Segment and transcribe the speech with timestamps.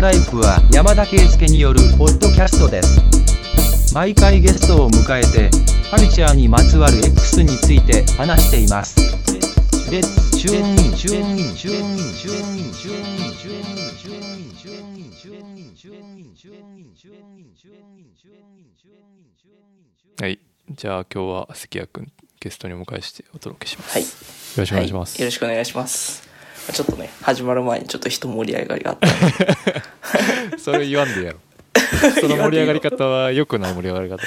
[0.00, 3.94] ライフは山田圭介によるポッドキャストです。
[3.94, 5.48] 毎回ゲストを迎えて
[5.90, 8.96] カルチャーにまつわる X について話しています。
[9.90, 24.08] レッツチューンインチューンインチューンインチューンインチューンインチューンインチューンンチューンンチューンンチューンンチューンンチューンンチューンンチューンンチューンンチューンゲストに迎えてお届チしーす、はい、よ
[24.58, 26.35] ろしくおいしま、はい、よろしくお願いします。
[26.72, 29.08] ちょっとね始まる前にちょっと一盛り上がりがあった。
[30.58, 31.38] それ言わんでやろ。
[32.20, 34.22] その盛り上がり方は良くない盛り上がり方だ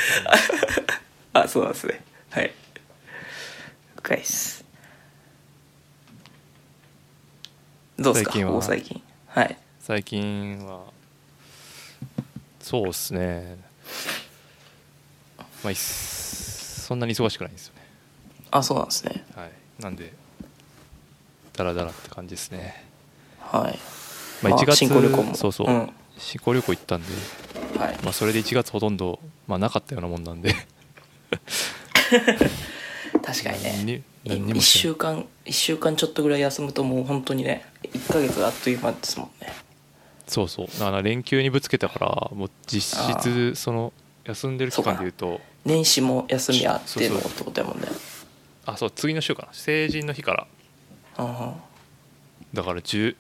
[1.44, 2.02] あそうなんですね。
[2.32, 2.54] はい。
[3.98, 4.64] 深いっす。
[7.98, 8.32] どうですか？
[8.32, 8.62] 最近は？
[8.62, 9.02] 最近。
[9.28, 9.58] はい。
[9.80, 10.84] 最近は？
[12.62, 13.58] そうっすね。
[15.64, 17.82] まあいっそんなに忙しくないんですよね。
[18.52, 19.26] あそうなんですね。
[19.36, 19.52] はい。
[19.82, 20.14] なんで
[21.60, 22.86] ダラダラって感じですね。
[23.42, 23.78] はい。
[24.42, 25.36] まあ1月新婚旅行も。
[25.36, 25.92] そうそう、うん。
[26.18, 27.08] 新婚旅行行ったんで、
[27.78, 27.98] はい。
[28.02, 30.56] まあ、それで1月ほとんど、まあ、なかったようなもんなんで。
[33.22, 33.84] 確かにね。
[33.84, 34.94] に何に1もしてない。
[34.94, 39.54] 週間一週間ちょっとぐらい休むともう本当にね1ヶ月あっという間ですもんね。
[40.28, 40.68] そうそう。
[40.68, 43.92] だから連休にぶつけたからもう実質その
[44.24, 47.90] 休んでる期間でいうと年始も休みあってのってことやもんね。
[48.66, 49.50] あそう次の週かな。
[49.52, 50.48] 成人の日から。
[50.54, 50.59] うん
[51.18, 53.16] だから10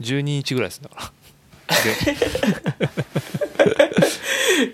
[0.00, 1.12] 12日ぐらいですだから。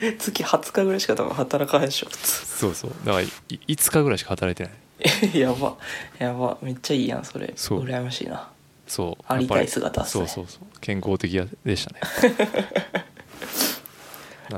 [0.01, 2.09] で 月20日ぐらいしか多分働かへんでしょ。
[2.09, 2.91] 普そうそう。
[3.05, 5.31] だからい5日ぐらいしか働いてない。
[5.31, 5.77] 通 やば。
[6.19, 6.57] やば。
[6.63, 7.53] めっちゃいいやんそれ。
[7.57, 7.85] そう。
[7.85, 8.49] 羨ましいな。
[8.87, 9.25] そう。
[9.27, 10.09] ありたい姿ね。
[10.09, 10.81] そうそうそう。
[10.81, 11.33] 健康的
[11.65, 12.01] でしたね。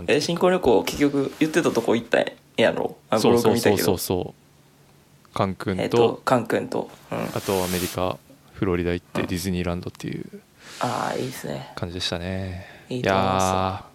[0.07, 2.27] え新婚旅行結局言ってたとこ行ったん
[2.57, 2.97] やろ？
[3.11, 3.85] あブロそうそうそうグ見たけど。
[3.85, 4.48] そうそう
[5.35, 8.19] カン君えっと,、とカン君と、うん、あとアメリカ
[8.53, 10.25] フロリダ行ってディズニーランドっていう
[10.81, 11.73] ああいいですね。
[11.77, 12.67] 感じでしたね。
[12.89, 13.89] いやー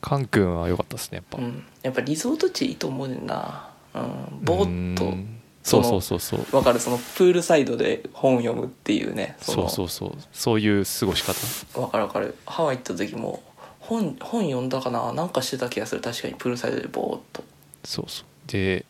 [0.00, 1.64] カン君は良かったですねやっぱ、うん。
[1.82, 3.70] やっぱリゾート地いいと思うねんな。
[3.94, 4.38] うん。
[4.42, 6.20] ぼーっとうんそうそうそう。
[6.20, 10.12] そうわかるそのプールサイドで本読むっていうねそうそうそう。
[10.32, 11.32] そういう過ごし方。
[11.80, 12.36] うわかるわかる。
[12.46, 13.42] ハワイ行った時も
[13.80, 15.12] 本本読んだかな？
[15.12, 16.00] なんかしてた気がする。
[16.00, 17.42] 確かにプールサイドでぼーっと。
[17.84, 18.26] そうそう。
[18.46, 18.84] で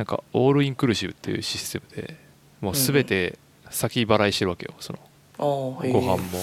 [0.00, 2.16] なんかオールインクルーシブっていうシステムで
[2.62, 3.38] もう全て
[3.68, 4.98] 先払いしてるわけよその
[5.36, 6.38] ご飯も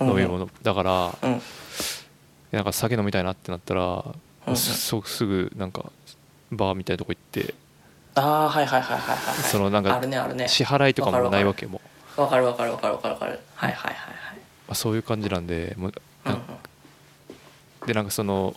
[0.00, 1.42] 飲み物、だからうん。
[2.52, 4.02] なんか酒飲みたいなってなったら、
[4.54, 5.92] すぐなんか
[6.50, 7.54] バーみたいなとこ行って
[8.14, 9.44] ああはいはいはいはいはいはい。
[9.44, 10.00] そのなんか
[10.48, 11.82] 支払いとかもないわけも、
[12.16, 13.40] わかるわかるわかるわかるわかる。
[13.56, 15.92] はいはいはいはいまあ、そういう感じなんでもう
[17.86, 18.56] でなんかその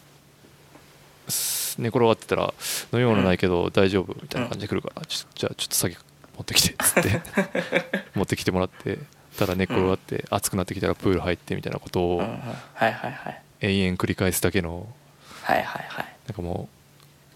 [1.27, 2.53] す寝転がってたら
[2.93, 7.21] 飲み物ないけど大丈夫みたいな感じで来るから、じゃあちょっと酒持ってきてっつって。
[8.15, 8.99] 持ってきてもらって
[9.37, 12.29] ただ寝転がって、暑くなってきたらプール入ってみたいなことをうんうん。
[12.29, 13.41] はいはいはい。
[13.61, 14.87] 延々繰り返すだけの
[15.43, 16.05] はいはいはい。
[16.27, 16.78] なんかもう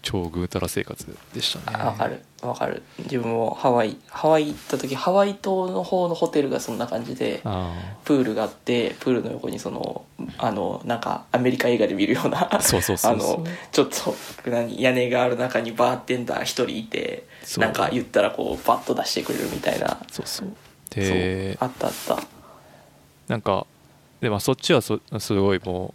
[0.04, 1.78] 超ぐうたら生活でしたね。
[1.80, 2.22] あわかる。
[2.42, 2.82] わかる。
[2.98, 7.72] 自分もハワイハワイ行った時ハワイ島の方のホテルがそんな感じであ
[8.04, 10.04] プールがあってプールの横にその
[10.36, 14.14] あのなんかアメリカ映画で見るようなちょっと
[14.46, 17.26] 何屋根がある中にバーテンダー一人いて
[17.56, 19.98] なんか言ったらこうバッと出してくれるみたいな。
[20.10, 20.26] そう。
[20.26, 20.48] そう
[20.90, 22.18] であったあった。
[23.26, 23.66] なんか
[24.20, 25.94] でまあそっちはそすごいも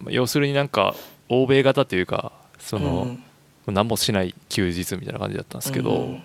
[0.00, 0.94] うまあ要するになんか
[1.28, 2.30] 欧米型というか
[2.60, 3.24] その、うん
[3.66, 6.22] 何もしない休日みたいな感じだったんですけど、うん。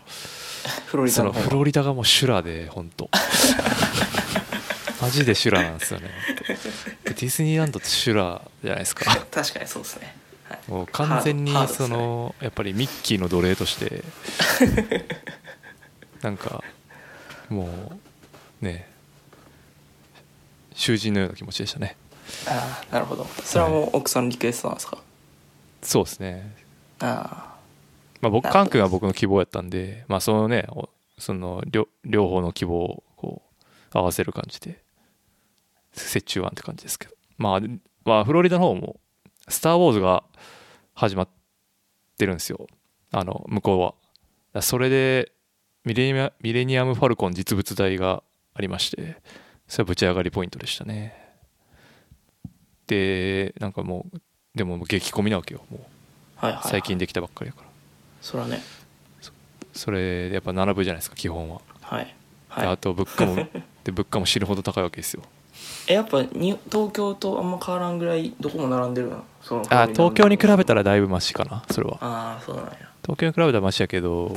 [0.87, 3.09] フロリダそのフロリダがもう修羅で本当。
[5.01, 6.09] マジで修羅なんですよね
[7.03, 9.05] でディズニーランドって修羅じゃないですか。
[9.31, 10.15] 確かにそうですね、
[10.49, 14.03] はい、もう完全にそのやっぱりミッキーの奴隷として
[16.21, 16.63] なんか
[17.49, 17.99] も
[18.61, 18.89] うね
[20.73, 21.95] 囚人のような気持ちでしたね。
[22.47, 23.25] ああなるほど。
[23.43, 24.97] それはもう奥さんのリクエストなんですか、
[25.81, 26.66] そうですね
[26.99, 27.57] あ
[28.21, 30.67] まあ、僕カン君は僕の希望やったんで、まあ、そのね
[31.17, 33.41] その両両方の希望をこ
[33.93, 34.81] う合わせる感じで
[35.95, 37.61] 折衷案って感じですけど、まあ、
[38.05, 38.99] まあフロリダの方も
[39.47, 40.23] 「スター・ウォーズ」が
[40.93, 41.29] 始まっ
[42.17, 42.67] てるんですよ。
[43.11, 43.93] あの向こうは。
[44.61, 45.31] それで
[45.85, 48.23] ミレニアミレニアム・ファルコン実物大が
[48.53, 49.17] ありまして
[49.67, 51.15] それはぶち上がりポイントでしたね。
[52.87, 54.21] でなんかもう
[54.55, 55.96] でも激混みなわけよもう。
[56.37, 57.67] はいはい、はい、最近できたばっかりやから。
[58.21, 58.61] それはね。
[59.73, 62.15] それでやっぱ並ぶじゃないですか基本は、はい。
[62.49, 62.77] はい。
[62.77, 63.35] と物価も
[63.83, 65.23] で物価も死ぬほど高いわけですよ。
[65.87, 69.23] えやっぱに東京とあんま変わらんぐらいどこも並んでるの？
[69.41, 71.97] そのあ東京に比べたららだいぶマシかなそれは。
[72.01, 72.71] ああそうなんや。
[73.03, 74.35] 東京に比べたらマシやけど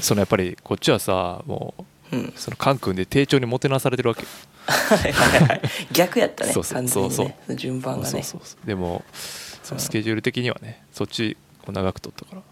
[0.00, 1.74] そのやっぱりこっちはさも
[2.12, 2.20] ううん。
[2.20, 4.22] うんそのカン君で丁重にもてなされてるわけ。
[4.22, 4.28] よ
[4.66, 5.62] はいはいはい。
[5.92, 7.14] 逆やったねそうそう完全にね。
[7.14, 8.10] そうそ順番がね。
[8.10, 8.66] そうそうそう。
[8.66, 9.04] でも
[9.66, 11.36] そのスケジュール的にはねそっち
[11.66, 12.42] を長く取ったから。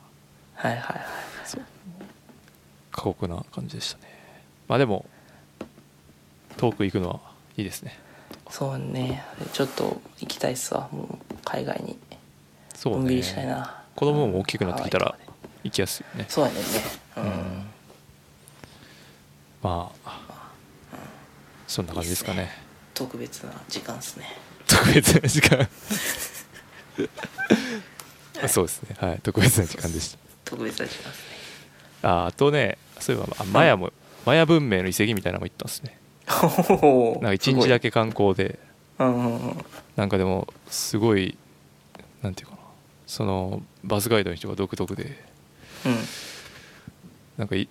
[0.56, 1.06] はいはいはい
[1.44, 1.62] そう。
[2.90, 4.04] 過酷な感じでしたね。
[4.66, 5.06] まあでも
[6.56, 7.20] 遠く行くのは
[7.56, 7.96] いいですね。
[8.50, 9.22] そうね。
[9.52, 10.88] ちょっと行きたいっすわ。
[10.90, 11.96] もう海外に。
[12.74, 13.22] そうね。
[13.22, 13.84] したいな。
[13.94, 15.16] 子供も大きくなってきたら
[15.62, 16.26] 行きやすいよね。
[16.28, 16.56] そうやね。
[17.18, 17.30] うん、うん。
[19.62, 20.20] まあ
[21.68, 22.50] そんな感じですかね。
[22.92, 24.26] 特別な時間っすね。
[24.66, 25.68] 特別な時間
[28.48, 28.96] そうですね。
[28.98, 29.20] はい。
[29.22, 30.18] 特別な時間でした。
[30.44, 31.34] 特別な時間っすね。
[32.02, 33.92] ああとねそういえばあマヤも、
[34.26, 35.98] マヤ文明の遺跡みたいなのも行ったんですね。
[36.82, 38.58] おなんか一日だけけ観光で。
[38.98, 41.36] なんかでもすごい
[42.22, 42.58] なんていうかな。
[43.06, 45.16] そのバスガイドの人が独特で。
[45.86, 45.96] うん。
[47.36, 47.68] なんかい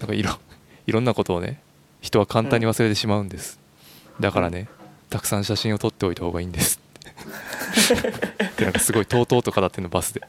[0.00, 0.32] なんかいろ
[0.86, 1.60] いろんなことをね
[2.00, 3.58] 人は簡単に忘れてしまうんです、
[4.20, 4.68] だからね
[5.08, 6.78] たくさん写真を撮っておいた方がいいんです
[7.24, 10.22] ってなんかすごいとうとうと語ってんのバスで。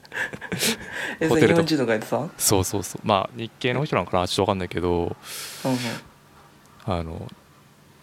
[1.19, 2.31] えホテルとそうん？
[2.37, 3.01] そうそうそう。
[3.03, 5.15] まあ日系の人なのかなちょっと分かんないけど
[5.65, 5.77] うん
[6.93, 7.31] あの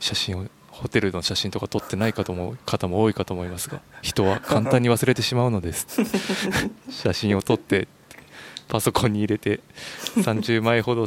[0.00, 5.86] 写真をホテルの写真とか撮ってないかと思う方も多いかと思いますが人は簡単に忘れてしまうのです。
[6.90, 7.88] 写真を撮って
[8.68, 9.60] パソコンに入れて
[10.16, 11.06] 30枚ほど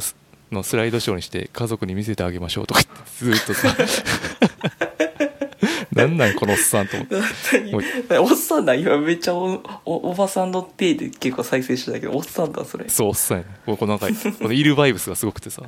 [0.52, 2.80] のスライドショーにして家族に見せてあげましょうとか
[3.18, 3.76] ずーっとさ
[5.96, 8.18] なんなんこのおっさんと思って。
[8.18, 12.88] おっさんだ今めっちゃおおおばさんの手で結構再生してたけどおっさんだそれ。
[12.88, 13.50] すそうおっさんやね。
[13.64, 14.06] このなんか
[14.38, 15.62] このいるバイブスがすごくてさ。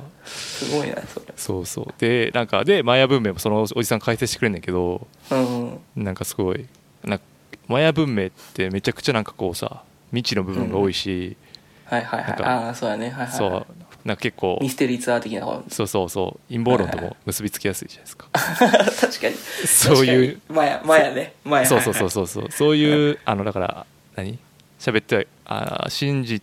[0.71, 1.25] ごいなそれ。
[1.35, 6.03] そうそうでなんかでマヤ文明もそのおじさん解説してくれんねんけどうんうん。
[6.03, 6.65] なんかすごい
[7.03, 7.25] なんか
[7.67, 11.37] マヤ文明ってめちゃくちゃなんかこうさ未知の部分が多いし、
[11.85, 12.29] はいはいはい。
[12.29, 13.09] なんかああそうやね。
[13.09, 13.37] はいはいはい。
[13.37, 13.65] そう
[14.05, 15.63] なんか結構ミステリーツアー的な方。
[15.69, 16.53] そうそうそう。
[16.53, 18.27] 陰謀論とも結びつきやすいじゃないですか。
[18.33, 19.35] 確かに。
[19.67, 21.33] そういうマヤマヤね。
[21.43, 22.51] マヤそうそうそうそうそう。
[22.51, 23.85] そういうあのだから
[24.15, 24.39] 何？
[24.79, 26.41] 喋ってあー信じ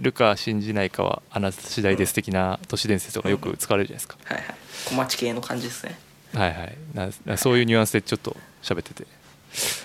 [0.00, 4.54] るか信じないかはあなた次第です的な都市伝説とかよく使われるじゃないですか、はいはい。
[4.86, 5.98] 小町系の感じですね。
[6.34, 6.76] はいはい。
[6.92, 9.06] ななそういうニュアンスでちょっと喋ってて。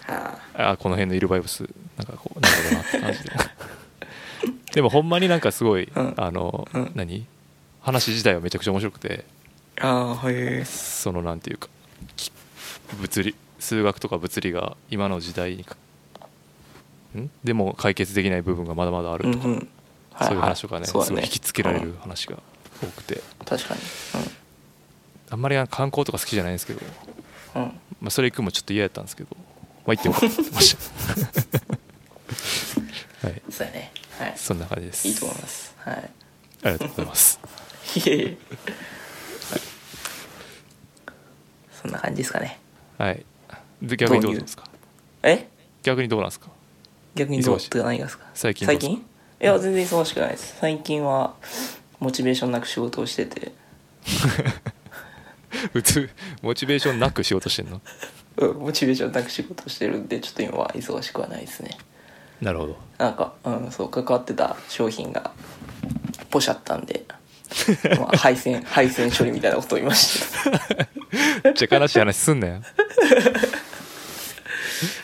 [0.08, 0.76] ああー。
[0.78, 1.62] この辺のイルバイブス
[1.98, 3.30] なんかこうなるほどなって感じで
[4.74, 6.14] でもほんまになんかすごい、うん。
[6.18, 6.92] あの、うん。
[6.96, 7.26] 何？
[7.82, 9.26] 話自体はめちゃくちゃ面白くて。
[9.80, 10.66] あああはい。
[10.66, 11.68] そのなんていうか
[12.16, 12.32] き
[13.00, 15.66] 物理数学とか物理が今の時代に
[17.44, 19.68] でも解決できない部分がまだまだあるとか、うんうん。
[20.14, 22.38] はそういう話とかね,、そうだすごい引きつけられる話が
[22.82, 23.82] 多くて、確かに。
[25.30, 26.80] あんまり観光とか好きじゃないんですけど、
[27.56, 27.62] うん。
[27.64, 27.70] うん
[28.02, 29.30] まあ、それ行くのもちょっと嫌やったんですけど、
[29.86, 30.76] まあ、行ってよかったと思いまし。
[33.22, 33.42] た はい。
[33.50, 33.92] そうやね
[34.22, 34.34] はい。
[34.38, 35.08] そんな感じです。
[35.08, 35.76] いいと思います。
[35.80, 35.96] はい。
[35.96, 37.40] ありがとうございます。
[37.96, 38.38] いえいえ。
[41.82, 42.60] そんな感じですかね。
[42.98, 43.26] はい。
[43.82, 44.64] で逆にどうですか？
[45.24, 45.48] え？
[45.84, 46.50] 逆にどうなんですか？
[47.16, 48.26] 逆にどうって何がですか？
[48.36, 48.94] 最近最近？
[48.94, 49.02] い
[49.40, 50.56] や全然忙しくないです。
[50.60, 51.34] 最近は
[52.00, 53.52] モチベーションなく仕事をしてて。
[55.74, 56.10] 普通
[56.42, 57.82] モチベーションなく仕事してんの？
[58.38, 61.78] うんモチベーションなく仕事をしてるんでちょっと今は忙しくはないですね
[62.42, 62.78] なるほど。
[62.98, 65.32] なんか、うん、そう関わってた商品が
[66.30, 67.06] ポシャったんで、
[67.98, 70.50] まあ、配線 配線処理みたいなことを言いました。
[71.44, 72.62] めっちゃ悲しい話すんなよ。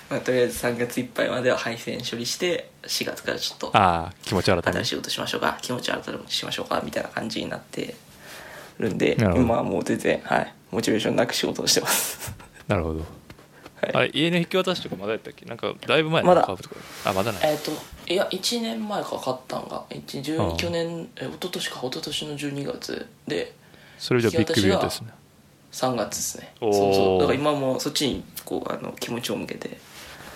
[0.10, 7.94] まあ、とりあえず3月いっぱいまでは配線処理して4月からちょっとああ気持ち新たに新しいことしましょうか気持ち新たにしましょうかみたいな感じになって
[8.80, 12.34] るんで今はもう全然はいモチベーションなく仕事をしてます。
[12.70, 13.00] なるほど。
[13.00, 13.17] はい
[13.80, 15.46] あれ家の引き渡しとかまだやったっけ？
[15.46, 16.44] なんかだいぶ前まだ。
[16.44, 17.42] カーブとかあまだない。
[17.52, 17.72] えっと
[18.12, 19.86] いや1年前か買ったんが。
[20.58, 21.80] 去年え一昨年か。
[21.80, 23.08] 一昨年の12月。
[23.28, 23.54] で
[24.00, 25.10] それじゃビッグビュートですね。
[25.72, 26.54] 3月ですね。
[26.60, 27.20] そうそう。
[27.20, 29.78] だから今もそっちにこうあの気持ちを向けて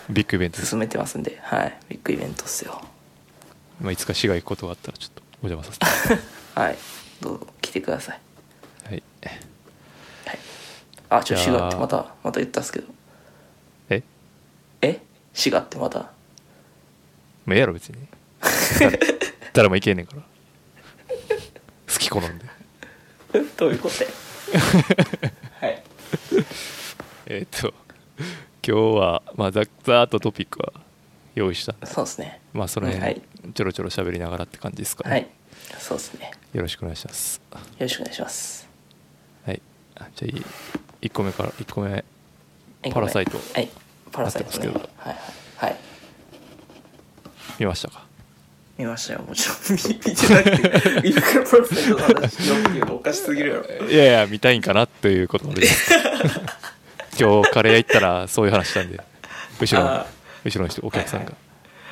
[0.09, 0.61] ビッグイベント。
[0.61, 1.39] 進めてますんで。
[1.41, 1.77] はい。
[1.89, 2.81] ビッグイベントっすよ。
[3.79, 6.21] まあ、いつか市が行くことがあったらちょっとお邪魔させて。
[6.53, 6.77] はい。
[7.21, 8.19] どうぞ来てください。
[8.85, 9.03] はい。
[9.23, 10.39] はい。
[11.09, 12.87] あちょじゃあ滋賀ってまたまた言ったっすけど。
[12.87, 12.91] え
[14.81, 14.99] え？
[15.33, 15.99] 滋賀ってまた？
[15.99, 17.97] まあええやろ別に。
[18.79, 18.99] 誰
[19.53, 20.21] 誰も行けんねんから。
[20.21, 22.45] 好き好んで。
[23.57, 24.09] どういうことや？
[25.61, 25.83] はい。
[27.27, 27.73] えーっと
[28.63, 30.73] 今日はまあざざーっとトピックは
[31.35, 31.85] 用意したんで。
[31.87, 32.41] そうですね。
[32.53, 33.21] まあその辺、はい。
[33.53, 35.27] ちょろちょろ喋りながらって感じですかね、はい。
[35.79, 36.31] そうですね。
[36.53, 37.41] よろしくお願いします。
[37.51, 38.67] よろしくお願いします。
[39.45, 39.61] はい。
[39.95, 40.43] あじゃあい
[41.07, 42.03] 1個目から1個目。
[42.83, 43.37] えパラサイト。
[43.53, 43.69] はい
[44.11, 45.15] パラサイトねすはいはい。
[45.57, 45.75] はい。
[47.59, 48.03] 見ましたか？
[48.77, 49.57] 見見ましたよもちろん。
[49.77, 51.01] 見見てなくて。
[51.07, 55.67] ミルクプロセントの話しようっていうのおかしすぎるやろいやいや見たいんかなということで
[57.19, 58.99] 今日カレー屋行ったらそういう話したんで。
[59.59, 60.05] 後ろのあ
[60.43, 61.35] 後ろの人お客さんが、はい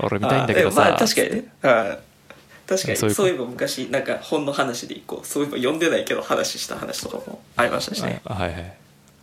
[0.01, 1.51] 俺見たいんだけどさ、まあ確かにね。
[1.61, 2.97] 確かに。
[3.13, 8.21] そういえば昔なんか本の話で一個そういえば読んでないけど話した話とかもありましたしね。
[8.25, 8.61] あはいはい。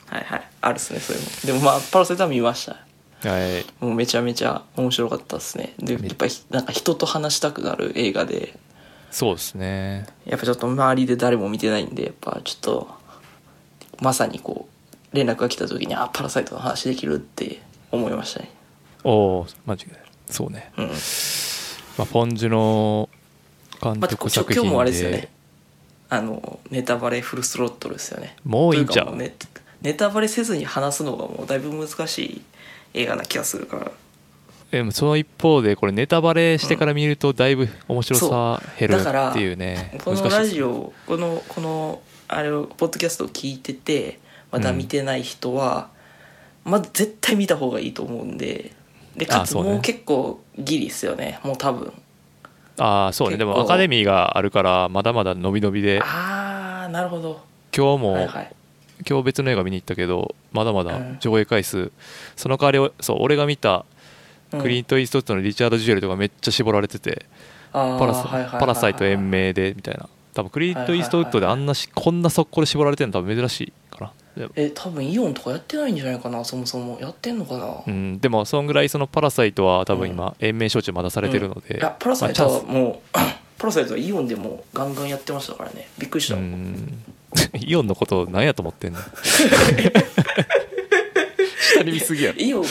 [0.06, 0.42] はいはい。
[0.60, 1.28] あるっすねそういうの。
[1.46, 2.76] でもまあパラセタは見ました
[3.22, 3.64] はい。
[3.84, 5.74] もうめちゃめちゃ面白かったですね。
[5.78, 8.58] でやっぱりなんか人と話したくなる映画で。
[9.10, 10.06] そうですね。
[10.26, 12.88] やっぱちょっと周りで誰も見てないんでやっぱちょっと
[14.00, 14.68] まさにこ
[15.12, 18.50] う連絡が来た時にあパラサイトの話できるって思いましたね。
[19.04, 19.92] おおマジで
[20.28, 20.88] そうね、うん。
[21.96, 23.08] まあ、ポンジュの
[23.80, 25.30] 監まあ、督作品で、今日もあれですよね。
[26.08, 28.36] あのネタバレフルスロットルですよね。
[28.44, 29.06] もういいんちゃう？
[29.06, 29.34] というかもネ
[29.82, 32.42] ネタバレせずに話すのがもうだいぶ難しい
[32.96, 33.92] 映画な気がするから。
[34.70, 39.98] でもその一方でこれネタバレしてから見るとだいぶ面白さ減るっていうね。
[40.04, 40.22] この難しい。
[40.24, 44.18] ですラジオこのこのあれをポッドキャストを聞いてて
[44.50, 45.88] まだ見てない人は、
[46.64, 48.72] まず絶対見た方がいいと思うんで
[49.16, 51.38] でかつもう結構ギリっすよね。
[51.44, 51.92] もう多分。
[52.78, 53.36] ああそうね。
[53.36, 56.00] でもアカデミーがあるからまだまだ伸び伸びで。
[56.02, 57.40] ああなるほど。
[57.74, 58.52] 今日も、はいはい
[59.08, 61.92] 今日別の映画見に行ったけどまだまだうん上映回数、
[62.36, 63.84] その代わりそう俺が見た
[64.52, 64.60] うん。
[64.60, 67.26] クリント・イーストウッドのリチャード・ジュエルとかめっちゃ絞られてて、
[67.72, 70.08] パラサパラサイト延命でみたいな。
[70.34, 76.98] 多分クリント・イーストウッドであんなしこんな速攻で絞られてるの多分珍しいかなでえ多分イオンとかやってないんじゃないかなそもそも。
[77.00, 83.18] やってんのかな、うん、でもそんぐらいそのパラサイトは多分今延命処置まだされてるので、いやパラサイトはもう、
[83.58, 85.88] パラサイトはイオンでもガンガンやってましたからね。
[85.96, 87.02] びっくりしスた、うん
[87.60, 88.98] イオンのこと何やと思ってんの？
[91.74, 92.32] 下に見すぎや。
[92.32, 92.64] ろイオン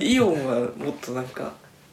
[0.00, 1.52] イオンはもっとなんか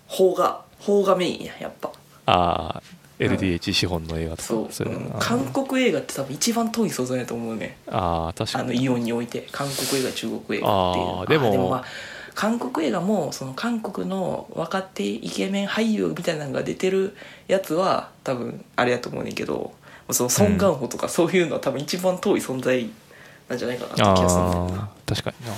[0.09, 1.91] 邦画邦画メインややっぱ。
[2.25, 2.81] ああ
[3.19, 4.43] LDH 資本の映画とか。
[4.43, 5.19] そう、そういうん。
[5.19, 7.77] 韓国映画って多分一番遠い素材だと思うね。
[7.87, 8.63] ああ確かに。
[8.63, 9.47] あのイオンにおいて。
[9.51, 10.65] 韓国映画中国映画っていう。
[10.65, 11.85] あーでもまあ
[12.35, 17.15] 韓国映画もその韓国の若手イケメン俳優みたいなのが出てる
[17.47, 19.73] やつは多分あれやと思うねんけど
[20.11, 22.89] そのソン・ガンホとかそういうのは多分一番遠い存在
[23.49, 24.89] なんじゃないかなって気がするんだよな。
[25.05, 25.53] 確かにな。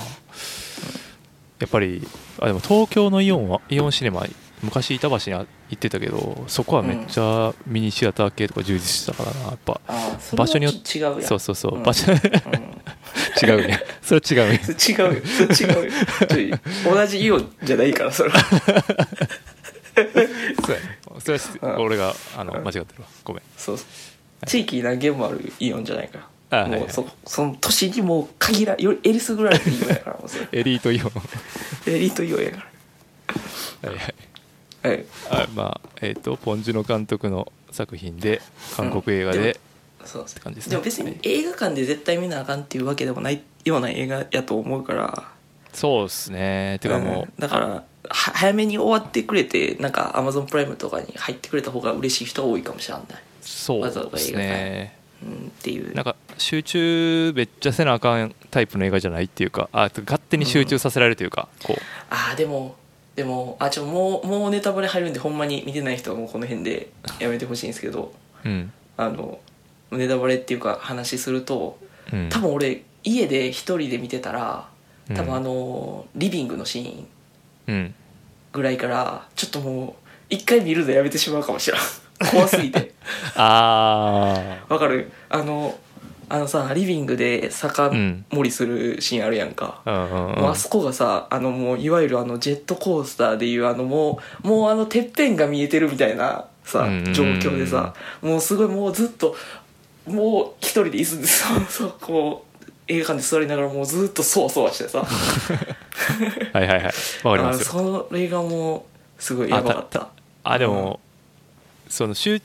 [1.59, 2.07] やっぱり
[2.39, 4.25] あでも東京のイオンはイオンシネマ
[4.61, 9.79] 昔板橋に行ってたけどそこはめっちゃミニシアター系とか充実してたからなやっぱ。
[9.87, 11.29] あーそれは場所によっちょっと違うやん。
[11.29, 11.83] そうそうそう、うん。
[11.83, 12.19] 場所うん。
[13.41, 15.21] 違うねそれ違うね違うよ。
[16.25, 16.59] それ違うよ。
[16.85, 18.39] 同じイオンじゃないからそれは。
[19.95, 20.03] そ
[20.73, 20.81] うや。
[20.81, 21.83] ねそれはうん。
[21.85, 22.63] 俺があのうん。
[22.63, 23.07] 間違ってるわ。
[23.23, 23.43] ごめん。
[23.57, 23.87] そうそう
[24.46, 26.29] 地域に何軒もあるイオンじゃないから。
[26.51, 31.12] あもうそその都市にもう限らよりえりすぐられてイオンやからもうそれエリートイオン。
[31.93, 32.58] エリートイオンやか
[33.84, 34.15] はいはい。
[34.81, 35.05] らはい。
[35.29, 38.41] あまあえっ、とポン・ジュノ監督の作品で
[38.75, 39.38] 韓国映画うん。
[39.38, 39.60] でで、
[40.05, 40.72] そうです感じですね。
[40.72, 45.24] でも別に映画館で絶対見なあかんっていうわけでもないような映画やと思うから。
[45.74, 46.79] そうですね。
[46.81, 47.34] てかもう、ん。
[47.39, 53.05] だからは早めに終わってくれてなんかアマゾンプライムとかに入ってくれた方が嬉しい人が多いかもしれない、
[53.41, 55.93] そうわざわざですねうん、っていう。
[55.93, 61.81] なんか集中めっちゃせなあかんタイプの映画じゃないっていうかあ勝手に集中させられるというか、こう。
[62.09, 62.75] ああでも
[63.15, 66.89] でもあちょもうもうネタバレ入るんでほんまに見てない人はもうこの辺で
[67.19, 68.13] やめてほしいんですけど
[68.45, 68.71] うん。
[68.95, 69.39] あの
[69.91, 71.77] ネタバレっていうか話すると
[72.13, 72.29] うん。
[72.29, 74.69] 多分俺家で一人で見てたら
[75.09, 75.15] うん。
[75.15, 77.07] 多分あの、リビングのシーン
[77.69, 77.93] うん
[78.51, 79.93] ぐらいからちょっともう
[80.29, 81.81] 一回見るのやめてしまうかもしれん。
[82.31, 82.93] 怖すぎて。
[83.35, 85.11] あわかる。
[85.29, 85.77] あの
[86.31, 90.41] あのさリビングで酒うん盛りするシーンあるやんか、あうんうんうん。
[90.41, 99.35] もうあそこがさあのもういわゆるあのジェットコースターでいうあのもうもうあのてっぺんが見えてるみたいなさ状況でさもうすごいもうずっと
[100.05, 102.48] もう一人で椅子でさそうこう
[102.89, 105.05] 映画館で座りながらもうずっとそわそわしてさ。
[106.53, 106.84] はいはいはい。
[107.24, 108.86] わかりますそれがも
[109.19, 110.10] うすごいやばかった。
[110.43, 111.00] あでも、
[111.88, 112.41] その集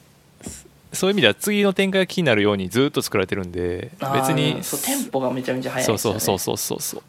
[0.92, 5.98] そういう意味では次の展開が気になるようにずっと作られてるんで別にそうテンポがめちゃめちゃ速いね。
[5.98, 7.02] そうそうそうそうそう。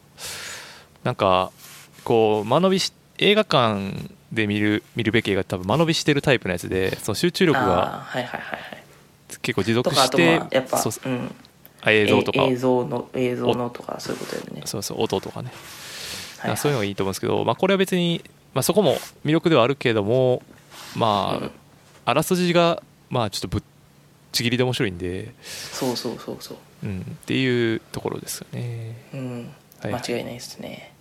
[1.03, 1.51] なんか
[2.03, 3.91] こう間延びし映画館
[4.31, 8.83] で見る見るべき映画って多分間延びしてるタイプのやつでその集中力があーはいはいはいはい。
[9.41, 11.09] 結構持続してまあやっぱそうう。
[11.09, 11.25] ん。
[11.25, 11.44] あ
[11.91, 12.41] 映像とか。
[12.43, 14.61] え映像の映像のとかそういうことやね。
[14.65, 15.51] そうそう音とかね。
[16.39, 16.57] はいはい。
[16.57, 18.23] そういうのがいいと思うんですけど、まあ、これは別に、
[18.53, 20.41] まあ、そこも魅力ではあるけれども
[20.95, 21.51] まあ、うん。
[22.05, 23.63] あらすじがまあちょっとぶっ
[24.31, 26.57] ちぎりで面白いんで、そうそうそうそう。
[26.83, 28.95] うん、っていうところですよね。
[29.13, 29.53] うん。
[29.79, 30.01] はいはい。
[30.09, 30.93] 間違いないですね。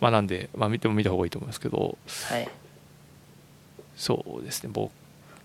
[0.00, 1.98] まあなんで、まあ、見ても見た方がいいと思いますけど。
[2.28, 2.48] はい。
[3.98, 4.92] そうですね僕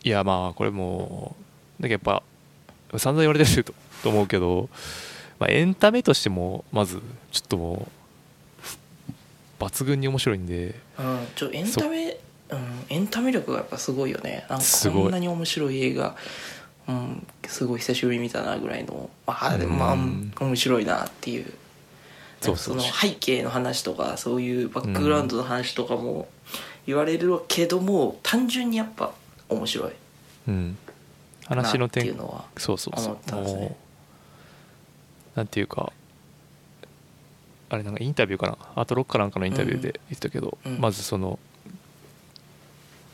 [0.04, 1.36] いやまあこれも
[1.80, 2.22] うだけどやっ
[2.92, 4.69] ぱ散々言われてるとと思うけど、
[5.39, 7.88] まあ、エンタメとしてもまずちょっとも
[9.60, 12.17] う抜群に面白いんでうん、ちょエンタメ、
[12.50, 14.45] うん、エンタメ力がやっぱすごいよね。
[14.50, 16.15] なんかこんなに面白い映画、
[16.88, 21.45] うん、すごい久しぶりに見たなぐらいのああでもまあうん面白いなっていう。
[22.57, 26.27] その背景の話とかそういうバックグラウンドの話とかも
[26.86, 29.13] 言われるけども、単純にやっぱ
[29.48, 29.91] 面白い。
[30.50, 30.77] うん。
[31.45, 33.13] 話のなってい展うのはそうそうそう。
[33.13, 33.75] 思ったんですね
[35.36, 35.92] なんていうか
[37.70, 38.58] あれなんかインタビューかな？
[38.75, 40.80] あとロッかなんかのインタビューで言ってたけど、うん。
[40.80, 41.40] まずその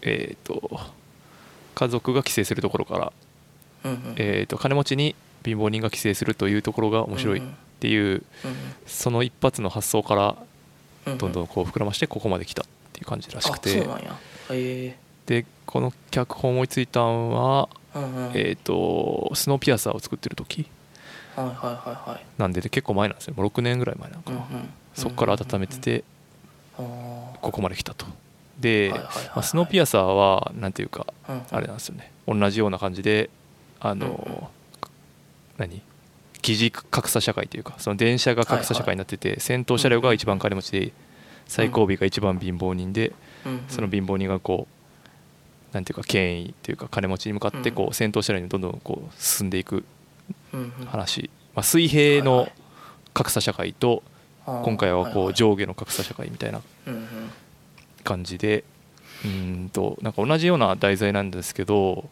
[0.01, 0.79] えっ、と
[1.75, 3.13] 家族が帰省するところから、
[4.17, 7.41] えー、と金持ちに貧乏人が帰省するというところが面白いっ
[7.79, 8.23] ていう、
[8.85, 10.35] その一発の発想から
[11.17, 14.13] どんどんこう膨らましてここまで来たっていう感じらしくあて、そうなんや。
[14.51, 14.97] へえ。
[15.25, 17.69] でこの脚本を思いついたんは、
[18.33, 20.67] えー、とスノーピアサーを作ってる時
[22.37, 23.33] なんで結構前なんですよ。
[23.35, 24.45] もう6年ぐらい前なのかな、
[24.93, 26.03] そこから温めてて
[26.77, 28.05] ここまで来たと。
[28.59, 32.11] で、まあ、スノーピアサーはなんていうかあれなんですよね。
[32.27, 33.29] 同じような感じで
[33.79, 34.49] あの、
[35.57, 35.81] 何？
[36.41, 40.93] 疑似格差社会というかその電車が格差社会になってて、先頭車両が一番金持ちで
[41.47, 43.13] 最後尾が一番貧乏人で、
[43.67, 44.67] その貧乏人がこ
[45.71, 49.83] うなんていうか権威というか金持ちに向かってこう先頭車両にどんどんこう進んでいく
[50.87, 52.47] 話、まあ、水平の
[53.13, 54.03] 格差社会と
[54.45, 55.33] 今回はこいうい。
[55.33, 56.61] 上下の格差社会みたいな
[58.03, 58.63] 感じで
[59.23, 62.09] うーんとなんか同じような題材なんですけど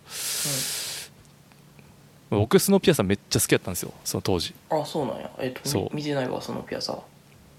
[2.29, 4.53] 僕スノーピアさんめっちゃ好きだったんですよその当時。
[4.69, 5.31] あそうなんや。
[5.39, 6.99] えっ、と見てないわそのピアサ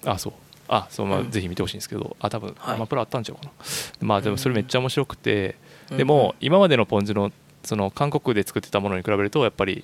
[0.04, 0.32] あそう。
[0.68, 1.30] あそうまあうん。
[1.30, 2.76] ぜひ見てほしいんですけどあ多分はい。
[2.76, 3.50] アマプラあったんちゃうかな。
[4.00, 5.56] まあでもそれめっちゃ面白くて
[5.90, 5.96] うん。
[5.96, 7.32] でも今までのポン酢の
[7.64, 9.82] その韓国で作ってたものに比べるとやっぱりうん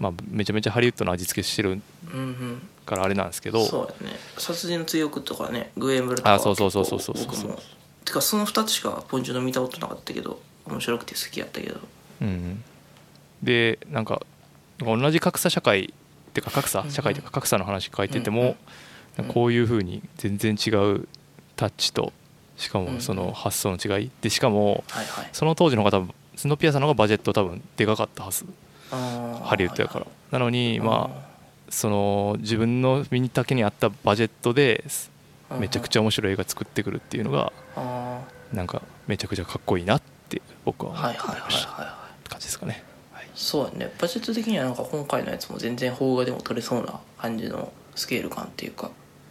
[0.00, 1.70] まあめちゃめちゃハリウッドの味付けしてる
[2.12, 2.68] うんうん。
[2.86, 3.64] からあれなんですけど。
[3.64, 4.16] そうやね。
[4.38, 7.16] 殺人の追憶とかねグエンブルとかあそうそうそうそうそう。
[7.16, 7.58] そう僕も。
[8.04, 11.80] てかその2つしかポンジュの見たことなかったけど面白くて好きやったけど。
[12.20, 12.62] うん、
[13.42, 14.22] でなんか
[14.78, 15.88] 同じ格差社会っ
[16.32, 16.92] ていうか格差うんうん。
[16.92, 18.56] 社会っていうか格差の話書いてても、うんうん
[19.28, 21.06] こういうふうに全然違う
[21.54, 22.12] タッチと
[22.56, 22.94] しかうんうん。
[22.94, 24.10] もその発想の違い。
[24.20, 24.82] でしかも
[25.32, 26.02] その当時の方
[26.34, 28.44] スノーピアさんの方がバジェット多分でかかったはず
[28.90, 30.06] ハリウッドやから。
[30.30, 31.28] なのにまあ
[31.68, 34.84] その自分の身に丈に合ったバジェットで
[35.50, 38.20] うんめちゃくちゃ面白い映画作ってくるっていうのがあ
[38.52, 41.86] なんかめちゃくちゃかっこいいなって僕はー思ってはいはいはいましたはい。
[41.86, 42.82] はい感じですかね。
[43.12, 43.28] はい。
[43.34, 43.92] そうやね。
[44.00, 48.90] バジェット的にはなんか今回のやつも全然邦画でも撮れそうな感じのスケール感っていうか。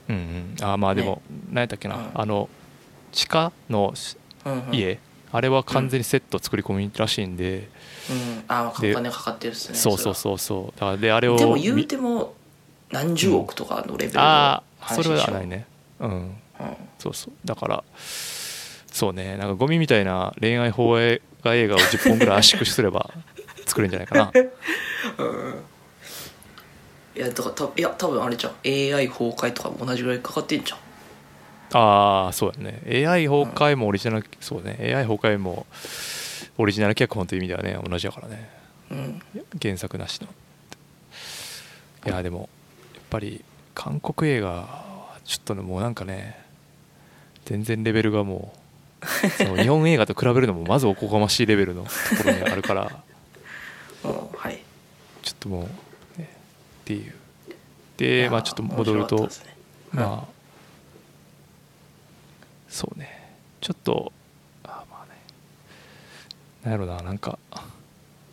[0.10, 2.12] うんうん、あーまあでも、何やったっけな、うん。
[2.14, 2.50] あの
[3.12, 4.76] 地下のしうんうん。
[4.76, 5.00] 家、
[5.32, 7.68] あれは完全にセット作り込みらしいんで、うん
[8.48, 10.80] ああでお金かかってるっすねそうそうそうそう。
[10.80, 12.34] だからであれをでも言うみても
[12.92, 15.66] 何十億とかのレベルのああそれはないね。
[16.00, 16.10] うん。
[16.10, 16.36] うん。
[17.00, 17.34] そうそう。
[17.46, 17.84] だから
[18.92, 19.38] そうね。
[19.38, 23.10] なんかゴミみたいな恋愛放映画映画を10本ぐらい圧縮すれば
[23.66, 24.32] 作れるんじゃないかな。
[27.16, 28.54] いやだからたいや多分あれじゃん。
[28.66, 30.80] AI 崩壊とかも同じぐらいかかってんじゃん。
[31.76, 33.08] ああそうやね。
[33.08, 34.78] AI 崩壊もオリジナル、そうね。
[34.80, 35.66] AI 崩壊も
[36.58, 38.50] オリジナル脚本という意味ではね同じやからね。
[38.92, 39.22] うん。
[39.62, 40.28] 原作なしの。
[42.06, 42.50] いやでも
[42.94, 46.44] やっぱり韓国映画はちょっとねもうなんかね
[47.46, 48.54] 全然レベルがも
[49.02, 51.90] うその 日本映画と比べるのもまずおこがましいレベルのと
[52.24, 53.04] ころにあるから。
[54.04, 54.60] うんはい。
[55.22, 55.70] ちょっとも
[56.18, 56.30] う、ね、
[56.82, 57.14] っていう。
[57.96, 59.30] でまあちょっと戻ると、ね。
[59.92, 60.34] まあ
[62.68, 63.34] そうね。
[63.62, 64.12] ちょっと
[66.64, 67.38] なんやろななんか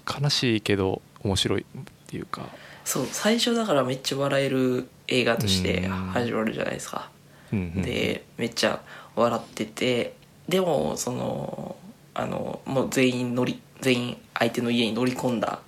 [0.07, 1.64] 悲しいけど面白いっ
[2.07, 2.49] ていうか。
[2.85, 5.90] そう最初だからめっちゃ笑える映画としてうん。
[5.90, 7.11] 始まるじゃないですか。
[7.53, 8.81] うんうんでめっちゃ
[9.16, 10.14] 笑ってて
[10.49, 11.77] でもその
[12.14, 15.61] あのもう全員乗り全員相手の家に乗り込んだ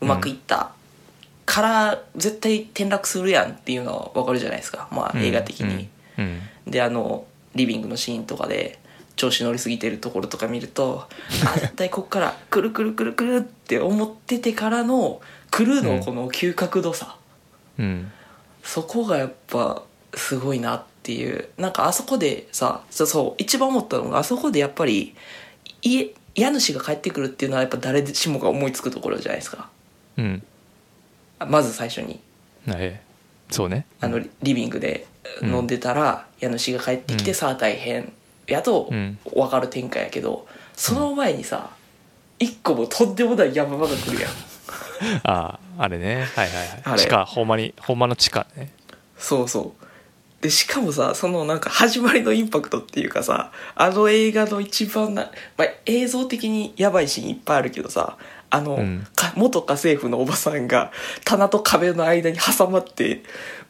[0.00, 0.72] うまくいった、
[1.46, 4.88] から絶対転落するやんっていうのは分かるじゃないですか。
[4.92, 6.40] まあ映画的に、うん。
[6.66, 8.78] であのリビングのシーンとかで
[9.16, 11.08] 調子乗りすぎてるところとか見ると
[11.44, 17.16] あ絶対こっからくるくるくるくるって思っててからのくるのこの急角度さ、
[17.78, 18.12] うん。
[18.62, 19.82] そこがやっぱ
[20.14, 21.48] すごいなっていう。
[21.56, 25.14] なんかあそこでさそうそう一番思ったのがあそこでやっぱり
[25.82, 29.70] 家家主が帰ってくるっていうのはやっぱ誰しもが思いつくところじゃないですか。
[30.18, 30.42] うん。
[31.38, 32.20] あまず最初に。
[32.68, 33.06] ええ
[33.50, 33.86] そうね。
[34.00, 35.06] あのリビングで
[35.42, 37.34] 飲んでたら、家主が帰ってきて、うん。
[37.36, 38.12] さあ大変
[38.46, 39.18] やとうん。
[39.24, 41.70] 分かる展開やけどその前にさ、
[42.38, 44.30] 一個もとんでもない山場が来るやん。
[45.24, 46.26] あああれね。
[46.34, 46.98] はいはいはい。
[46.98, 48.70] 地下ほんまにほんまの地下ね。
[49.18, 49.86] そうそう。
[50.42, 58.18] でしかもさそのなんか始まりのインパクトっていうかさあの映画の一番な、まあ、映像的にやばいシーンいっぱいあるけどさ
[58.50, 59.06] あの、うん。
[59.14, 60.92] か元家政婦のおばさんが
[61.24, 63.22] 棚と壁の間に挟まって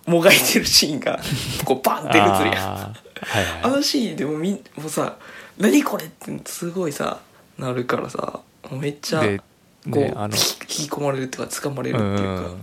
[0.07, 1.21] もがいてるシーンが
[1.65, 3.63] こうバンって映るやんはいはい。
[3.63, 5.17] あのシーンでもみんもうさ
[5.59, 7.21] 「何これ!」ってすごいさ
[7.59, 9.45] なるからさめっちゃでこ
[9.87, 12.57] う、ねあの引き込まれるっていうか掴まれるうっていうか、ん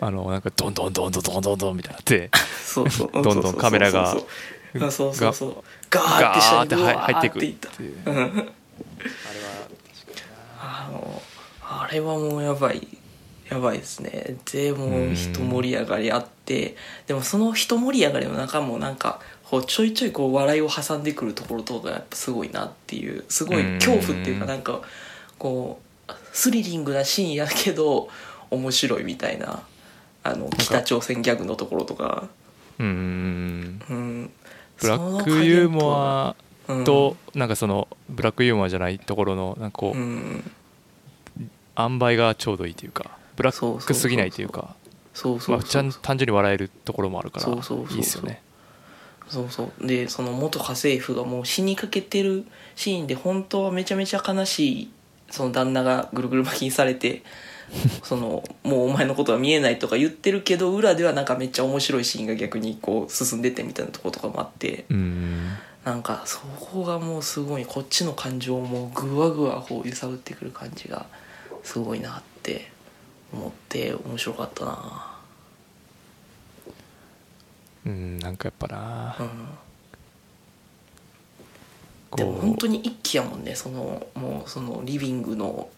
[0.00, 2.30] あのなんかドンドンドンドンドンドンドンみたいになって
[2.64, 3.10] そうそう。
[3.12, 4.20] どんどんカメラがそう
[4.78, 5.14] そうそう。
[5.14, 7.96] そうそうガーって入っていくーっていう。
[8.06, 8.48] うん。
[10.60, 11.22] あの
[11.62, 12.86] あれはもうやばい
[13.50, 14.36] やばいですね。
[14.52, 24.82] でもう人盛り上がりあってでもその人盛り上がりの中もなんかこうちょいちょいこう笑いを挟んでくるところとかやっぱすごいなっていうすごい恐怖っていうかなんか
[25.38, 28.08] こうスリリングなシーンやけど
[28.50, 29.62] 面白いみたいな
[30.22, 32.28] あの北朝鮮ギャグのところとか。
[32.78, 33.80] うん。
[33.88, 34.30] うん。
[34.80, 36.36] ブラックユーモア
[36.68, 40.50] うんとなんかそのブラックユーモアじゃないところのなんかこううん。
[41.78, 44.74] 塩梅がちょうどいいというかブラックすぎないというか
[45.14, 48.42] そうそうそうまあちゃん単純に笑えるところもあるからいいですよね
[49.28, 49.86] そうそう。
[49.86, 52.44] でその元家政婦がもう死にかけてる
[52.76, 54.90] シーンで本当はめちゃめちゃ悲しい
[55.30, 57.22] その旦那がぐるぐる巻きにされて
[58.02, 64.84] そのもうお前のことは見えないとか言ってるけど裏ではなんかめっちゃ面白いシーンが逆にこう進んでってみたいなとことかもあって。
[64.88, 65.56] うん。
[65.84, 71.06] なんかそこがもうすごいこっちの感情をもうぐわぐわこう揺さぶってくる感じが
[71.62, 72.70] すごいなって
[73.32, 75.17] 思って面白かったな
[77.86, 79.16] うんなんかやっぱな。
[79.18, 79.28] うん。
[82.16, 83.54] でもこ本当に一気やもんね。
[83.54, 85.68] そのもうそのリビングの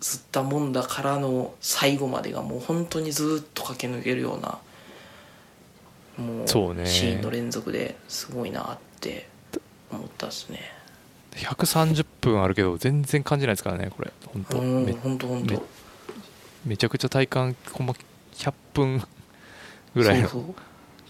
[0.00, 4.58] 吸ったもんだからの最後までがもう本当にずっと駆け抜けるような
[6.18, 6.86] もうそうね。
[6.86, 9.28] シーンの連続ですごいなって
[9.90, 10.60] 思ったっすね。
[11.32, 14.12] う130分あるけど全然感じないですからねこれ。
[14.26, 14.58] 本当。
[14.58, 15.62] うんめ本当本め当。
[16.64, 17.94] めちゃくちゃ体感ほんま
[18.34, 19.02] 100分
[19.94, 20.54] ぐらいのそうそう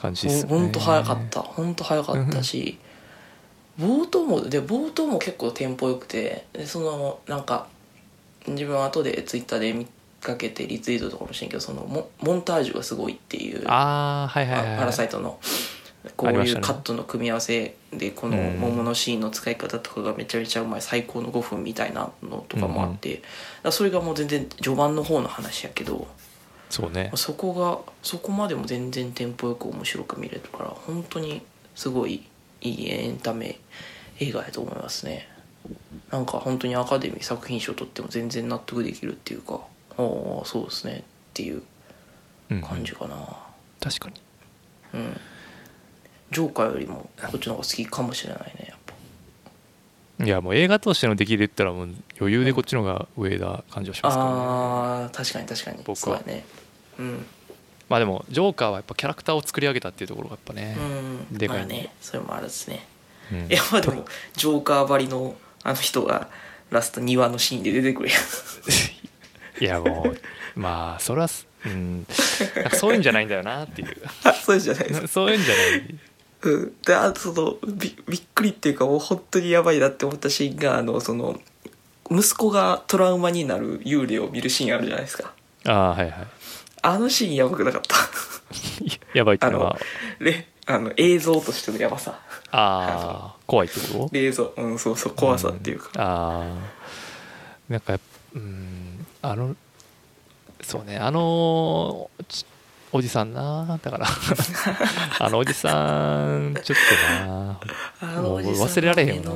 [0.01, 0.49] 感じですよね。
[0.49, 1.41] 本当早かった。
[1.41, 2.79] 本当早かったし。
[3.79, 7.67] 冒頭もで冒頭も結構テンポよくてでそのなんか
[8.47, 9.87] 自分は後でツイッターで見
[10.21, 15.39] かけてリツイートとかもしてんけどそのモモンタージュがすごいっていうああはいはいはいパラサイトの
[16.17, 20.83] こういうカットの組み合わせでこのうん桃のシーンの使い方とかがめちゃめちゃうまい。
[20.83, 23.27] 最高の5分みたいなのとかもあって、だか
[23.65, 26.09] らそれがもう全然序盤の方の話やけど
[26.71, 27.11] そうね。
[27.17, 31.43] そこがそこまでも全然テンポよく面白く見れるから本当に
[31.75, 32.23] すごい
[32.61, 33.59] いいエンタメ
[34.21, 35.29] 映画やと思いますね。
[36.11, 39.61] なんか本当にアカデミー作品賞取っても全然納得できるっていうかあ
[39.97, 40.99] あそうですね。
[41.01, 41.03] っ
[41.35, 41.63] ていう
[42.51, 43.17] うん感じかな。
[43.81, 44.21] 確かに。
[44.95, 45.21] うん。
[46.31, 50.25] ジョーカーよりもこっちの方が好きかもしれないねやっぱ。
[50.25, 51.89] いやもう映画としての出来で言ったらもう
[52.21, 54.37] 余裕でこっちの方が上だ感じはしますから、ね。
[54.37, 55.79] ああ確かに確かに。
[55.79, 55.95] 僕は。
[55.97, 56.45] そうやね
[57.01, 57.27] うん。
[57.89, 60.77] まあでもジョーカーはやっぱキャラクターを作り上げたっていうところがやっぱね、
[61.31, 61.39] うん。
[61.39, 61.63] でかいね。
[61.63, 62.87] まあねそれもあるですね。
[63.33, 63.47] うん。
[63.47, 65.35] いやまあでもジョーカーばりの
[65.65, 66.29] あの人が
[66.71, 68.21] ラスト庭のシーンで出てくるやん。
[69.65, 70.21] いやもう
[70.59, 72.07] まあそれはすうん。
[72.73, 73.97] そういうんじゃないんだよなっていう。
[74.25, 75.01] あ そうじゃないです。
[75.03, 75.95] かそういうんじゃない。
[76.43, 76.77] うん。
[76.83, 81.41] であとそのびびっくりっていうかもう本当にやばいなって思ったシーンがあのその
[82.11, 85.33] 息子がトラウマになる幽霊を見るシーンあるじゃないですか。
[85.67, 86.40] ああはいはい
[86.83, 87.95] あのシーンやばくなかった？
[89.15, 89.79] やばいっていうのあは
[90.21, 92.19] であの映像としてのやばさ。
[92.53, 94.17] ああ怖いってこと？
[94.17, 96.55] 映像うんそうそう怖さっていうか、ああ
[97.69, 99.57] なんかやっぱうんあの
[100.63, 102.45] そうねあのち
[102.93, 104.07] おじさんなだから。
[105.21, 106.79] あのおじさんちょっ
[107.21, 107.61] とな。
[108.01, 109.31] あもうのおじさん忘れられへんよ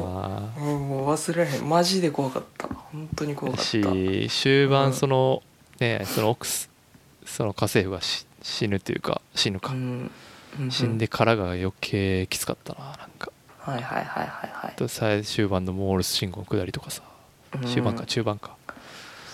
[0.59, 1.69] うんもう忘れられへん。
[1.69, 2.67] マジで怖かった。
[2.67, 3.65] 本当に怖かった。
[3.65, 3.81] し
[4.29, 5.41] 終うん盤その、
[5.79, 6.69] ねその奥す
[7.35, 10.11] その家政婦がし死ぬっていうか死ぬか、うん
[10.69, 13.33] う死んでからが余計きつかったななんか。
[13.59, 14.77] はいはいはいはいはい。
[14.77, 17.03] と最終盤のモールス信号の下りとかさ。
[17.67, 18.57] 終盤かうん中盤か、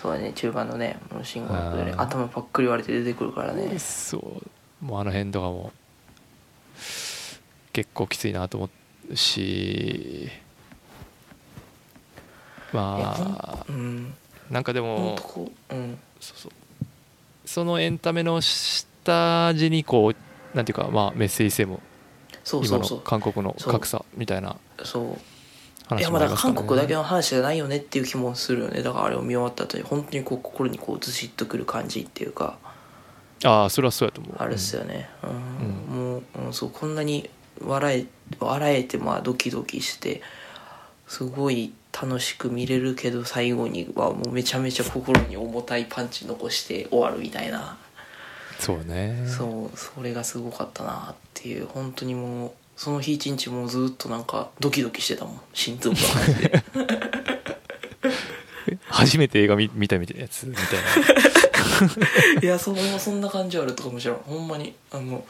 [0.01, 3.79] そうだね中盤のねもう信号のであー頭パックリ割れて出てくるからね。
[3.79, 4.85] そう。
[4.85, 5.71] もうあの辺とかも
[7.75, 8.71] 結構きついなと思
[9.11, 10.31] うし。
[12.73, 14.15] まあうん。
[14.51, 15.19] なんかでも
[15.71, 15.99] うん。
[16.19, 16.53] そうそう
[17.51, 21.81] そのエンタメの下地にこうなんていうかまあメッセージ性も
[22.33, 22.85] 今のそうそう。
[22.85, 25.05] そう韓国の格差みたいなそう。
[25.99, 28.85] いや話まあだ韓国だけの話じゃないよねっていう気もするよね。
[28.85, 32.57] だからあれを見終わった後に本当にこう心にこうずしっとくる感じっていうか。
[33.43, 34.37] ああそれはそうやと思う。
[34.39, 35.97] あれっすよね、うん。
[35.97, 37.29] もう、うん、そうこんなに
[37.67, 38.07] 笑え
[38.39, 40.23] 笑えてまあドキドキして
[41.09, 47.77] すごい楽しく見れるけど最後にはもうめちゃめちゃ心に重たいパンチ残して終わるみたいな、
[48.59, 49.25] そうね。
[49.27, 55.97] そうそれがすごかったなっていう本当にもうその日一日もうずっとなんかドキドキしてたもん心臓が。
[58.87, 60.65] 初めて映画見見たみたいなやつみたい
[62.35, 62.41] な。
[62.43, 64.17] いやそそんな感じあるとかもしれん。
[64.17, 65.25] ほんまにあの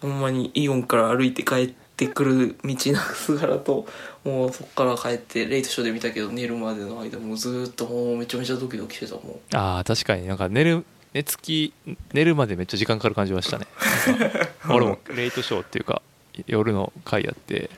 [0.00, 1.74] ほんまにイオンから歩いて帰って
[2.08, 3.86] くる道の姿と
[4.24, 9.56] もうそっから帰ってレイトショーで見たけど寝るまでの間もうずーっともうめちゃめちゃドキドキしてたもん。
[9.56, 10.26] ああ確かに。
[10.26, 11.72] なんか寝る寝つき
[12.12, 13.66] 寝るまでめっちゃ時間かかる感じはしたね。
[14.68, 16.02] 俺もレイトショーっていうか
[16.46, 17.70] 夜の回やって。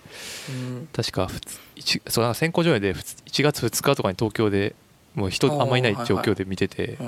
[0.49, 1.29] うん確か
[2.09, 4.75] そうなんか先行上映でふつ1月2日とかに東京で
[5.15, 6.99] もう人あんまいない状況で見てて、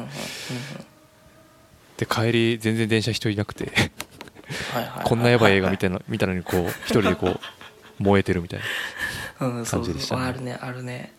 [1.96, 3.72] で帰り全然電車人いなくて
[5.04, 7.40] こんなやばい映画見たの 見たのにこう一人でこう
[7.98, 8.60] 燃えてるみたい
[9.40, 10.22] なうんそうそう感じでしたね。
[10.22, 11.12] あるねあるね。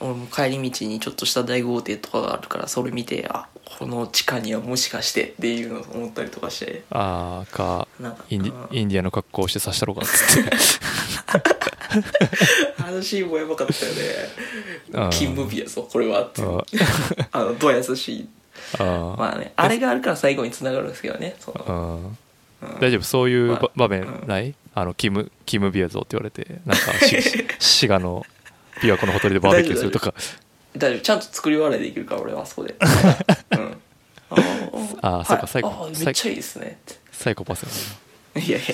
[0.00, 6.84] 俺も帰り道にちょっとした大豪邸とかがあるからそれ見てあこの地下にはもしかしてっていうのを思ったりとかして。
[6.90, 7.88] ああか
[8.30, 8.62] インデうん。
[8.66, 10.50] ィインディアの格好をして刺したろうかっつって。
[12.86, 15.10] あのシーンもやばかったよね。
[15.10, 16.64] 金ムービーやぞこれはってあ
[17.40, 18.12] あのドヤ優し。
[18.14, 18.28] い
[18.78, 22.18] あまあねあれがあるから最後につながるんですけどねその、うんうん
[22.80, 23.02] 大丈夫？
[23.02, 24.54] そういう場面ない？
[24.74, 27.20] あのキムキムビア像って言われてなんかし
[27.58, 28.24] 滋賀の
[28.80, 30.14] 琵琶湖のほとりでバーベキューするとか。
[30.76, 32.76] 大丈夫ちゃんと作り笑いできるから俺はあそこで、
[33.52, 33.80] うん、
[34.30, 35.90] ああーそうかはい最後。
[36.04, 36.78] めっちゃいいですね。
[37.10, 37.64] サイコパス
[38.34, 38.66] やいやいや。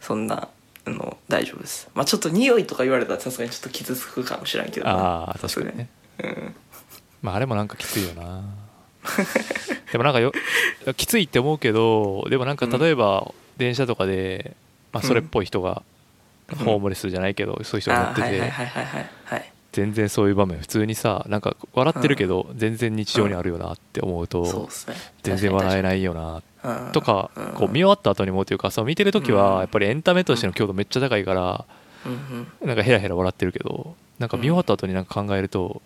[0.00, 0.48] そんな
[0.84, 1.88] あの大丈夫です。
[1.94, 5.88] まあちょっと匂いとか言われたらさすがにちょっと傷つくかもしれんけどああ確かにね。
[6.22, 6.54] うん。
[7.20, 8.42] まああれもなんかきついよな
[9.92, 10.32] でもなんかよ
[10.96, 14.56] きついって思うけどでもなんか例えば電車とかで、
[14.92, 15.82] まあ、それっぽい人が、
[16.50, 16.56] うん。
[16.58, 18.52] ホームレスじゃないけどそういう人が乗ってて
[19.72, 24.68] 全然そういう場面普通にさなんか笑ってるけど全然日常にあるよなって思うと
[25.22, 27.44] 全然笑えいないよなうんとかうん。
[27.54, 29.38] こう見終わった後に思うというかそう見てる時うん。
[29.38, 31.64] はやっぱりエンタメとしての強度めっちゃ高いから
[32.60, 35.80] なんかヘラヘラ笑ってるけどなんか見終わった後になんか考えると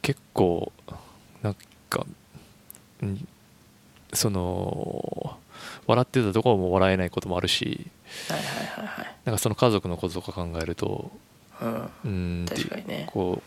[0.00, 0.72] 結構
[1.88, 2.06] か、
[3.02, 3.28] うん、
[4.12, 5.38] その
[5.86, 7.86] 笑ってたところも笑えないこともあるし
[8.28, 11.10] はいはいはいなんかその家族のこととか考えると
[11.58, 13.06] はいうんうーん確かにね。
[13.10, 13.42] こ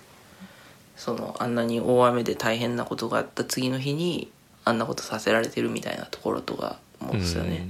[0.99, 4.29] そのあんなに大雨で大変なことがあった次の日に
[4.65, 7.69] あんなことさせられてるみたいなところとか思ううんですよね。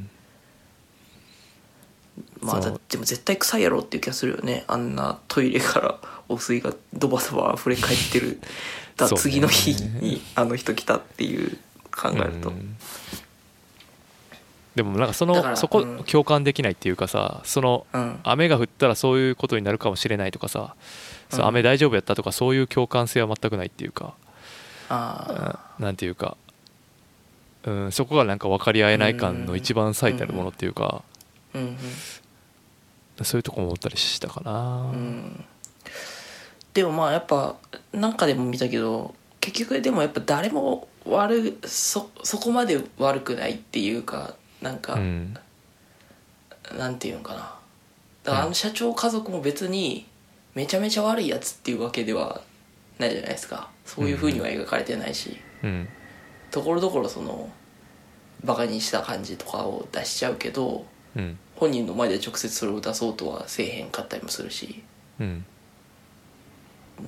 [2.41, 2.47] うん。
[2.47, 4.63] まあだでも絶対臭いやろっていう気がするよね。
[4.67, 8.39] あんなトイレから汚水がドバドバ溢れ返ってる
[8.99, 9.21] だそうね。
[9.21, 11.57] 次の日にあの人来たっていう
[11.91, 12.49] 考えると。
[12.49, 12.75] うん。
[14.75, 16.03] でもなんかそのそこうん。
[16.03, 18.19] 共感できないっていうかさそのうん。
[18.23, 20.75] 雨が降ったらそういうことになるかもしれないとかさ
[21.29, 21.47] そううん。
[21.47, 24.13] 雨大丈夫やったとかそういう共感性は全くないっていうか
[24.89, 26.37] あうんなんていうか
[27.63, 31.03] うんそこがなんか分かり合えない感の一番最たるものっていうか
[31.53, 31.77] あうん。
[33.23, 34.93] そういうとこも思ったりしたかな
[36.73, 37.55] でもまあやっぱ
[37.93, 45.33] なんかでも見たけど結局でもやっぱ誰も悪そそこまで悪くないっていうかなんか、うん。
[46.77, 47.55] なんていうんかな。
[48.23, 50.05] だからあの社長家族も別に
[50.53, 52.41] めちゃめちゃ悪いやつっていうわけでは
[52.99, 53.69] ないじゃないですか。
[53.85, 55.37] そういうふうには描かれてないし。
[55.63, 55.87] うん。
[56.51, 57.49] ところどころその
[58.43, 61.37] バカにした感じとかを出しちゃうけどうん。
[61.55, 64.83] 本人の前で直接それを出そうとはせえへんかったりもするし。
[65.19, 65.45] うん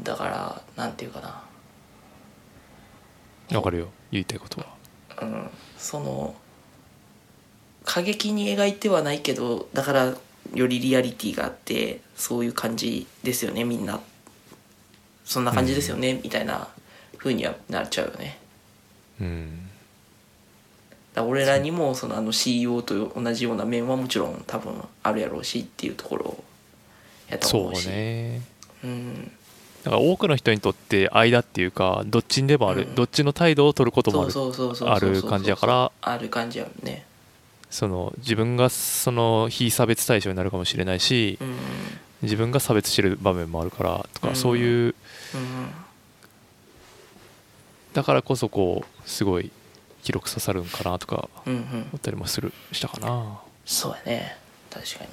[0.03, 1.43] だからなんていうかな。
[3.57, 3.87] わかるよ。
[4.11, 4.67] 言いたいことは。
[5.21, 6.35] うん、その
[7.83, 10.15] 過激に描いてはないけどだから
[10.53, 13.99] よりリアリティがあってそういう感じですよねみんな。
[15.31, 16.67] そんな感じですよね、みたいな
[17.17, 18.37] 風にはなっちゃうよね。
[19.21, 19.69] うん。
[21.13, 24.73] だ俺らにもそのあの CEO と同じような面はもちろん多分
[25.03, 26.43] あるやろうしっていうところ
[27.29, 28.41] やとそう思うしね。
[28.83, 29.31] うん
[29.83, 32.95] だから多くの人にとって間っていうかどっちにでもある、うん。
[32.95, 37.05] どっちの態度を取ることもある感じやからある感じやね。
[37.69, 41.55] その自分がその非差別対象になるかもしれないし、うん
[42.21, 44.93] 自分が差別してる場面もあるからとか、うんそういう
[45.33, 45.71] うん
[47.93, 49.51] だからこそこうすごい
[50.03, 51.59] 広く刺さるんかなとか思
[51.97, 53.39] ったりもするしたかな。
[53.65, 54.37] そうやね。
[54.69, 55.09] 確かに。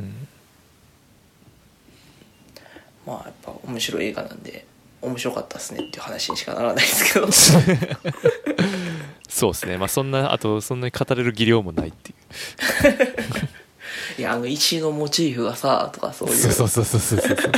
[0.00, 0.28] うん
[3.10, 4.64] まあやっぱ面白い映画なんで
[5.02, 7.26] 面白かったですねっていう話にしかならないですけど。
[9.28, 9.78] そうですね。
[9.78, 12.16] まあそんなあとそんなに語れる技量もないっていう。
[14.20, 16.36] いやあの石のモチーフがさとかそういう。
[16.36, 17.52] そうそうそうそうそうそう。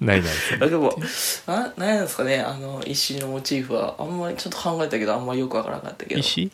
[0.00, 0.58] ないないですね。
[0.58, 0.98] だけど
[1.46, 2.40] な何なんですかね。
[2.40, 6.20] あの石のモチーフはあんまりちょっと考えたけどあんまりよくわからなかったけど。
[6.20, 6.50] 石？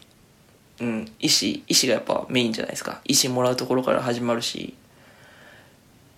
[0.81, 1.13] うん。
[1.21, 3.01] 石石がやっぱメインじゃないですか。
[3.05, 4.75] 石もらうところから始まるし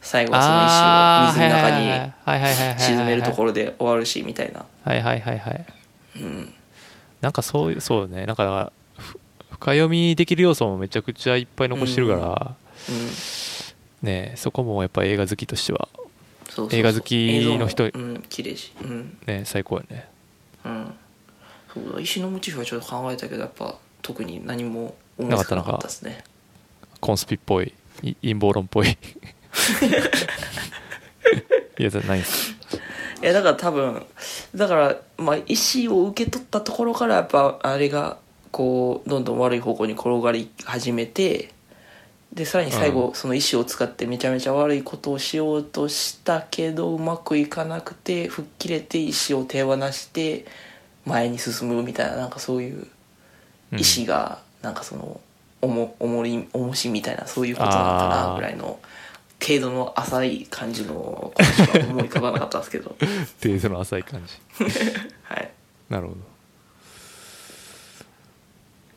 [0.09, 4.65] 最後はその石を水の中に沈めるところで終わるしみたいな。
[4.83, 5.67] はいはいはいはい。
[6.17, 6.55] うん
[7.21, 8.25] なんかそういうそうね。
[8.25, 9.19] なんかふ
[9.51, 12.55] 深読みできる要素もめちゃくちゃいっぱい残してるから、
[12.89, 14.09] うん。
[14.09, 15.89] ねそこもやっぱ映画好きとしては。
[16.71, 18.73] 映画好きの人うん綺麗し。
[18.83, 19.19] うん。
[19.27, 20.09] ね最高やね。
[20.65, 20.95] うん。
[21.75, 26.25] そうだ石のモチーフはちょっと考えたけどやっぱ特に何も思いつかなかったですね。
[26.99, 27.75] コンスピっぽい。
[28.03, 28.97] い陰謀論っぽい
[31.79, 32.55] いやないんす。
[33.23, 34.07] いやだから多分
[34.55, 35.55] だからまあ意
[35.87, 38.19] 思を受け取ったところからやっぱあれが
[38.51, 41.51] こうどんどん悪い方向に転がり始めて
[42.33, 50.45] でさらに最後、その意思を使ってめちゃめちゃ悪いことをしようとしたけどうまくいかなくて吹っ切れて意思を手放して
[51.07, 52.87] 前に進むみたいななんかそういう
[53.73, 53.79] うん。
[53.79, 55.21] 意思がなんかその
[55.63, 58.29] 重重り重しみたいなそういうことなのかあー。
[58.31, 58.79] なぐらいの
[59.41, 62.97] 程度の浅い感じのことしか思い浮かばなかったんですけど。
[63.43, 64.65] 程度の浅い感じ。
[65.23, 65.51] はい。
[65.89, 66.21] なるほど。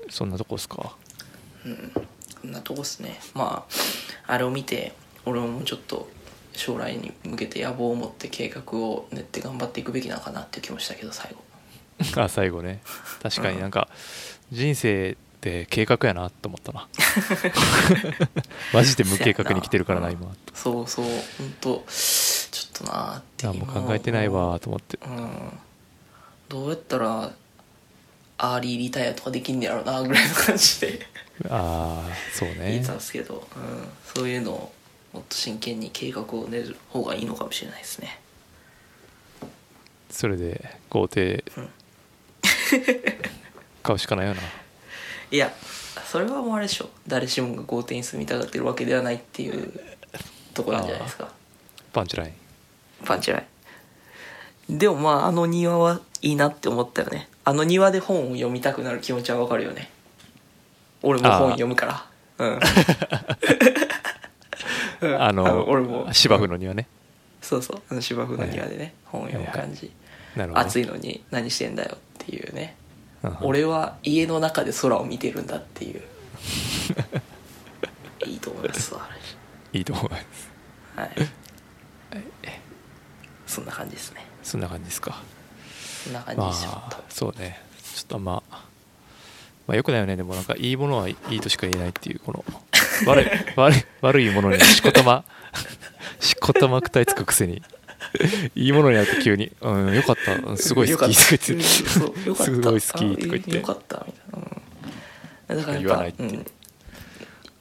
[0.09, 0.75] そんなとこですか？
[2.43, 2.51] こん。
[2.51, 3.19] なとこっすね。
[3.33, 3.65] ま
[4.27, 4.93] ああれを見て
[5.25, 6.09] 俺ももうちょっと
[6.53, 11.43] 将来に向けて野望を持って計画を練って頑張っていくべきなのかなっていう気もしたけど最後。
[12.21, 12.81] あ最後ね。
[13.21, 13.87] 確かになんか
[14.51, 16.87] 人生って計画やなと思ったな。
[18.73, 20.31] マジで無計画に来てるからな今。
[20.53, 21.05] そうそう。
[21.05, 24.99] 本当ちょっとなーって何も考えてないわと思って。
[25.03, 25.59] うん。
[26.47, 27.31] どうやったら
[28.37, 31.07] アーリーリタイアとかできんねやろなぐらいの感じで。
[31.49, 34.73] ああそう言っねてたんですけど、うん、そういうのを
[35.11, 38.19] もっと真剣に計画を練る方がいいのかもしれないですね。
[40.11, 41.69] それで豪邸うん。
[43.81, 44.41] 買うしかないよな
[45.31, 45.51] いや
[46.05, 46.89] それはもうあれでしょ。
[47.07, 49.71] 誰しもが豪邸に住みたがってるわけではないっていう
[50.53, 51.31] とこなんじゃないですか。
[51.93, 52.33] パンチライン。
[53.05, 53.45] パンチライ
[54.69, 54.77] ン。
[54.77, 57.29] でもまああの庭はいいなって思ったよね。
[57.45, 59.89] あの庭で本を読みたくなる気持ちはわかるよね。
[61.01, 62.05] 俺も本読むから。
[62.37, 62.59] うん。
[65.01, 65.21] うん。
[65.21, 66.11] あの俺も。
[66.11, 66.87] 芝生の庭ね。
[67.41, 67.81] そうそう。
[67.89, 69.89] あの芝生の庭でね、本を読む感じ、
[70.35, 70.67] なるほどね。
[70.67, 72.75] 暑いのに何してんだよっていうね。
[72.75, 72.80] うん
[73.41, 76.01] 俺は家の中で空を見てるんだっていう。
[78.25, 79.15] いいと思いますわあ
[79.73, 80.23] いいと思います。
[80.97, 81.11] れはい。
[83.47, 84.25] そんな感じですね。
[84.43, 85.21] そんな感じですか。
[86.03, 87.61] そんな感じまですよ、あそうね。
[87.93, 88.63] ちょっとまあ
[89.67, 90.15] まあよくないよね。
[90.15, 92.43] でもなんかいいものはいいとしか言えないっていうこの
[93.05, 95.23] 悪い悪い悪いものにしこたま
[96.19, 97.61] しこたまくたいつくくせに
[98.55, 100.35] いいものになって急に「うんよかった。
[100.35, 103.15] うんすごい好き」とか言って すごい好き。
[103.15, 103.51] とか言って。
[103.53, 104.47] あよかったみたいな、
[105.49, 106.23] うん、だから言わないって。
[106.23, 106.45] いううん、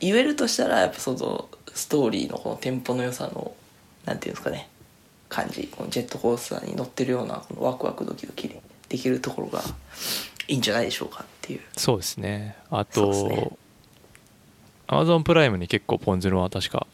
[0.01, 3.55] 言えるとしたらやっぱそのストーリーのこのテンポの良さの
[4.05, 4.69] なんていうんですかね。
[5.29, 5.69] 感じ。
[5.69, 9.63] このジェットコースターに乗ってるようなこのワクワクドキドキでできるところが
[10.49, 11.61] いいんじゃないでしょうかっていう。
[11.77, 12.57] そうですね。
[12.71, 13.57] あと
[14.89, 16.87] アマゾンプライムに結構ポン酢のは確か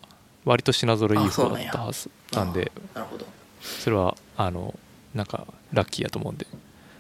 [0.45, 2.71] 割と品揃えいい方だったはずなんで。
[2.95, 3.27] あなるほど
[3.67, 4.79] それはあの
[5.15, 6.47] なんかラッキーやと思うんで。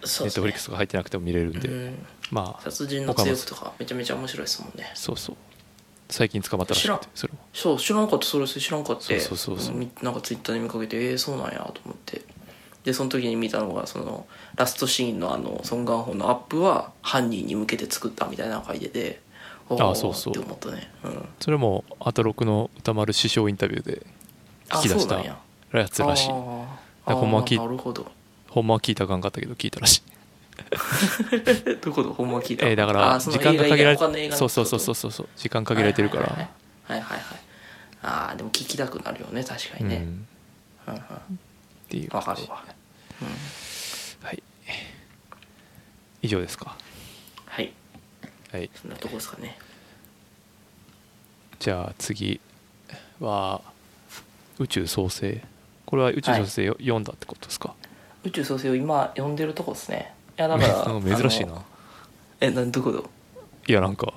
[0.02, 2.06] ネットフリックスとか入ってなくても見れるんで、うん。
[2.30, 4.92] まあ殺人の強くとかめちゃめちゃ面白いですもんね。
[4.94, 5.36] そうそう。
[6.08, 6.98] 最近捕まったらし知らん。
[6.98, 7.38] くてそれも。
[7.52, 9.88] そう知らなかったそれ知らんかったそうそうそうそう。
[10.02, 12.22] なんかツイッターで見かけてえー、そうなんやと思って。
[12.84, 19.20] でその時に見たのがそのラストシーンのあのソン・ガンホのアップは犯人に向けて作ったみたいなの書いてて
[19.68, 20.32] あーそうそう。
[20.32, 20.88] って思ったね。
[21.02, 21.28] うん。
[21.40, 24.06] それもアトロクの歌丸師匠インタビューで
[24.68, 25.20] あ聞き出した
[25.92, 26.28] そうなんややつらしい。
[26.30, 27.58] ほんまは聞
[28.48, 30.02] ほんまは聞いたらあかんかったけど聞いたらしい。
[31.84, 32.66] どことほんま聞いた？
[32.66, 37.00] えーだから時間が限られ映画以外他の映画のそうそうそうそうそう時間限られてるから、はいはいはいはい。
[37.02, 37.40] はいはい
[38.02, 40.26] ああでも聞きたくなるよね確かにね、うん。
[40.86, 40.98] うんうん。
[40.98, 41.00] っ
[41.88, 42.62] ていうわかるわ、
[43.20, 44.42] うん、はい。
[46.22, 46.76] 以上ですか？
[47.46, 47.72] はい。
[48.52, 48.70] はい。
[48.80, 49.58] そんなとこですかね。
[51.58, 52.40] じゃあ次
[53.18, 53.60] は
[54.58, 55.42] 宇宙創生
[55.86, 57.74] これは宇宙創生よ、読んだってことですか？
[58.24, 60.12] 宇宙創生を今読んでるとこですね。
[60.38, 61.62] いやだからなんか珍しいな。
[62.40, 63.08] えなんどこど
[63.66, 64.12] いやなんか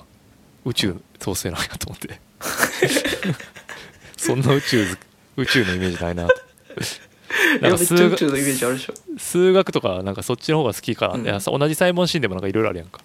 [0.65, 2.20] 宇宙創生なんやと思って。
[4.17, 4.97] そんな宇宙ず
[5.38, 6.28] 宇宙のイメージないな。
[7.61, 8.93] なんか数学のイメージあるでしょ。
[9.17, 11.26] 数学とかなんかそっちの方が好きかな、うん。
[11.26, 13.01] いやさ同じサイモンシーンでもなんかいろいろあるやんか。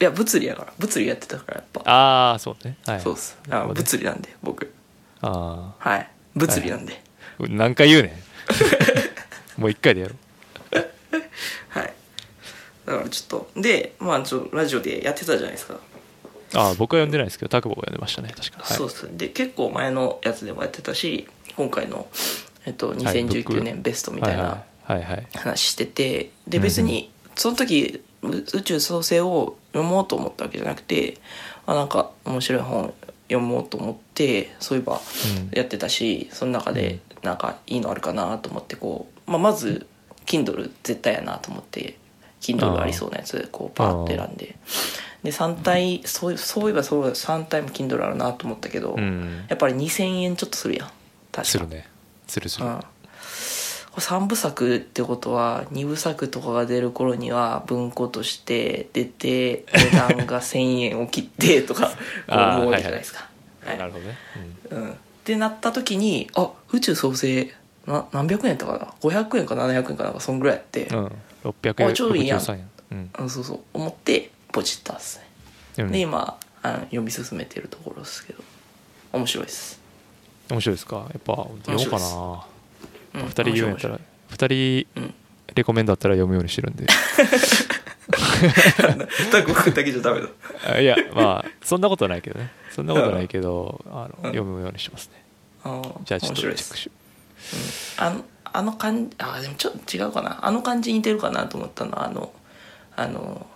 [0.00, 0.72] いや物理やから。
[0.78, 1.82] 物理やってたからやっぱ。
[1.90, 2.76] ああそうね。
[2.86, 3.00] はい。
[3.00, 3.36] そうっす。
[3.48, 4.72] 物理なんで僕。
[5.20, 6.08] あはい。
[6.34, 6.94] 物理なんで。
[6.94, 7.05] あ
[7.38, 8.22] 何回言うね
[9.58, 9.60] ん。
[9.60, 10.14] もう一回でやろ
[10.72, 10.76] う。
[11.68, 11.92] はい。
[12.86, 15.78] だからちょっとでまあちょラジオでやってたじゃないですか、
[16.54, 18.56] ああ僕は読んでないですけどタクボが読んでましたね確か。
[18.58, 22.06] に、はい、そうっすで結構前のやつでもやってたし今回の、
[22.64, 24.62] えっと、はい2019年ベストみたいな
[25.34, 31.18] 話しててで別にその時う宇宙創生を読もうと思ったわけじゃなくて
[31.66, 32.94] あなんか面白い本
[33.28, 35.58] 読もうと思ってそういえばうん。
[35.58, 39.86] やってたしその中でなんかいいのあるかなと思ってこう、まあ、まず
[40.26, 41.96] Kindle 絶対やなと思って
[42.40, 44.56] Kindle がありそうなやつこうパーって選んで。
[45.22, 49.44] で3体そうそういえばそう3体も Kindle あるなと思ったけど、うん。
[49.48, 50.88] やっぱり2000円ちょっとするやん。
[50.88, 50.92] 確
[51.32, 51.44] か。
[51.44, 51.88] するね。
[52.26, 52.84] するする、うん、こ
[53.96, 61.92] れ3部作ってことは2部作とかが出る頃には文庫として出て値段が1000円を切ってとか
[62.28, 63.20] 思うじゃないですか。
[63.64, 64.16] はいなるほどね、
[64.70, 64.96] うん、
[65.26, 67.52] ってなった時にあ宇宙創生
[67.84, 70.10] な何百円やったかな？500円か700円かな？
[70.10, 71.12] んかそんぐらいやって、うん、うん、
[71.44, 72.38] 600あちょうどいいやん。
[72.38, 72.70] 63円。
[72.92, 73.10] うん。
[73.18, 73.60] うんそうそう。
[73.74, 75.18] 思ってポチったっす
[75.76, 78.44] ね、うんで今あの読み進めてるところですけど。
[79.12, 79.80] 面白いです、
[80.48, 80.96] 面白いですか？
[80.96, 83.22] やっぱ読もうかな。
[83.22, 83.98] うん、2人言うんやったら
[84.30, 85.14] 2人うん。
[85.56, 86.86] レコメンドあったら読むようにしてるんで。
[89.32, 90.28] タコ君だけじゃダメだ。
[90.68, 95.24] あいやまあそんなことはないけどねそんなことはないけどあのうん読むようにしてますね。
[96.04, 96.90] じゃあちょっとチェックし
[97.96, 100.44] あのあの感じあでもちょっと違うかな。
[100.44, 102.32] あの感じに似てるかなと思ったのはあの
[102.94, 103.46] あの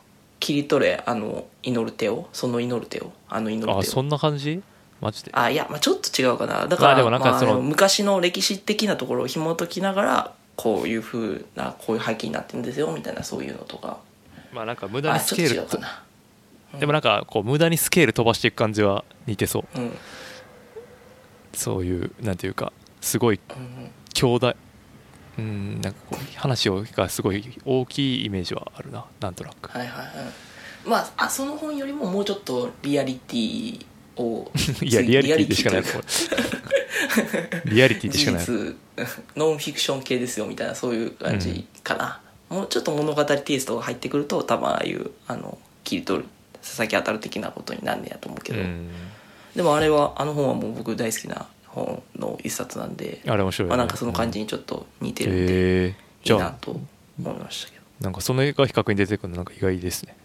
[0.40, 3.78] 切り取れあの祈る手をその祈る手をあの祈る手を。
[3.78, 4.62] あそんな感じ？
[5.02, 5.30] マジで？
[5.34, 6.66] あいや、まあ、ちょっと違うかな。
[6.66, 13.98] だから、まあでもなんかそのまあ昔の歴史的なところを紐解きながらこういうふうなこういう背景になってるんですよみたいなそういうのとか。
[14.52, 16.02] まあなんか無駄にあちょっとスケールと違うかな
[16.78, 19.78] でもなんかこう無駄にスケール飛ばしていく感じは似てそう。
[19.78, 19.98] うん、うん
[21.52, 23.40] そういうなんていうかすごい
[24.14, 24.56] 強大。
[25.38, 29.70] うんなんかこう話をがすごい大きいイメージはあるななんとなく。
[29.70, 30.16] はいはいはい。
[30.86, 34.50] まああその本よりももうちょっとリアリティを
[34.82, 37.10] いやリアリティでしかないリアリティとい
[37.40, 37.72] うかこれ。
[37.72, 38.46] リアリティでしかない
[39.36, 46.28] ノンフィクション系ですよみたいなそういう感じかな、もうちょっと物語テイストが入ってくると多分ああいうあの切り取る
[46.62, 48.90] 佐々木あたる的なことになんねやと思うけど、うん。
[49.54, 53.68] でもあれはあの本はもう僕大好きな本の一冊なんであれ面白いよね。
[53.70, 55.94] まあ、なんかその感じにちょっと似てるんで、い
[56.24, 56.38] じゃあ。
[56.38, 56.80] いなと
[57.18, 57.84] 思いましたけど。
[58.00, 60.16] なんかその映画比較に出てくるのなんか意外ですね。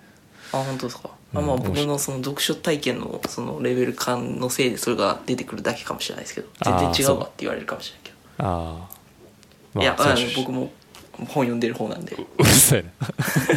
[0.52, 1.40] あ本当ですか、うん。
[1.40, 8.16] あまあ僕のその読書体験のそのレベル感のせいでそれが出てくるだけかもしれないですけど全然違うわって言われるかもしれないけど。
[8.40, 8.90] あ
[9.76, 10.72] あいやあ僕も
[11.18, 12.16] 本読んでる方なんで。
[12.16, 12.92] うるさいな。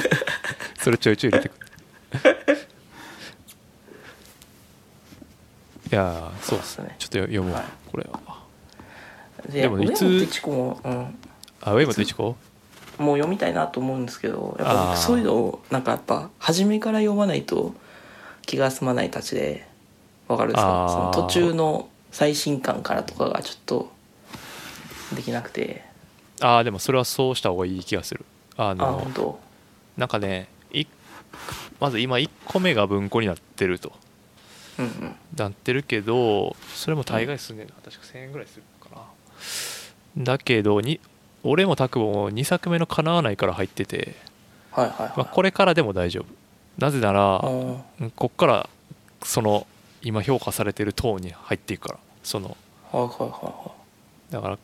[0.81, 2.58] それちょいちょい入れてくる
[5.91, 6.97] いやーそうですね。
[6.99, 7.67] ちょっと読むわ、はい。
[7.91, 8.21] これは。
[9.49, 10.05] ででもいつ？
[10.47, 11.19] も、うん、
[11.63, 12.37] あ上本一子
[12.99, 17.73] もう読みたいなと思うんですけどやっぱそういうのをなんかやっぱ初めから読まないと
[18.45, 19.67] 気が済まないたちで
[20.27, 21.13] わかるですか？
[21.15, 23.93] その途中の最新刊からとかがちょっと
[25.15, 25.85] できなくて。
[26.41, 28.25] ああでもそれはそうした方がいい気がする。
[28.57, 29.39] ああの
[29.97, 30.85] なんかねい
[31.81, 33.89] まず今1個目が文庫になってると。
[33.89, 34.08] うんうん
[35.37, 38.91] なってるけどそれも大概すんねんな、確か1000円ぐらいするか
[40.17, 40.25] な。
[40.25, 41.01] だけどに
[41.43, 44.17] 俺も拓保も2作目の叶わないから入ってて、
[44.73, 46.27] はいはいはい、まあ、これからでも大丈夫。
[46.79, 47.41] なぜなら
[48.15, 48.69] こっから
[49.23, 49.67] その
[50.03, 51.99] 今評価されてるトーンに入っていくから。
[52.23, 52.57] その
[52.93, 53.73] はいはいは
[54.31, 54.59] だから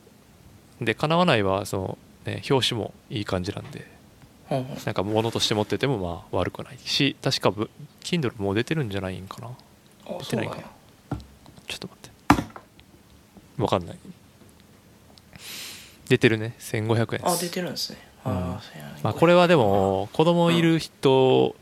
[0.81, 3.95] で叶わないはその、ね、表紙もいい感じなんで。
[4.49, 9.49] なんか物として持っててもまあ悪くないし確かぶ Kindle もう出てるんじゃないんかな
[10.07, 10.69] あ出てないかそうんや。
[11.67, 12.45] ちょっと待っ
[13.57, 13.61] て。
[13.61, 13.97] わかんない。
[16.07, 16.55] 出てるね。
[16.59, 17.25] 1500円です。
[17.25, 18.31] あ出てるんですね、うん。
[18.31, 18.61] あ
[19.03, 21.55] まあ、これはでも子供いる人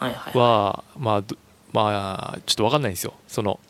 [0.00, 1.36] はまあど
[1.72, 3.14] まあちょっとわかんないんですよ。
[3.28, 3.60] その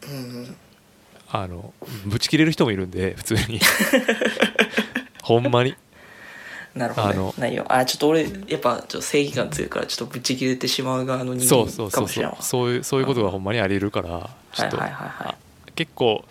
[1.29, 1.75] あの
[2.07, 3.61] ぶち切れる人もいるんで普通に。
[5.23, 5.75] ほんまに
[6.77, 7.33] なるほど、ね。
[7.39, 11.91] 内容あちょっと俺やっぱちょっと正義感強いからちょっとぶち切れてしまう側の人そうそうそうそう。
[11.91, 15.35] 間かもしれんわそういうそういうことがほんまにあり得るからちょっと、はいはいはいはい。
[15.35, 15.37] あ
[15.75, 16.25] 結構、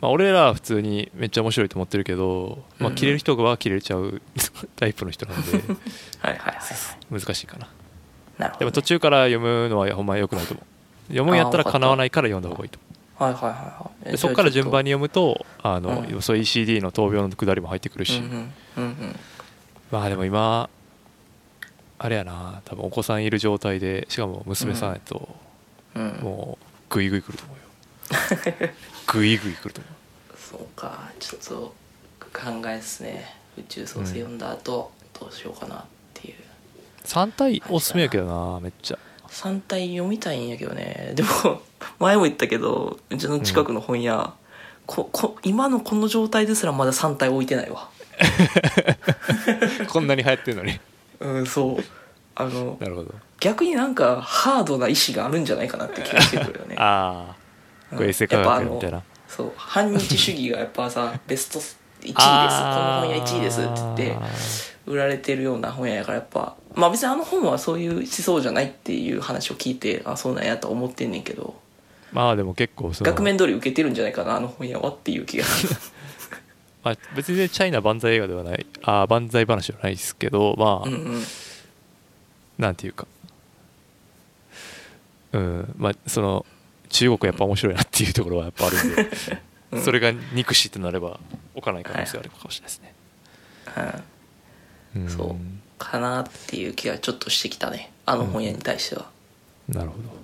[0.00, 4.20] まあ、俺らは普通にめっちゃ面白いと思ってるけど、まあ、うん切れる人は切れちゃう
[4.76, 7.20] タイプの人なんで はいはいはいはい。
[7.20, 7.68] 難しいかな。
[8.38, 10.72] なるほど、ね、でも途中から読むのはほんま良くないと思う。
[11.08, 12.91] 読むんやったら叶わないから読んだ方がいいとあ
[13.22, 14.10] はいはいはいはい。
[14.12, 16.22] でそこから順番にに読むとあの、うん。
[16.22, 19.16] そう ECD の闘病のくだりも入ってくるし、うんうんうんうん。
[19.90, 20.68] まあでも今
[21.98, 22.62] あれやな。
[22.64, 25.28] 多分お子さんいる状態でしかも娘さんやと、
[25.94, 26.18] うん。
[26.22, 28.70] もうグイグイくると思うよ。
[29.06, 29.92] グイグイくると思う。
[30.36, 31.10] そうか。
[31.20, 31.74] ちょっと
[32.32, 33.36] 考えっすね。
[33.58, 36.34] 宇宙創生読んだ後、どうしようかなっていう。
[37.04, 38.98] 3体おすすめやけどなめっちゃ。
[39.28, 41.12] 3体読みたいんやけどね。
[41.14, 41.62] でも
[41.98, 44.34] 前も言ったけどうちの近くの本屋、
[44.86, 47.88] ここ今のこの状態ですらまだ3体置いてないわ。
[49.88, 50.80] こんなに流行ってるのに。
[51.20, 51.84] うんそう。
[52.34, 53.14] あのなるほど。
[53.40, 56.76] 逆になんかハードな意志があるんじゃないかなって気がしてくるよね。
[56.78, 57.34] あ
[57.92, 59.02] あこれエセ科学みたいな。
[59.28, 59.52] そう。
[59.56, 62.14] 反日主義がやっぱさベスト1位です。
[62.14, 64.16] この本屋1位ですって言って
[64.86, 66.54] 売られてるような本屋やからやっぱ。
[66.74, 71.54] まあ別にあの本はそういう思想じゃないっていう話を聞いてあそうなんやとは思ってんねんけど
[72.12, 75.44] まあでも結構その額面通り受けてるんじゃないかなあの本屋はっていう気が。
[76.84, 78.66] まあ、別にねチャイナ万歳映画ではない。
[78.82, 81.24] あー万歳話ではないですけどまあ、うんうん
[82.58, 83.06] なんていうか。
[85.32, 86.44] うんまあその
[86.90, 89.08] 中国やっぱ面白いなっていうところはやっぱあるんで、
[89.72, 89.82] うん。
[89.82, 91.18] それが憎しってなれば
[91.54, 92.94] 置かない可能性があるかもしれないですね、
[94.94, 95.08] うんうん。
[95.08, 95.36] そう
[95.78, 97.90] かなっていう気がちょっとしてきたね。
[98.04, 99.08] あの本屋に対しては、
[99.68, 100.14] なるほど、でも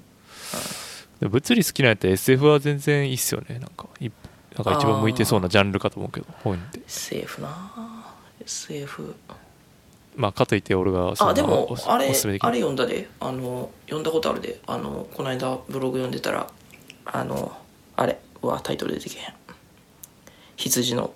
[1.20, 3.58] 物理好きなやったら SF は全然いいっすよね。
[3.58, 4.08] なんかい
[4.56, 7.48] なんか一番向いてそうなジャンルかと思うけど本って SF な。
[7.50, 9.14] あ SF
[10.16, 13.08] まあかといって俺があでもあれあれ読んだで。
[13.20, 14.60] あの読んだことあるで。
[14.66, 16.48] あのこの間ブログ読んでたら
[17.04, 17.56] あの
[17.96, 19.34] あれうわタイトル出てけへん。
[20.56, 21.12] 羊の。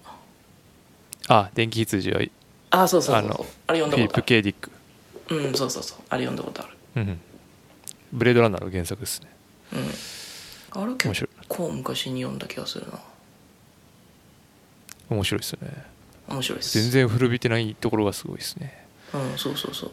[1.28, 2.30] あ電気羊はフ
[2.70, 3.46] あそうそうそうあのそう。
[3.68, 4.70] あれ読んだィリップ・ことあるケイ・ディック、
[5.30, 5.98] うんそうそうそう。
[6.08, 6.76] あれ読んだことある。
[6.96, 7.20] うんうん、
[8.12, 9.31] ブレードランナーの原作ですね
[9.72, 10.82] うん。
[10.82, 11.28] あれ結面白い。
[11.48, 12.98] 構昔に読んだ気がするな。
[15.10, 15.84] 面白いですよね。
[16.28, 16.80] 面白いです。
[16.80, 18.86] 全然古びてないところがすごいですね。
[19.12, 19.90] うんそうそうそう。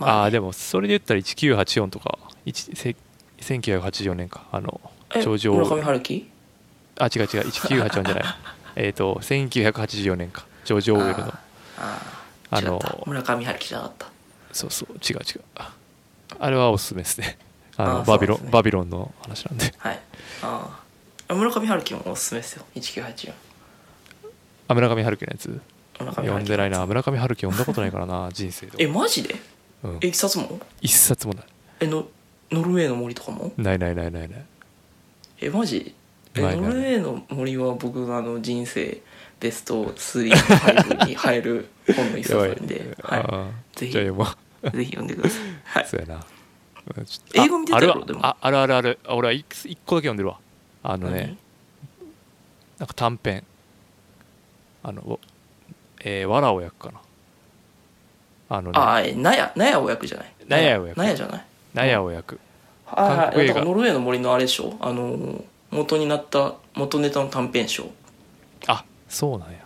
[0.00, 2.96] ああーねでもそれで言ったら1984とか1せ
[3.40, 4.46] 1984年か。
[4.50, 4.80] あの
[5.14, 5.54] え頂上。
[5.54, 6.30] 村上春樹？
[6.98, 8.24] あ違う違う1984じゃない。
[8.76, 11.28] えっと1984年かジョージ・オーウェルの。
[11.28, 11.38] あ
[11.78, 14.06] ああの村上春樹じゃなかった。
[14.52, 15.42] そうそう違う違う。
[16.38, 17.38] あれはおすすめですね
[17.84, 18.48] あのバビロン、ね。
[18.50, 19.72] バビロンの話なんで。
[19.78, 20.00] はい。
[20.42, 20.80] あ
[21.28, 23.32] あ村上春樹もおすすめですよ1984
[24.68, 25.60] あ村上春樹のやつ？
[25.98, 26.86] 村上読んでないな。
[26.86, 29.34] 村上春樹読んだことないからな 人生えで、マジで？
[29.82, 29.98] うん。
[30.00, 30.60] え、一冊も？
[30.80, 31.44] 一冊もない。
[31.80, 32.06] えの
[32.50, 33.52] ノルウェーの森とかも？
[33.56, 34.44] ないないないないない。
[35.40, 35.94] えマジ？
[36.34, 39.00] えないないノルウェーの森は僕のあの人生
[39.40, 43.92] ベスト35に入る本の一冊ないんで、 あはーぜひ。
[43.92, 44.24] じゃあ読も
[44.62, 44.68] う。
[44.68, 45.40] い、ぜひ読んでください。
[45.64, 45.86] はい。
[45.86, 46.24] そうやな
[47.34, 48.24] 英語見てたやろでも。
[48.24, 48.98] ああるあるある。
[49.06, 50.38] あ俺は一一個だけ読んでるわ。
[50.82, 51.36] あのね
[52.78, 53.44] なんか短編。
[54.82, 55.20] あのお
[56.02, 57.00] えー、わらを焼くかな。
[58.48, 58.78] あのね。
[58.78, 60.32] あえ納屋納屋を焼くじゃない？
[60.48, 60.98] 納屋を焼く。
[60.98, 61.44] 納屋じゃない？
[61.74, 62.40] 納屋を焼く。
[62.86, 63.64] 韓国映画。
[63.64, 64.76] ノルウェーの森のあれでしょ？
[64.80, 67.84] あの元になった元ネタの短編賞。
[68.66, 69.58] あそうなんや。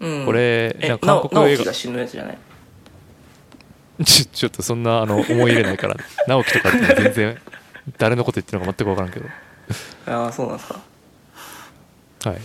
[0.00, 0.26] うん。
[0.26, 1.64] これえなんか韓国映画。
[1.66, 2.38] が死ぬやつじゃない？
[4.04, 5.96] ちょ ちょっとそんなあの思い入れないから
[6.28, 7.38] 直樹とかって全然
[7.98, 9.26] 誰のこと言ってるのか全く分からんけど。
[10.06, 10.80] ああそうなんですか。
[12.30, 12.40] はい。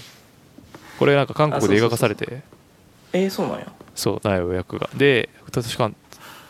[1.00, 2.42] これなんか韓国で映画化されて？
[3.14, 3.72] えー、そうなんや。
[3.96, 4.90] そう苗尾役が。
[4.96, 5.96] で図書館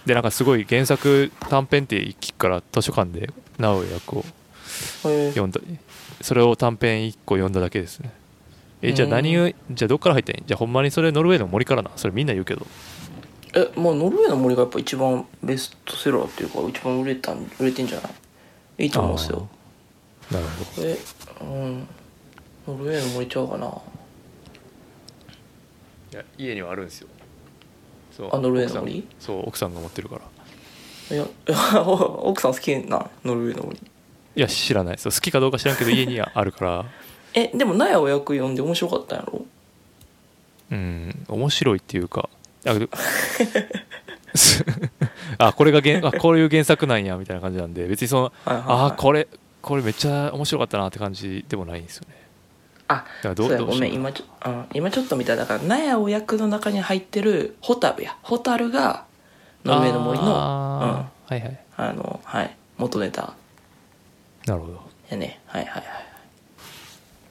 [0.06, 4.26] でなんかすごい原作短編って聞くから図書館で苗尾役を
[5.04, 5.60] 読んだ。
[6.22, 8.12] それを短編1個読んだだけですね。
[8.82, 10.36] えじゃあ何をじゃあどっから入ったん？
[10.36, 11.92] やじゃあほんまにそれノルウェーの森からな？
[11.96, 12.66] それみんな言うけど
[13.54, 18.10] えまあノルウェーの森がやっぱ一番ベストセラーっていうか一番売れたん売れてんじゃな
[18.78, 18.86] い？
[18.86, 19.48] いいと思うんですよ。
[20.32, 20.46] なる
[20.76, 20.88] ほど。
[20.88, 20.98] え
[21.42, 21.88] うん。
[22.68, 23.68] ノルウェーの森ちゃうかな？
[23.68, 23.72] い
[26.16, 27.08] や家にはあるんですよ。
[28.16, 28.30] そう。
[28.34, 29.08] あノルウェー奥さんの森？
[29.20, 30.22] そう奥さんが持ってるから。
[31.16, 33.78] いやいや 奥さん好きなノルウェーの森。
[33.78, 33.82] い
[34.40, 34.98] や知らない。
[34.98, 36.86] そう好きかどうか知らんけど家にはあるから。
[37.34, 39.46] えでも納屋を焼く読んで面白かったんやろ？
[40.72, 42.30] うん面白いっていうか
[42.66, 42.90] あで
[45.38, 49.28] あこれが原あこういう原作なんやみたいな感じなんで別にそのはいはい、はい、あこれ
[49.62, 52.22] これめっちゃ面白かったなって感じでもないんですよね。
[52.88, 58.18] あそうやごめん今ちょ,、うん、今ちょっと見ただから納屋を焼くの中に入ってるホタルや。
[58.22, 59.06] ホタルが
[59.64, 61.34] ノルウェーの森のあー。
[61.34, 61.50] はいはい。
[61.50, 63.34] うん、あのはい元ネタ。
[64.46, 64.82] なるほど。
[65.10, 65.40] やね。
[65.46, 65.86] はいはいはい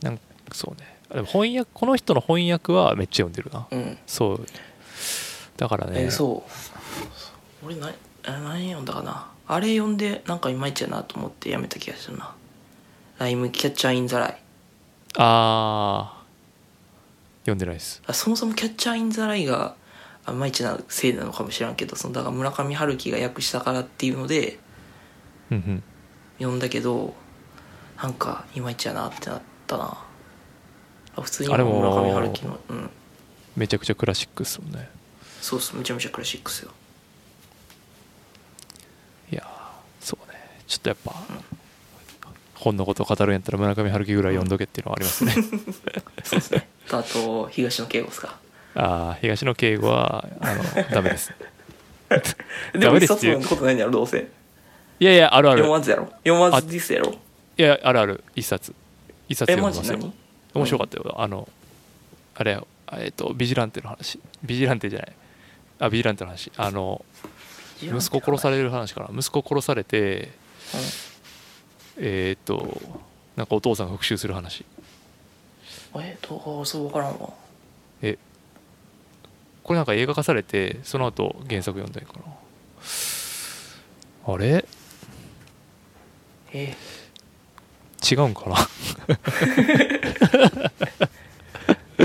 [0.02, 0.22] なんか
[0.52, 0.86] そうね。
[1.12, 3.66] でも翻訳この人の翻訳はめっちゃ読んでるな。
[3.70, 3.98] うん。
[4.06, 4.46] そう
[5.60, 6.04] だからね。
[6.04, 6.42] えーそ
[7.62, 7.66] う。
[7.66, 7.90] 俺何
[8.24, 9.26] あ何読んだかな。
[9.46, 12.34] あれ読んでなんかいまいちやなと思ってやめた気がするな。
[13.18, 13.94] ライムキャッチャー。
[13.94, 14.42] インザライ
[15.18, 16.22] ああ
[17.40, 18.02] 読んでないです。
[18.06, 19.74] あそもそも「キャッチャー・イン・ザ・ライ」が
[20.24, 24.58] あまいちなせいなのかもしれんけどそのだから村上春樹が訳したからっていうので
[25.50, 25.82] うんうん。
[26.38, 27.12] 読んだけど
[28.02, 29.98] なんかいまいちやなってなったな。
[31.16, 32.90] あ普通に村上春樹のうん。
[33.56, 34.88] めちゃくちゃクラシックっすもんね
[35.40, 35.76] そうっす。
[35.76, 36.70] めちゃめちゃクラシックっすよ。
[39.32, 39.46] いやー
[40.04, 40.38] そうね。
[40.66, 41.14] ちょっとやっぱ、
[42.54, 45.32] 本のことを語るんやったら村上春樹ぐらい読んどけっていうのはありますね。
[46.22, 46.68] そうですね。
[46.88, 48.38] とあと東野圭吾っすか。
[48.74, 51.32] ああ東野圭吾はあのダメです。
[52.74, 54.28] でも一冊もことないんやろどうせ。
[54.98, 55.62] いやいやあるある。
[55.62, 56.12] 読まずやろ。
[56.24, 57.14] 読まずですやろ。
[57.56, 58.24] いやあるある。
[58.34, 58.74] 一冊。
[59.28, 59.96] 一冊え読みますよ。
[59.96, 60.14] マジ何？
[60.54, 61.14] 面白かったよ。
[61.18, 61.48] あの
[62.34, 64.20] あれよえっ、とビジランテの話。
[64.42, 65.12] ビジランテじゃない
[65.80, 66.50] あビジランテの話。
[66.56, 67.04] あの
[67.82, 69.08] 息子殺される話かな。
[69.18, 70.30] 息子殺されて
[71.98, 72.80] えっ、と
[73.36, 74.64] なんかお父さんが復讐する話。
[75.94, 77.30] うんえっとそう分からんわ。
[78.02, 78.16] え
[79.64, 82.12] これなんか映画化されてその後原作読んだんか
[84.26, 84.64] なあれ？
[86.52, 86.76] え。
[88.10, 88.56] 違うんかな？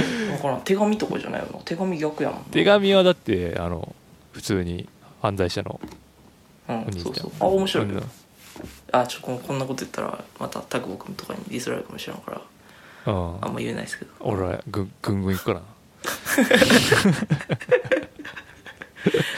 [0.02, 0.62] 分からん。
[0.62, 1.60] 手紙とかじゃないよな。
[1.66, 2.44] 手紙逆やもんな。
[2.52, 3.94] 手紙はだってあの
[4.32, 4.88] 普通に
[5.22, 5.80] 犯罪者の
[6.70, 7.32] うんそうそう。
[7.40, 8.04] あ面白いうん。
[8.92, 12.42] あちょこんこんなこと言ったらまたタクボ君とかにディスられるかもしれんから。
[13.14, 13.44] うん。
[13.44, 14.12] あんま言えないですけど。
[14.22, 15.60] 俺らぐんぐんぐんいくから。
[15.60, 15.66] な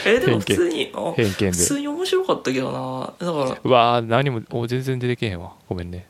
[0.06, 1.52] えでも普通にあ偏見で。
[1.52, 3.14] 普通に面白かったけどな。
[3.28, 3.58] だから。
[3.64, 5.54] うわー何もお全然出てけへんわ。
[5.68, 6.06] ごめんね。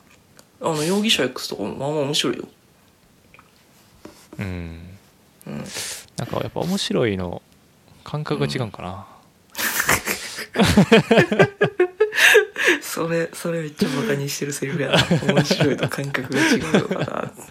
[0.61, 2.45] あの容疑者 X とかもまあまあ面白いよ
[4.39, 4.81] うん。
[5.47, 5.63] うん
[6.17, 7.41] なんかやっぱ面白いの
[8.03, 9.05] 感覚が違うんかな、
[12.81, 14.97] それそれめっちゃバカにしてるセリフやな。
[15.33, 17.31] 面白いと感覚が違うのかな。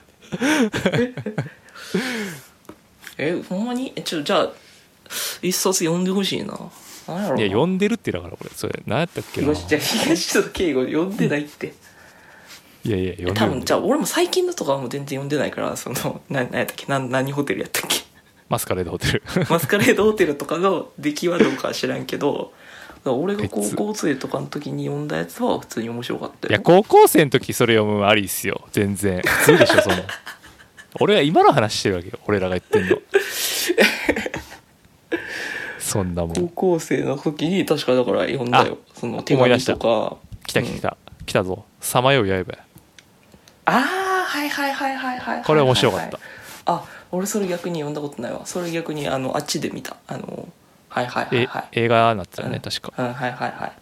[3.19, 3.93] えほんまに？
[3.95, 4.53] えちょじゃあ
[5.41, 6.59] 一冊読んでほしいな。
[7.07, 9.55] 何やろいや読んでるってだから俺それ何やったっけな。
[9.55, 11.75] 東野敬吾読んでないって
[12.87, 16.87] いやいや読んでる多分じゃあ俺も最近のとかはもう全然読んでないからその な何やったっけ？
[16.87, 18.01] な何ホテルやったっけ？
[18.49, 19.23] マスカレードホテル。
[19.51, 22.53] マスカレードホテルとかの出来はどうかは知らんけど
[23.05, 26.51] 俺が高校生とかの時に読んだやつは普通に面白かったよ。
[26.51, 28.63] いや高校生の時それ読むのありっすよ。
[28.73, 29.21] 全然。
[29.23, 29.97] 普通でしょその
[30.99, 32.19] 俺は今の話してるわけよ。
[32.27, 32.97] 俺らが言ってんの。
[35.79, 38.79] そんなも高ん校生の時に確かだから読んだよ。
[38.95, 39.75] その手紙思い出した。
[39.75, 40.17] とか
[40.47, 41.65] 来た来た、来たぞ。
[41.81, 42.45] さまよう刃や
[43.67, 45.45] ああはいはいはいはいはいはい。
[45.45, 46.19] これ面白かった。
[46.67, 48.47] あ俺それ逆に読んだことないわ。
[48.47, 49.97] それ逆にあのあっちで見た。
[50.07, 50.49] あの
[50.89, 51.69] はいはいはいえはい。
[51.73, 52.63] 映画になってたよねうん。
[52.63, 52.93] 確か。
[52.97, 53.73] うんはいはいはい。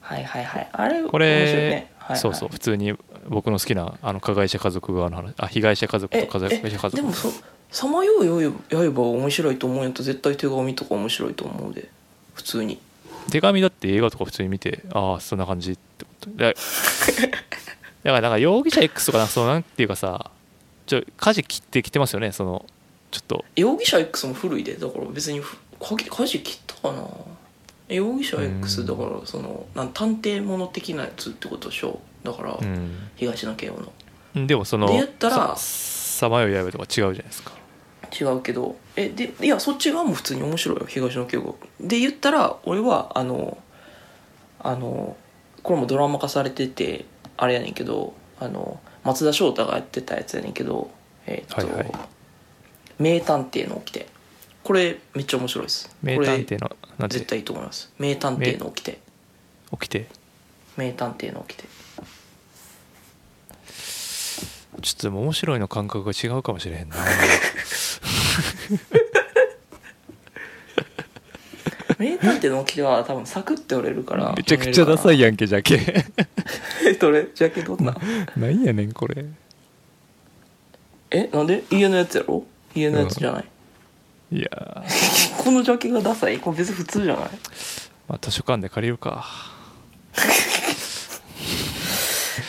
[0.00, 0.68] はいはいはい。
[0.72, 1.26] あれこれ、
[1.70, 1.92] ね。
[1.98, 2.16] はいはい。
[2.18, 2.94] そうそう普通に
[3.28, 6.96] 僕の好きなあの加害者家族側の話あ被害者家族えと加害者家族。
[6.96, 7.30] でもそ
[7.70, 11.88] さまようよ刃は面白いと思うんやったら絶対手紙とか面白いと思うで。
[12.34, 12.80] 普通に。
[13.30, 16.30] 手紙だって映画とか普通に見てああそんな感じってこと。
[16.30, 16.56] で
[18.02, 20.30] だからなんか容疑者 X とかなんかそうなんていうかさ
[20.86, 22.66] ちょ舵切ってきてますよねその
[23.10, 23.44] ちょっと。
[23.56, 27.06] 容疑者 X も古いでだから別にふかぎ舵切ったかな？
[27.88, 32.00] え容疑者 X だからそのなん探偵もの的なやつってことでしょ？
[32.24, 33.08] だから、うん。
[33.16, 33.80] 東野圭吾
[34.34, 34.46] の。
[34.46, 37.52] でもそので言ったらささまよう刃とか違うじゃないですか。
[38.18, 43.58] 違うけどえでいやそっち側も普通に面白いよ東野圭吾で言ったら俺はあの
[44.60, 45.16] あの
[45.62, 47.06] これもドラマ化されてて
[47.42, 50.92] あれやねんけどあの松田翔太がやってたやつやねんけど
[51.26, 51.92] えーっと、はいはい。
[53.00, 54.06] 名探偵の起きて。
[54.62, 55.90] これめっちゃ面白いです。
[56.02, 57.92] 名探偵の絶対いいと思います。
[57.98, 59.00] 名探偵の起きて。
[59.72, 60.06] 起きて？
[60.76, 61.68] 名探偵の起きて。
[64.80, 66.96] ちょっとでも面白いの感覚が違うかもしれへんな
[72.02, 74.34] 名探偵の起きては多分サクッて折れるから。
[74.36, 75.76] めちゃくちゃダサいややんけじゃけ
[76.98, 77.28] どれ？
[77.32, 77.96] ジャケどんな
[78.36, 79.24] なんやねんこれ。
[81.12, 81.62] えなんで？
[81.70, 82.44] 家のやつやろ？
[82.74, 83.44] 家のやつじゃない、
[84.32, 85.36] いやー。
[85.44, 86.38] このジャケがダサい？
[86.40, 87.30] これ別に普通じゃない？
[88.08, 89.24] まあ図書館で借りるか。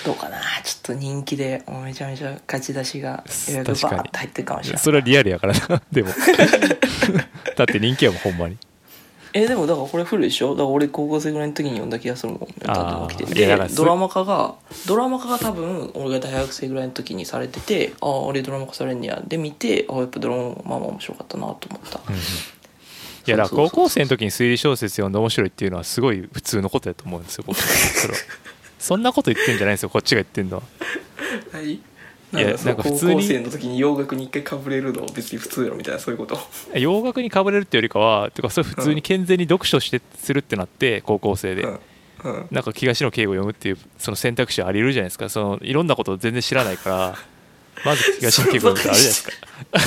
[0.04, 0.40] どうかな？
[0.64, 4.80] ちょっと人気でめちゃめちゃ勝ち出しが予約バーって入ってるかもしれな。
[4.80, 5.82] いそれはリアルやからな。
[5.92, 6.10] でも。
[7.56, 8.58] だって人気やもんほんまに
[9.36, 10.52] えでもだからこれ古いでしょ？
[10.52, 12.48] だから俺高校生ぐらいの時に読んだ気がするもん。
[12.68, 14.56] あーいやだからそでドラマ化が
[14.86, 19.22] ドラマ化が多分俺が大学生ぐらいの時にされててあああれドラマ化されんねや。
[19.26, 22.02] で見てああやっぱドラマまあまあ面白かったなと思った、い
[23.32, 28.20] やだから高校生の時に推理小説読んで面白いっていうのはすごい普通のことやと思うんですよ僕それは
[28.80, 30.64] そんなこと言ってんじゃないですよこっちが言ってんのは。
[31.54, 31.80] はい
[32.34, 36.38] いやなんか普通に校生の時に洋楽に一回かぶれるの別に普通やろみたいなそういうこと？
[36.78, 41.80] 洋楽にかぶれるってよりかはてかそれ普通に健全に読書してするってなって高校生で、うん。
[42.24, 42.48] うん。
[42.52, 45.30] なんか東野敬吾を読むっていうその選択肢あり得るじゃないですか。
[45.30, 47.18] そのいろんなことを全然知らないから
[47.86, 49.12] まず東野敬吾を読むってあるじゃ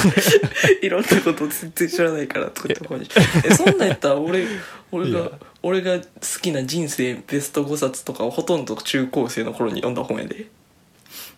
[0.03, 0.47] ないですか。
[0.82, 3.09] いろんなこと全然知らないからとか言ってこに。
[3.44, 4.47] えそんなんやったら俺
[4.92, 5.30] 俺が
[5.62, 6.05] 俺が好
[6.40, 10.47] きな人生ベスト5冊とかをほとんど中高生の頃に読んだ本やで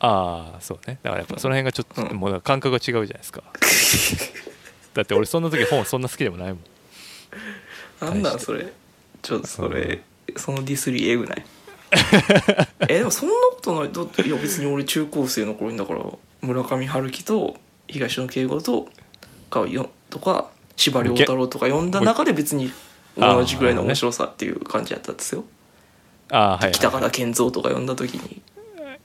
[0.00, 0.98] ああそうね。
[1.02, 3.42] だからやっぱその辺がちょっと、うんもう感覚が違うじゃないですか。
[4.94, 6.58] だって俺そんな時本そんな好きでもないもん。
[8.00, 8.72] なんなんそれ。
[9.22, 10.00] ちょっとそれ
[10.36, 11.46] そのディスりえぐない。
[12.88, 13.92] えでもそんなことない。
[13.92, 16.04] だっていや別に俺中高生の頃にだから
[16.42, 17.56] 村上春樹と
[17.88, 18.88] 東野圭吾と
[19.50, 22.72] かよとか司馬遼太郎とか読んだ中で別に
[23.16, 25.44] 同じぐらいの面白さっていう感じやったんですよ。
[26.30, 28.42] ああはい、はい、北方健三とか読んだ時に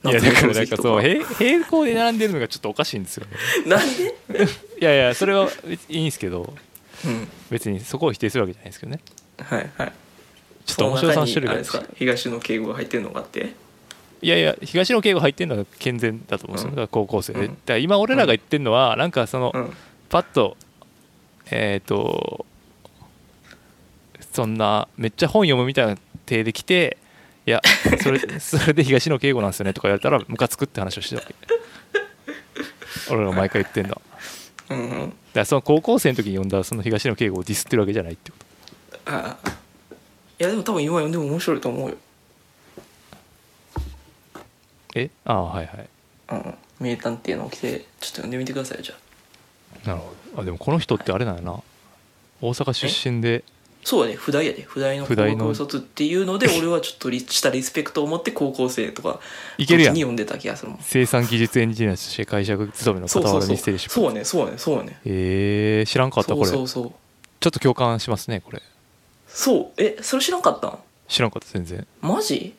[0.04, 3.32] いやだからなんかそう平平行で並んでるのがちょっとおかしいんですよね。
[3.66, 4.44] なんで？
[4.80, 5.48] いやいやそれは
[5.88, 6.52] いいんですけど
[7.06, 7.28] うん。
[7.50, 9.00] 別にそこを否定するわけじゃないですけどね。
[9.38, 9.92] はいはい。
[10.66, 11.82] ちょっと面白さの種類がですか？
[11.94, 13.54] 東野圭吾が入ってるのがあって？
[14.22, 16.76] いやいや東野敬吾入ってるのは健全だと思うんですよ、うん。
[16.76, 17.46] だから高校生で、うん。
[17.48, 19.72] だから今俺らが言ってるのはなんかその、うん。
[20.08, 20.56] パッと
[21.50, 22.46] えっ、と
[24.32, 25.96] そんなめっちゃ本読むみたいな
[26.26, 26.96] 体で来て
[27.46, 27.60] いや
[28.02, 31.34] それそれで東野敬吾なんですよねとか言われたらムカつくって話をしてたわけ。
[33.10, 33.90] 俺らが毎回言ってんだ。
[33.90, 34.02] だか
[34.70, 34.90] うん。
[34.90, 38.36] うんらその高校生の時に読んだその東野敬吾をディスってるわけじゃないってこ
[39.04, 39.12] と。
[39.12, 39.50] ああ。
[39.50, 41.96] いやでも多分今読んでも面白いと思うよ。
[44.94, 45.10] え？
[45.24, 45.88] ああはいはい。
[46.30, 46.54] うん。
[46.80, 48.94] 名探偵の起きてちょっと読んでみてくださいよじゃ
[49.84, 49.88] あ。
[49.88, 50.42] なるほど。
[50.42, 51.60] あでもこの人ってあれなんやな。
[52.40, 53.44] 大阪出身で
[53.84, 55.44] そうだね普代やで普代の普代の。
[55.44, 59.20] 高校卒っていうので俺はちょっとリしたリスペクトを持って高校生とか
[59.58, 60.80] いけるやに読んでた気がするもん。
[60.80, 64.98] 生産技術エンジニアとして会社勤めの傍らにステージそうねそうねそうね。
[65.04, 66.28] えー、知らんかった？
[66.28, 66.68] そこれうそう。
[66.68, 66.92] そう
[67.40, 68.62] ちょっと共感しますねこれ。
[69.28, 69.66] そう。
[69.76, 70.78] えそれ知らんかったん？
[71.06, 71.86] 知らんかった全然。
[72.00, 72.54] マジ？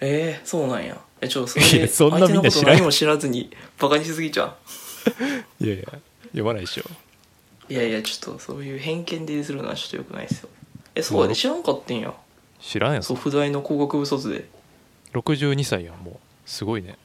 [0.00, 0.98] えー、そうなんや。
[1.20, 2.76] えちょそれいでやそんな相手のことみんな知らん。
[2.76, 4.54] 何も知らずにバカにしすぎちゃ
[5.60, 5.84] いやいや
[6.28, 6.84] 読まないでしょ。
[6.86, 6.90] う
[7.68, 10.48] いやいやちょっとそういう偏見でするのはちょっとよくないですよ。
[10.94, 12.12] えそうやで知らんかったんや。
[12.60, 14.48] 知らんやんそう普代の工学部卒で。
[15.12, 16.16] 62歳やんもう。
[16.46, 16.98] すごいね。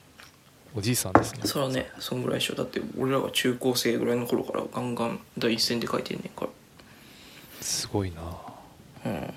[0.75, 1.41] おじいさんですね。
[1.45, 1.89] それはね。
[1.99, 2.55] そんぐらいでしょ。
[2.55, 6.51] だって俺らが中高生ぐらいの頃からガンガン第一線で書いてんねんから。
[7.61, 8.21] すごいな。
[9.05, 9.33] うん。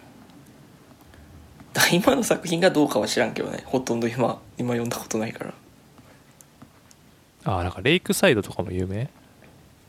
[1.72, 3.62] だ今の作品がどうかは知らんけどね。
[3.64, 5.54] ほとんど今今読んだことないから。
[7.44, 9.08] あーなんかレイクサイドとかも有名？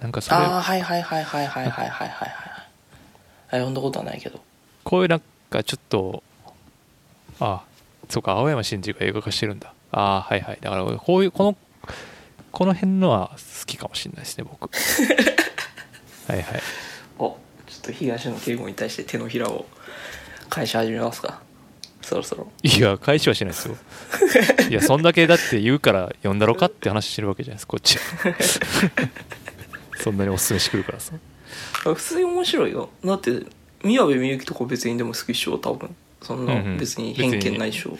[0.01, 2.29] なんかそれああはいはいはいはいはいはいはいはいはい。
[2.29, 4.39] あ読んだことはないけど。
[4.83, 6.23] こういうなんかちょっと
[7.39, 7.63] あ
[8.09, 9.73] そうか青山真司が映画化してるんだ。
[9.91, 10.57] ああはいはい。
[10.61, 11.57] だからこういうこの
[12.51, 13.31] この辺のは
[13.61, 14.69] 好きかもしれないですね僕。
[16.27, 16.61] はいはい。
[17.17, 17.37] お
[17.67, 19.65] ちょっと東野圭吾に対して手のひらを
[20.49, 21.41] 返し始めますか。
[22.01, 22.51] そろそろ。
[22.61, 23.77] いや返しはしないですよ。
[24.69, 27.97] いやそんだけだって言うから読んだろかって話してるわけじゃないですこっち
[29.97, 31.13] そんなにおすすめしてくるからさ。
[31.85, 32.89] あ普通に面白いよ。
[33.03, 33.45] だって
[33.83, 35.95] 宮部みゆきとか別にでも好きっしょ多分。
[36.21, 36.77] そんなうんうん。
[36.77, 37.97] 別に偏見ないでしょ、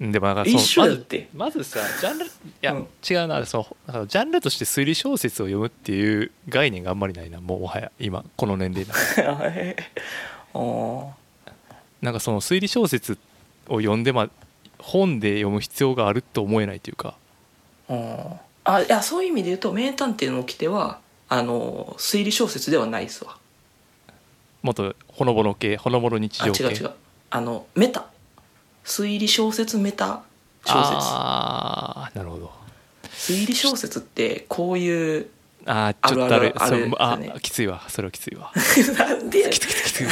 [0.00, 2.28] でもなんか一緒やってまずまずさジャンルい
[2.60, 2.86] や、うん。
[3.08, 8.94] 違うなそのジャンルとして推理小説を読むっていう概念があんまりないなもうもはや今この年齢な
[9.32, 11.06] あー。
[12.02, 13.16] なんかその推理小説
[13.68, 14.28] を読んでま
[14.78, 17.14] 本で読む必要があると思えないというか。
[17.88, 18.24] うん
[18.64, 23.36] あいやそういう意味で言うと「名探偵の掟」はあの推理小説ではないっすわ。
[24.62, 26.64] もっとほのぼの系ほのぼの日あ常系。
[26.64, 26.90] 違う違う。
[27.30, 28.06] あのメタ。
[28.84, 30.22] 推理小説メタ
[30.64, 32.52] 小ああなるほど。
[33.12, 35.28] 説推理小説ってこういう
[35.66, 37.34] ああちょっとあれあるあるあね。
[37.40, 37.82] きついわ。
[37.88, 38.52] それはきついわ。
[38.98, 40.06] なんできついきつい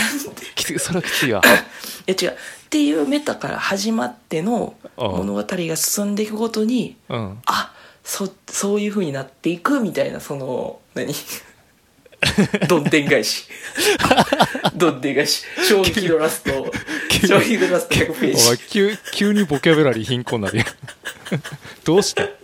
[0.54, 1.42] きついそれはきついわ。
[2.06, 2.30] いや違う。
[2.30, 2.34] っ
[2.70, 5.10] ていうメタから始まってのうん。
[5.10, 7.38] 物語が進んでいくごとにうん。
[7.46, 7.72] あ
[8.10, 11.14] そそういう風になっていくみたいなその何？
[12.68, 13.46] どんでん返し。
[14.74, 15.44] どんでん返し。
[15.68, 16.72] 衝撃のラスト。
[17.24, 18.58] 衝撃のラスト100ページ。
[18.68, 20.66] 急急にボキャブラリー貧困になるやん。
[21.84, 22.34] どうして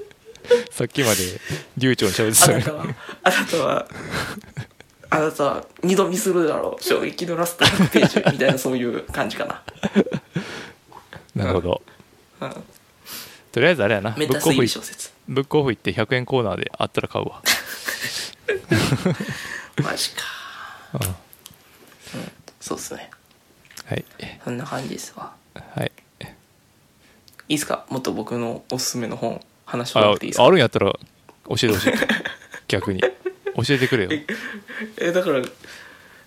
[0.71, 1.41] さっきまで
[1.77, 2.95] 流暢に喋ってたのに。
[3.25, 3.87] あなたはあなたは
[5.11, 6.83] あなたは二度見するだろう。
[6.83, 9.63] 衝撃のラスト100ページみたいなそういう感じかな、
[11.35, 11.83] なるほど。
[12.41, 12.65] うん、
[13.57, 14.11] とりあえずあれやな。
[14.11, 15.11] ブックオフ小説。
[15.27, 17.41] ブックオフ行って100円コーナーであったら買うわ。
[19.83, 20.23] マジか。
[20.93, 21.01] うん。
[22.61, 23.11] そうっすね。
[23.87, 24.05] はい。
[24.45, 25.33] そんな感じですわ。
[25.55, 25.93] はい。
[27.49, 27.87] いいっすか？
[27.89, 30.45] もっと僕のおすすめの本話してもらあっていいですか？
[30.45, 31.01] あるんやったら教
[31.55, 31.93] えてほしい。
[32.69, 33.01] 逆に。
[33.01, 33.09] 教
[33.71, 34.11] えてくれよ。
[35.01, 35.41] えだから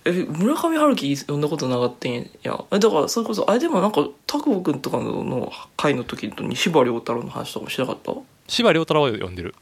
[0.06, 2.64] え村上春樹読んだことなかったんや。
[2.72, 8.14] えだからそれこそあれでもなんか拓保君とかの会の時に司馬遼太郎の話とかもしなかった？
[8.48, 9.56] 司馬遼太郎は読んでる。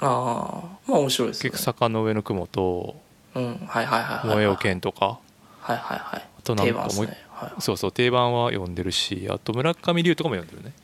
[0.00, 1.50] ああまあ面白いですよ、ね。
[1.50, 2.96] 結、局坂の上の雲と
[3.34, 5.18] うんはいはいはいはい燃えよ剣とか。
[5.60, 6.28] はいはいはい。
[6.38, 7.16] あとなんかもうね。
[7.30, 10.74] はいそうそう定番は読んでるしあと村上龍とかも読んでるね。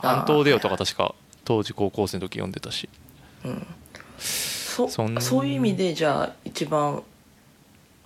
[0.00, 2.88] 安東デオとか確か当時高校生の時読んでたし。
[3.44, 3.66] うん。
[4.18, 5.04] そそ
[5.40, 7.02] ういう意味でじゃあ一番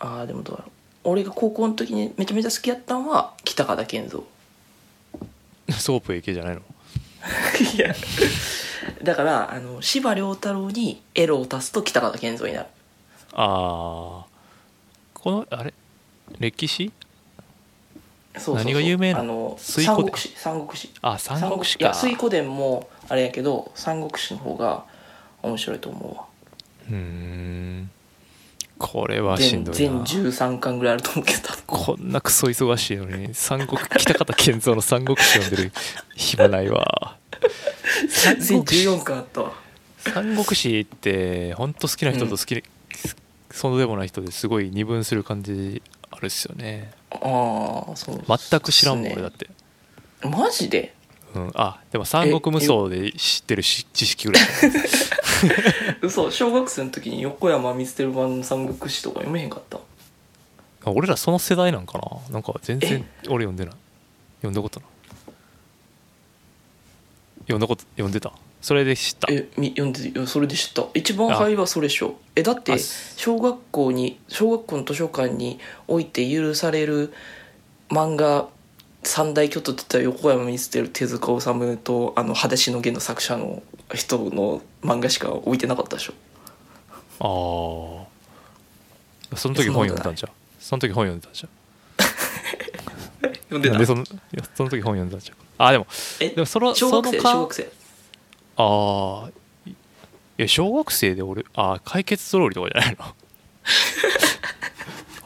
[0.00, 0.70] ああでもどうやろう。
[1.04, 4.22] 俺が高校の時にめちゃめちゃ好きやったんは北方健三。
[5.78, 6.60] ソープ系じゃないの？
[7.74, 7.94] いや。
[9.02, 12.66] だからあの司馬遼太郎にエロを足すと北方謙三になる。
[13.34, 14.26] ああ
[15.14, 15.72] このあれ？
[16.38, 16.92] 歴史？
[18.38, 20.32] そう何が有名なあの水三国志。
[20.36, 20.90] 三国志。
[21.02, 24.84] あ三国志いやか水滸伝もあれやけど三国志の方が
[25.42, 26.24] 面白いと思うわ。
[26.88, 27.90] うーん
[28.80, 31.40] これはしんどい全な全13巻ぐらいあると思うけど。
[31.66, 35.72] こんなクソ忙しいのに三国北方健三の三国志読んでる
[36.16, 37.18] 暇ないわ。
[38.08, 39.52] 三全国志14巻あったわ。
[39.98, 42.64] 三国志って本当好きな人と好き、
[43.50, 46.90] そうでもない人ですごい二分する感じあるっすよね。
[47.10, 49.50] ああそう全く知らんもん俺だって、
[50.22, 50.94] マジで？
[51.34, 54.42] うん、あでも三国無双で知ってるし知識ぐらい。
[56.02, 59.78] 嘘小学生の時に横山光輝版の三国志とか読めへんかった？
[60.84, 62.32] あ俺らその世代なんかな？
[62.32, 63.74] なんか全然俺読んでない。
[64.40, 64.88] 読んだことない。
[67.42, 68.32] 読んだこと読んでた？
[68.60, 69.32] それで知った？
[69.32, 70.84] えみ読んでそれで知った。
[70.94, 72.16] 一番ハイはそれでしょ。
[72.34, 72.76] えだってあ
[73.16, 77.12] 小学校に小学校の図書館において許される
[77.88, 78.48] 漫画
[79.02, 83.62] 三大巨頭って言ったら横山光輝手塚治虫とあの「裸足の弦」の作者の
[83.94, 86.14] 人の漫画しか置いてなかったでしょ。
[87.20, 88.04] あ
[89.34, 90.32] あその時本読んでたんじゃん。
[90.58, 91.46] その時本読んでたんじ
[93.48, 93.78] 読んでた？
[93.78, 94.04] でその
[94.54, 95.36] その時本読んでたんじゃん。
[95.66, 95.86] あでも
[96.20, 97.72] えでもその小学生小学生。
[98.56, 99.30] ああ
[99.66, 99.74] い
[100.36, 103.04] や小学生で俺あー解決ゾロリとかじゃないの？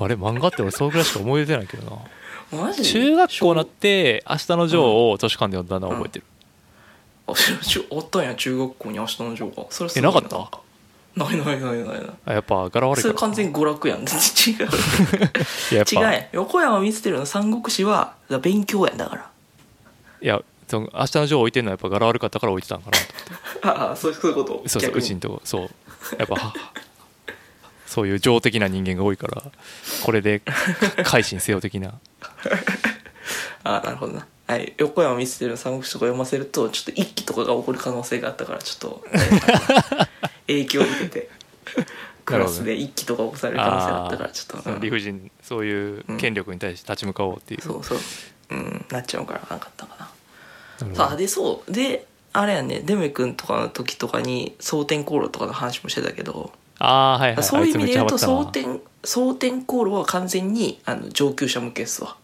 [0.04, 1.98] あれ漫画って俺それぐらいしか思い出てないけどな
[2.82, 4.82] 中学校になって「明日のジョー」
[5.12, 6.24] を図書館で読んだのは覚えてる、
[7.26, 9.66] ああったんや中学校に明日のジョーが。
[9.70, 10.50] それすえなかった？
[11.16, 12.00] ないないないないない。
[12.26, 13.02] あやっぱ柄悪いから。
[13.02, 14.00] それ完全に娯楽やん。
[14.00, 15.90] 違ういややっぱ。
[15.92, 16.02] 違う。
[16.02, 16.26] やん。
[16.32, 19.30] 横山光輝の三国志は勉強やんだから。
[20.20, 24.62] いやその明日のジョー置いてるのはやっぱ柄悪かったから置いてたんかなと ああそういうそういうこと？
[24.66, 25.70] そうそううちんとこそう。
[26.18, 26.54] やっぱは
[27.86, 29.42] そういう情的な人間が多いから
[30.02, 30.42] これで
[31.04, 31.92] 改心せよ的な
[33.64, 34.26] あなるほどな。
[34.46, 34.74] はい。
[34.76, 39.04] 横山光輝の三国志とか読ませるとちょっと一気とかが起こる可能性があったからちょっと
[40.46, 41.30] 影響を受けて
[42.24, 44.80] クラスで一気とか起こされる可能性があったからちょっと、うん。
[44.80, 47.98] 理不尽そういう権力に対して立ち向かおうっていう、そうそう。
[48.50, 48.84] うん。
[48.90, 50.94] なっちゃうからあかったかな。
[50.94, 51.72] さあでそう。
[51.72, 57.42] であれやねデメ君とかの時とかに蒼天航路とかの話もしてたけど、ああはいはい。
[57.44, 62.16] そういう意味で言うと蒼天航路は完全にあの上級者向けっすわ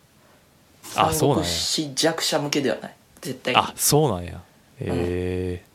[0.96, 1.44] あそうなんや。
[1.44, 2.94] 三国志弱者向けではない。
[3.20, 3.60] 絶対に。
[3.60, 4.40] あそうなんや。
[4.80, 5.70] ええ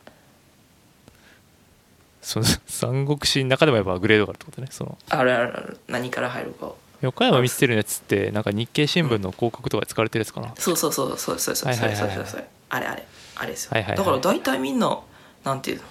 [2.22, 4.98] その三国志の中でもやっぱグレードがあるってことねその。
[5.08, 5.78] あるあるある。
[5.86, 6.78] 何から入るかを。
[7.02, 12.44] 横山見せてるやつってなんか日経新聞の広告とかで使われてるやつかな、そうそうそうそうそうそうそうそうそう。
[12.70, 13.06] あれあれ。
[13.36, 13.98] あれですよ、はいはいはい。
[13.98, 14.98] だから大体みんな
[15.44, 15.82] なんていうの？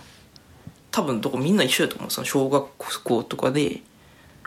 [0.91, 2.11] 多分どこみんな一緒やと思う。
[2.11, 3.82] その小学校とかで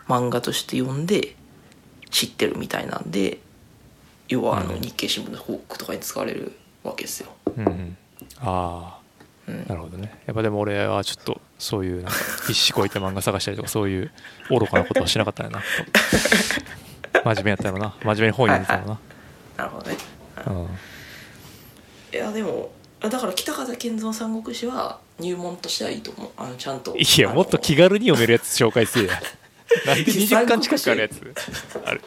[0.07, 1.35] 漫画として読んで
[2.11, 3.39] 知ってるみたいなんで
[4.29, 6.53] 要はあのうん日経新聞の広告とかに使われる
[6.83, 7.97] わけですよ、うんうん。
[8.37, 8.99] ああ
[9.47, 9.65] うん。
[9.67, 10.21] なるほどね。
[10.25, 12.11] やっぱでも俺はちょっとそういうなんか
[12.47, 14.11] 必死こいて漫画探したりとかそういう
[14.49, 15.63] 愚かなことはしなかったんやな。
[17.25, 17.95] 真面目やったのな。
[18.01, 18.99] 真面目に本読んでたのな、
[19.57, 19.97] なるほどね。
[20.47, 20.69] うん。
[22.13, 22.71] いやでも
[23.01, 26.29] だから北方健三三国志は入門としてはいいと思う。
[26.37, 26.95] あのちゃんと。
[26.95, 29.21] いやもっと気軽に読めるやつ紹介せえや
[29.85, 31.33] なんで20巻近くあるやつ？
[31.85, 32.01] ある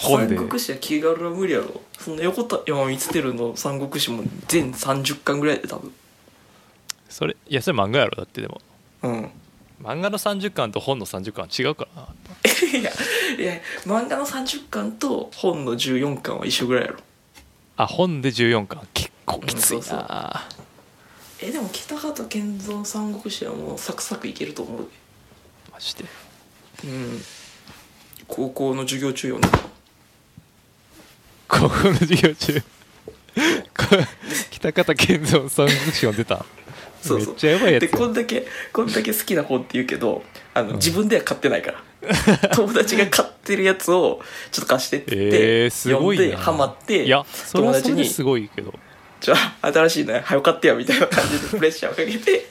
[0.00, 0.36] 本で。
[0.36, 1.80] 三国志は気軽は無理やろ。
[1.98, 5.92] そんな横田山光輝の三国志も全30巻ぐらいで多分。
[7.08, 8.60] それいやそれ漫画やろだってでも。
[9.02, 9.30] うん。
[9.82, 12.08] 漫画の30巻と本の30巻は違うからな。
[12.78, 12.90] いや
[13.38, 16.98] いや漫画の30巻と本の14巻は一緒ぐらいやろ。
[17.76, 18.86] あ本で14巻。
[18.94, 19.98] 結構きついうんそうそう。
[19.98, 20.48] な
[21.42, 24.88] えでも北方健三三国志はもうサクサクいけると思う
[25.70, 26.04] マジで
[26.86, 27.22] うん。
[28.28, 29.58] 高校の授業中読んだ
[31.48, 32.60] 高校の授業中。
[32.60, 32.62] こ
[34.50, 36.44] 北方健三三国志読んでた？
[37.02, 37.28] そうそう。
[37.28, 40.22] めっちゃやばいやつでやこんだけこんだけ好きな本って言うけど
[40.54, 41.82] あの、自分では買ってないから。
[42.54, 44.20] 友達が買ってるやつを
[44.52, 46.22] ちょっと貸してって言って、えー、すごいな。
[46.22, 48.72] 読んでハマっていや友達にすごいけど。
[49.20, 52.46] じゃあ新しいのや早く買ってやみたいな感じでプレッシャーをかけて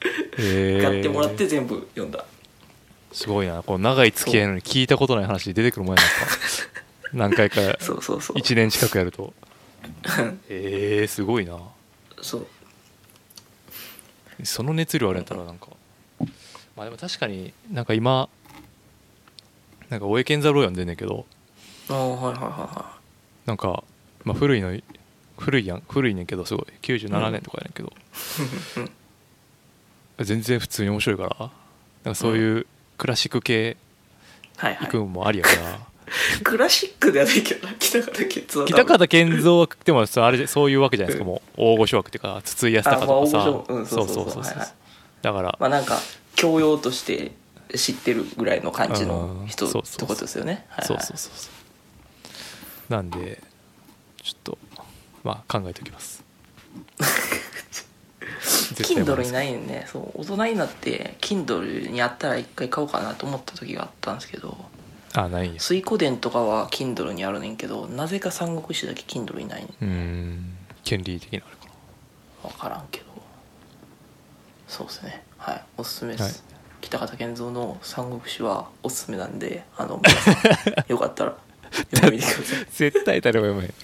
[0.38, 2.24] えー、買ってもらって全部読んだ
[3.16, 3.62] すごいな。
[3.62, 6.36] この長い付き合いなのに聞いたことない話出てくるもんやなんか。
[7.14, 7.78] 何回か。
[7.80, 8.36] そうそうそう。
[8.36, 9.32] 1年近くやると。
[10.50, 11.58] えー、すごいな。
[12.20, 12.46] そう。
[14.44, 15.68] その熱量あるんやったらなんか。
[16.76, 18.28] まあでも確かになんか今
[19.88, 21.24] なんか大江健三郎読んでんねんけど。
[21.88, 22.96] ああはいはいはいは
[23.46, 23.82] なんか、
[24.24, 24.78] まあ、古いの
[25.38, 26.66] 古いやん古いねんけどすごい。
[26.82, 27.94] 97年とかやねんけど、
[30.22, 31.50] 全然普通に面白いから。
[32.04, 32.66] なんかそういう
[32.96, 33.76] クラシック系い
[34.56, 34.86] はいはい。
[34.86, 35.80] 行くんもありやから、
[36.44, 41.24] クラシックではないけどな北方健三は多分北方健三はでもそうあれでそういうわけじゃないですか。
[41.24, 44.14] もう大御所枠っていうか筒井康隆とかまあ大御所うんそそううそう。
[44.14, 44.68] そうそうそうはいはい
[45.22, 45.98] だから、まあなんか
[46.34, 47.32] 教養として
[47.74, 49.96] 知ってるぐらいの感じの人うんそうそうそう。
[49.96, 50.66] ってことですよね。
[50.68, 50.86] はいはい。
[50.86, 51.48] そうそうそうそ
[52.88, 52.92] う。
[52.92, 53.42] なんで
[54.22, 54.58] ちょっと
[55.24, 56.22] まあ考えておきます
[58.46, 59.86] Kindle にないんね。
[59.90, 64.56] そう大人になって Kindle にあったら一回買おうかなと思った時があったんですけど。
[65.14, 69.68] あない水湖伝とかは Kindle にあるねんけどなぜか三国志だけ Kindle にないねん。
[69.68, 70.56] うーん。
[70.84, 71.74] 権利的なあれか。
[72.44, 73.06] な分からんけど。
[74.68, 75.22] そうですね。
[75.38, 75.64] はい。
[75.78, 76.32] おすすめです、はい。
[76.82, 80.30] 北方健三の三国志はおすすめなんであの皆さ
[80.82, 81.36] んよかったら
[81.72, 82.66] 読んでみてください。
[82.70, 83.74] 絶対誰も読めへん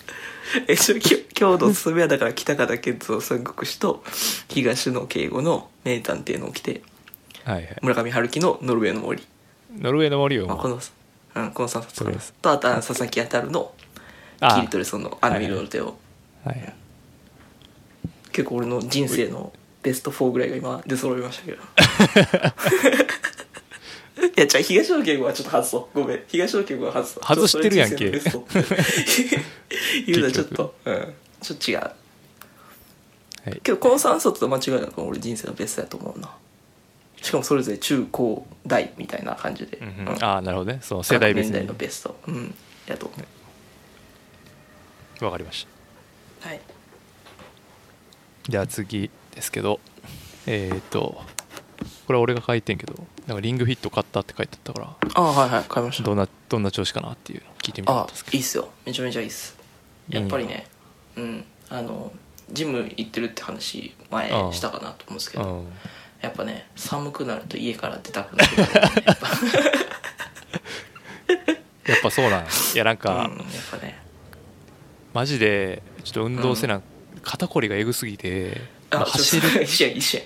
[0.68, 4.02] えちょき今日のおすすめはだから北方健三三国志と
[4.48, 6.82] 東野圭吾の名探偵の掟。
[7.44, 7.76] はいはい。
[7.82, 9.26] 村上春樹のノルウェーの森、
[9.78, 10.46] ノルウェーの森を。
[10.46, 10.74] まあ、この、
[11.34, 13.72] うん、この3冊とあとは佐々木あたるの
[14.40, 15.96] あキリトレソンの「あの色の手を」
[16.44, 16.74] はいはい。
[18.32, 21.58] 結構俺の人生のベスト4ぐらいが今出揃いましたけど
[24.36, 25.98] いやじゃあ東野圭吾はちょっと外そう。
[26.00, 26.22] ごめん。
[26.28, 27.24] 東野圭吾は外そう。
[27.24, 28.10] 外してるやんけ。
[30.06, 30.74] 言うのはちょっと。
[30.84, 31.14] うん。
[31.40, 31.78] ちょっと違う。
[31.78, 31.90] は
[33.46, 33.60] い。
[33.62, 36.30] けどこの3冊と間違いなく俺人生のベストやと思うな。
[37.20, 40.14] しかもそれぞれ中高大みたいな感じで、うんうん。
[40.14, 40.24] うん。
[40.24, 40.78] ああなるほどね。
[40.82, 42.16] その世代別各年代にのベスト。
[42.28, 42.54] うん。
[42.86, 43.16] やと思
[45.20, 45.24] う。
[45.24, 45.66] わかりまし
[46.40, 46.60] はい。
[48.44, 49.80] たじゃあ次ですけど。
[50.46, 51.22] えっ、と
[52.06, 52.94] これは俺が書いてんけど
[53.26, 56.02] なんかリングフィット買ったって書いてあったからああはいはい買いました。
[56.02, 58.68] どんなどんな調子かなっていう聞いてみたかっあたんですけいいっすよ。
[58.84, 59.56] めちゃめちゃいいっす。
[60.08, 60.66] やっぱりね
[61.16, 61.44] うん。
[61.70, 62.12] あの
[62.50, 65.66] ジム行ってるって話前したかなと思うんですけどどうん。
[66.20, 68.68] やっぱね寒くなると家から出たくなる、ね、
[69.06, 69.28] やっぱ。
[71.86, 72.46] やっぱそうなんや。
[72.74, 73.30] いやなんうんか、やっ
[73.70, 74.00] ぱね。
[75.14, 76.80] マジでちょっと運動せな、
[77.22, 78.60] 肩こりがえぐすぎて、
[78.90, 80.24] まああ走るる一緒や一緒や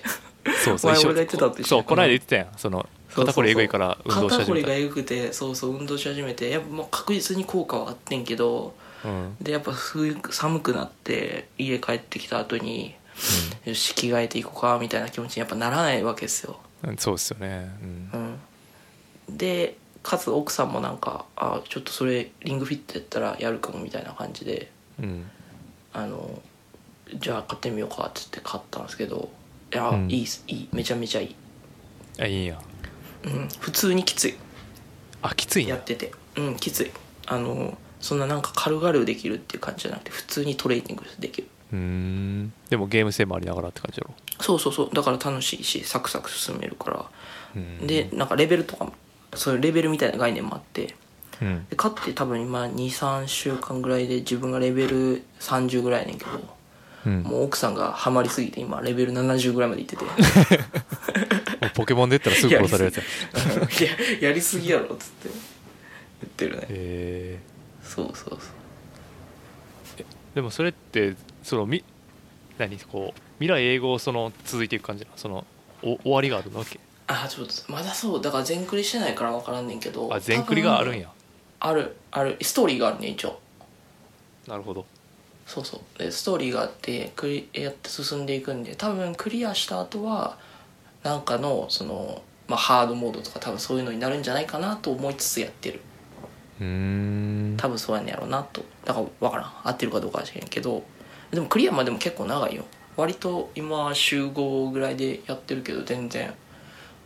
[0.63, 0.91] そうそう。
[0.91, 1.67] 前俺が言ってたのと一緒。
[1.67, 2.47] そうこの間言ってたやん。
[2.57, 4.45] その肩こりえぐいから運動し肩始めた。
[4.45, 6.49] こりがえぐくてそうそう運動し始めて。
[6.49, 9.35] やっぱもう確実に効果はあってんけどうん。
[9.41, 12.95] でやっぱ冬寒くなって家帰ってきた後に
[13.65, 16.59] よし着替えていこうかみたいな気持ちにやっぱならないわけですよ。
[16.83, 17.71] うん、そうですよね、
[18.13, 18.39] うん。
[19.27, 24.71] うん、でかつ奥さんもなんかあちょっとそれリングフィットやったらやるかもみたいな感じで。
[24.99, 25.29] うん。
[25.93, 26.41] あの
[27.15, 29.21] じゃあ買ってみようかっつって買ったんですけどい
[29.77, 30.11] や、うん。
[30.11, 30.43] いいっす。
[30.47, 30.69] いい。
[30.73, 31.35] めちゃめちゃいい、
[32.19, 32.59] あいいんや。
[33.23, 34.35] うん、普通にきつい。
[35.21, 35.75] あきついんや。
[35.75, 36.11] やってて。
[36.35, 36.91] うんきつい。
[37.27, 41.47] あのそんななんか軽々できるっていう感じじゃなくて普通にトレーニングできる。
[41.73, 42.53] うーん。
[42.69, 44.13] でもゲーム性もありながらって感じだろ。
[44.39, 44.89] そうそうそう。
[44.93, 47.05] だから楽しいしサクサク進めるから。
[47.55, 47.87] うん。
[47.87, 48.93] でなんかレベルとかも
[49.33, 50.95] そういうレベルみたいな概念もあって。
[51.41, 51.67] うん。
[51.69, 56.56] で勝って多分今23週間ぐらいで自分がレベル30ぐらいやねんけど
[57.05, 57.21] うん。
[57.23, 60.03] もう奥さんがハマりすぎて今レベル70ぐらいまでいってて。
[60.05, 60.15] もう
[61.73, 63.89] ポケモンで言ったらすぐ殺されるやつや。
[64.19, 65.29] いややりすぎやろっつって。
[65.29, 66.65] 言ってるね。
[66.69, 67.39] え
[67.83, 68.39] そうそうそう。
[69.99, 71.83] ー、でもそれってそのみ
[72.57, 72.77] 何？
[72.79, 75.17] こう未来英語その続いていく感じなの？
[75.17, 75.45] その
[75.83, 76.79] お終わりがあるわけ？
[77.07, 78.21] あちょっとまだそう。
[78.21, 80.13] だから全クリしてないから分からんねんけど。
[80.13, 81.09] あ全クリがあるんや。
[81.59, 82.37] あるある。
[82.41, 83.39] ストーリーがあるね一応。
[84.47, 84.85] なるほど
[85.47, 85.99] そうそう。
[85.99, 90.37] でストーリーがあってクリやって進んでいくんで多分クリアした後は
[91.03, 95.79] なんかのその、まあ、ハードモードとか多分そういうのになるんじゃないかなと思いつつやってる。
[96.59, 96.65] うー
[97.53, 97.57] ん。
[97.57, 98.63] 多分そうやねやろうなと。
[98.85, 99.51] だから分からん。
[99.63, 100.83] 合ってるかどうかは知らんけど。
[101.31, 102.65] でもクリアまでも結構長いよ。
[102.97, 106.33] 割と今週5ぐらいでやってるけど全然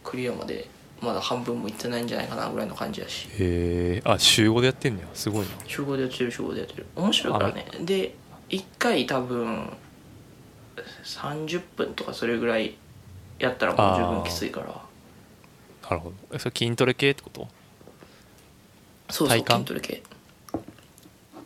[0.03, 0.67] クリアまで
[1.01, 3.27] まだ半分もいってないんじゃないかなぐらいの感じやし。
[3.37, 5.07] へえあ週5でやってんねや。
[5.13, 5.51] すごいな。
[5.67, 6.85] 週5でやってる週5でやってる。
[6.95, 7.65] 面白いからね。
[7.81, 8.15] で
[8.51, 9.69] 1回多分
[11.03, 12.75] 30分とかそれぐらい
[13.39, 14.67] やったらもう十分きついから。
[15.89, 16.15] なるほど。
[16.33, 17.47] えそれ筋トレ系ってこと？
[19.09, 20.03] そうそう筋トレ系。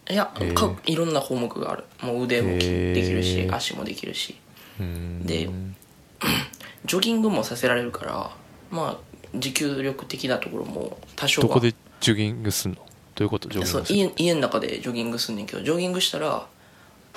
[0.07, 1.83] いや、かいろんな項目がある。
[2.01, 4.35] もう腕もできるし足もできるし。
[5.23, 5.49] で
[6.85, 8.29] ジョギングもさせられるから
[8.69, 11.47] まあ持久力的なところも多少は。
[11.47, 12.77] どこでジョギングすんの？
[13.15, 16.45] どういうことジョギング家家の中でジョギングすんねんけどジョギングしたら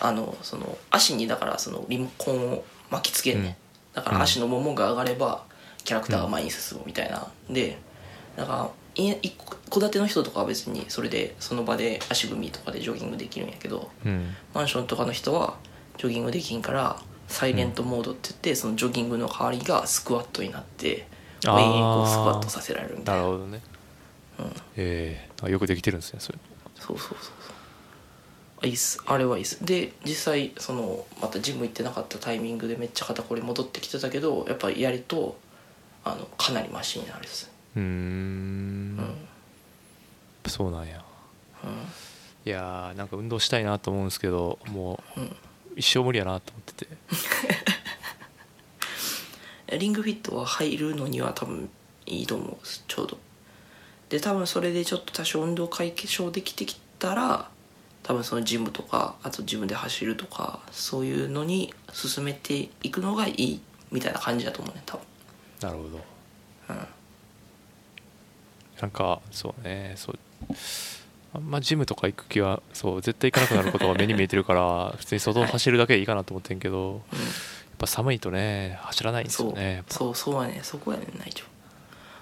[0.01, 3.43] あのその足にだからそのリモコンを巻きつけんね。
[3.43, 3.55] ん、うん。
[3.95, 5.45] だから足のももが上がれば
[5.85, 7.79] キャラクターが前に進むみたいな、で
[8.37, 9.35] だから家一
[9.71, 14.35] 戸建ての人とかは別にそれでその場で足踏みとかでジョギングできるんやけどうん。
[14.55, 15.57] マンションとかの人は
[15.97, 21.07] ジョギングできんからサイレントモードって言って、そのジョギングの代わりがスクワットになって
[21.45, 23.19] 延々こうスクワットさせられるみたな。
[23.19, 23.61] ないるほどね。
[24.77, 26.39] ええあよくできてるんですねそれ。
[26.77, 27.55] そうそうそうそう。
[27.57, 27.58] あ
[28.67, 29.01] いいっす。
[29.07, 29.65] あれはいいっす。
[29.65, 35.37] で実際そのまたジム行ってなかったタイミングでめっちゃ肩こり戻ってきてたけどやっぱりやると
[36.05, 37.51] あのかなりマシになるっす。
[37.77, 37.85] うーん。
[37.85, 37.89] う
[39.01, 39.15] ん。
[40.47, 41.05] そうなんや。
[41.65, 45.37] ういやーなんか運動したいなと思うんですけどもううん。
[45.77, 49.77] 一生無理やなと思ってて。
[49.77, 51.69] ん リングフィットは入るのには多分
[52.07, 53.19] いいと思うちょうど。
[54.09, 57.51] で多分それでちょっと多少運動解消できてきたら
[58.09, 63.61] 多分そのジムとかあと自分で走るとかそういうのに進めていくのがいい
[63.93, 65.05] みたいな感じだと思うね多分。
[65.61, 66.01] なるほど。
[66.71, 66.87] うん。
[68.81, 70.19] なんかそうねそう。
[71.35, 77.19] あんまジムとか行く気はそう絶対行かなくなることが目に見えてるから 普通に外を走るだけでいいかなと思ってんけど、うん。
[77.19, 79.95] やっぱ寒いとね走らないんですそうよねやっぱ。
[79.95, 81.45] そうそうやねそこやねんないちょ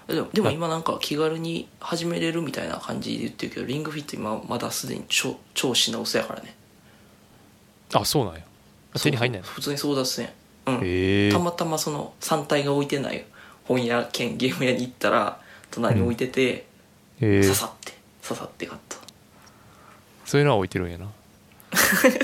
[0.07, 6.55] でもでも今なんか気軽に始めれるみたいな感じで言ってるけどリングフィット今まだすでに超超品薄やからね。
[7.93, 8.41] あそうなんや。
[9.01, 9.47] 手に入んないの？
[9.47, 10.29] そう普通に争奪戦
[10.67, 11.31] うん、へえ。
[11.31, 13.25] たまたまその3体が置いてない
[13.65, 15.39] 本屋兼ゲーム屋に行ったら
[15.71, 16.65] 隣に置いてて、へ
[17.21, 17.41] え。
[17.41, 18.97] 刺さって刺さって買った。
[20.25, 21.07] そういうのは置いてるんやな。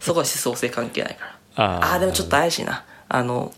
[0.00, 1.26] そこは思想性関係ないか
[1.56, 1.56] ら。
[1.56, 2.84] あああーでもちょっと怪しいな。
[3.08, 3.52] あの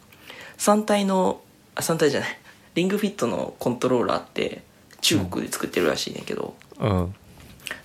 [0.58, 1.40] 3体の
[1.74, 2.38] あ3体じゃない
[2.74, 4.62] リングフィットのコントローラーって
[5.00, 7.14] 中国で作ってるらしいねんけど、うん。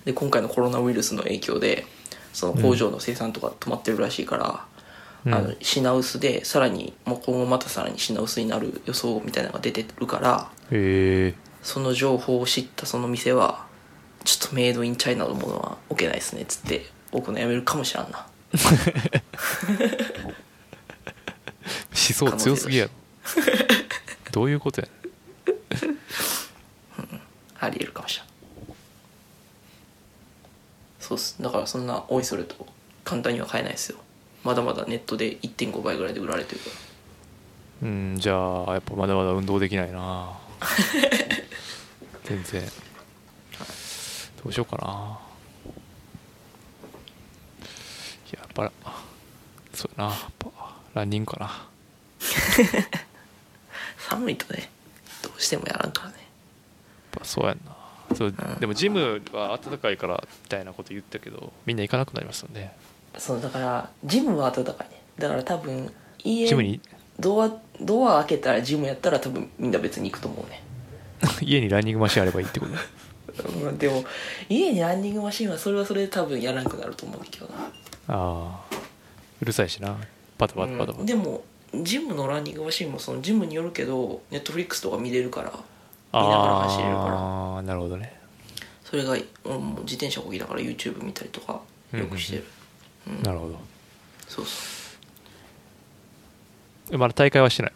[0.04, 1.86] で今回のコロナウイルスの影響で
[2.32, 4.64] その工場の生産とか止まってるらしいから、
[5.26, 5.34] うん。
[5.34, 11.34] あの品薄でさらにもう今後またさらに品薄になる予想みたいなのが出てるからへえ。
[11.62, 13.66] その情報を知ったその店は
[14.24, 18.26] ちょっとメイドインチャイナのものは置けないですねっつって置くのやめるかもしらんな。
[21.90, 22.90] 思想強すぎやろ
[24.32, 24.92] どういうことやね
[25.92, 25.98] ん。
[27.60, 28.26] ありえるかもしれん。
[31.00, 31.42] そうっす。
[31.42, 32.66] だからそんなおいそれと
[33.04, 33.98] 簡単には買えないですよ。
[34.44, 36.70] まだまだネットで1.5倍ぐらいで売られてるか
[37.82, 37.88] ら。
[37.88, 38.34] うんじゃ
[38.68, 40.36] あやっぱまだまだ運動できないな。
[42.24, 42.62] 全然。
[44.44, 45.18] どうしようかな。
[48.30, 48.72] いややっぱ
[49.74, 50.10] そうやな。
[50.10, 50.50] やっぱ
[50.94, 51.46] ランニングかな。
[51.46, 52.84] や
[54.08, 54.70] 寒いとね
[55.22, 56.14] どうしてもやらんからね。
[56.16, 56.20] っ
[57.18, 57.76] ぱそうやんな。
[58.16, 62.72] そうでもジムは暖かいからみたいなこと言ったけどみんな行かなくなりますよね。
[63.18, 65.02] そうだからジムは暖かいね。
[65.18, 65.92] だから多分
[66.24, 66.80] 家ジムに？
[67.20, 67.50] ドア
[67.80, 70.62] ドア開けたらジムやったら多分みんな別に行くと思うね。
[71.42, 72.66] 家にランニングマシンあればいいってこ
[73.36, 73.48] と？
[73.48, 74.04] うんでも
[74.48, 77.52] 家にランニングマシンはそれはそれで多分やらなくなると思うけどな。
[77.54, 77.68] あ
[78.08, 78.60] あ
[79.40, 79.96] うるさいしな。
[80.38, 80.98] パタパタパタパタ。
[81.00, 81.42] うんでも
[81.74, 85.52] ジムのランニングマシンもそのジムによるけどネットフリックスとか見れるから
[86.12, 87.14] 見ながら走れるから。
[87.14, 88.16] ああなるほどね。
[88.84, 91.60] それが俺も自転車こぎながら YouTube 見たりとか
[91.92, 92.44] よくしてる、
[93.06, 93.22] うん。
[93.22, 93.60] なるほど。
[94.26, 94.96] そうそ
[96.96, 97.72] まだ大会はしてない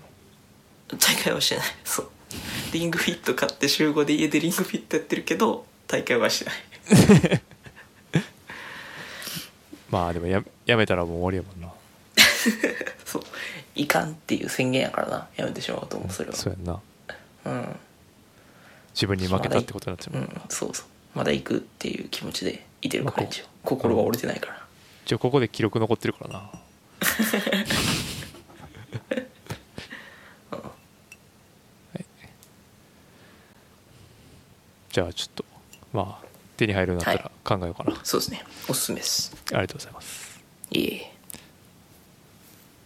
[0.98, 1.66] 大会はしてない。
[1.84, 2.08] そう。
[2.72, 6.52] リングフィット買って週5で家でリングフィットやってるけど大会はしてな
[7.36, 7.42] い。
[9.90, 11.70] まあでもややめたらもう終わりやもんな。
[13.04, 13.22] そう
[13.74, 15.28] いかんっていう宣言やからな。
[15.36, 16.36] やめてしまおうと思うそれは。
[16.36, 16.80] そうやんな。
[17.44, 17.76] うん。
[18.94, 20.86] 自分に負けたってことになっちゃううんそうそう。
[21.14, 23.44] まだ行くっていう気持ちでいてるから一応。
[23.64, 24.66] 心は折れてないから。
[25.06, 26.38] 一応ここで記録残ってるからな。
[30.50, 30.58] は
[31.98, 32.04] い。
[34.90, 35.44] じゃあちょっと
[35.92, 36.26] まあ
[36.56, 38.44] 手に入るようになったら考えようかな、そうですね。
[38.68, 39.34] おすすめです。
[39.52, 40.40] ありがとうございます。
[40.70, 41.12] いえ。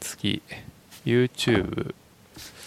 [0.00, 0.42] 次
[1.06, 1.94] YouTube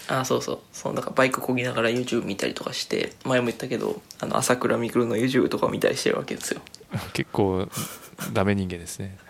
[0.10, 0.60] あそうそう。
[0.74, 6.61] そうだからバイクこぎながら YouTube 見たりとかして前も言ったけどあの朝倉未来の YouTube とか見たりしてるわけですよ。
[7.14, 7.68] 結構
[8.34, 9.18] ダメ人間ですね。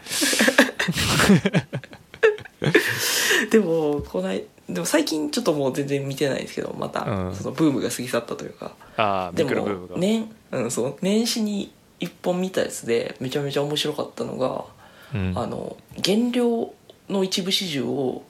[3.52, 7.36] でもこないでも最近ちょっともう全然見てないですけどまたうん。
[7.36, 14.64] そのブームが過ぎ去ったというか、ああでも年,、うん、そう年始に一本見たやつでめちゃめちゃ面白かったのが、
[15.14, 16.73] うん、あの原料
[17.10, 18.23] の一部始終を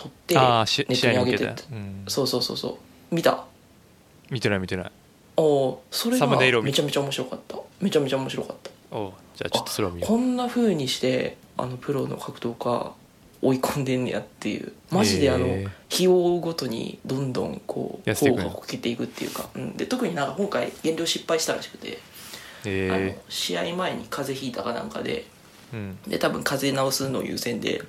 [0.00, 1.62] 取ってネああしッ試トに上げてって。
[1.70, 2.78] うん、そうそうそうそ
[3.10, 3.14] う。
[3.14, 3.44] 見た？
[4.30, 4.92] 見てない見てない。
[5.36, 7.58] おおそれがめちゃめちゃ面白かった。
[7.80, 8.96] めちゃめちゃ面白かった。
[8.96, 12.92] おうじゃあちょっとそれを見よこんな風にしてあのプロの格闘家
[13.42, 14.72] 追い込んでんねやっていう。
[14.90, 15.70] マジであの、へー。
[15.88, 18.44] 日を追うごとにどんどんこう痩せていくんや。
[18.44, 21.98] 頬がこけていくっていうか、うん、で特になんか今回減量失敗したらしくて、うあ
[22.66, 25.24] えの試合前に風邪ひいたかなんかで。
[25.72, 25.98] えうん。
[26.08, 27.80] で多分風邪治すの優先で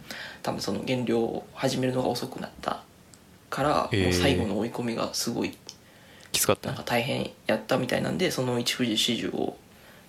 [0.44, 2.84] 多分その減量を始めるのが遅くなった
[3.50, 4.04] から、へー。
[4.06, 5.56] もう最後の追い込みがすごい
[6.32, 6.70] きつかった。
[6.70, 9.58] なんか大変やったみたいなんでその一富士始終を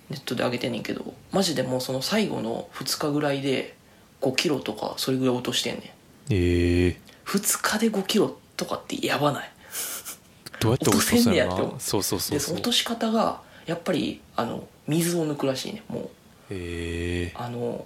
[0.09, 3.75] ネットで上げてんねんけどマジでもうその最後の2日ぐらいで
[4.21, 5.83] 5キロとかそれぐらい落としてんねん。
[6.29, 9.49] ええ2日で5キロとかってやばない？
[10.59, 11.73] どうやって落とせんねやって思う。
[11.73, 12.37] なそうそうそうそう。
[12.37, 16.09] でその落とし方がやっぱりあの水を抜くらしいねもう。
[16.49, 17.85] ええあの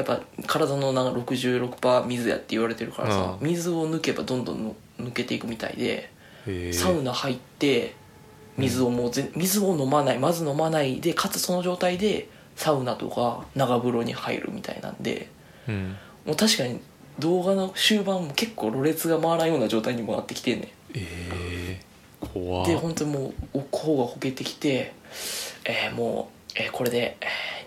[0.00, 3.48] やっぱ体のな66%水やって言われてるからさ、うん。
[3.48, 6.10] 水を抜けばどんどんの抜けていくみたいで
[6.46, 6.72] ええ。
[6.72, 7.94] サウナ入って
[8.56, 15.28] 水をもうぜ、水を飲まないまず飲まないでかつその状態でサウナとか長風呂に入るみたいなんで
[15.68, 15.96] うん。
[16.26, 16.80] もう確かに
[17.18, 20.68] 動画の終盤も結構ろれつが回らんような状態にもなってきてんねん。
[20.94, 21.90] ええ。
[22.20, 24.92] 怖で本当にもう頬がこけてきて、
[25.64, 27.16] えーもう、えーこれで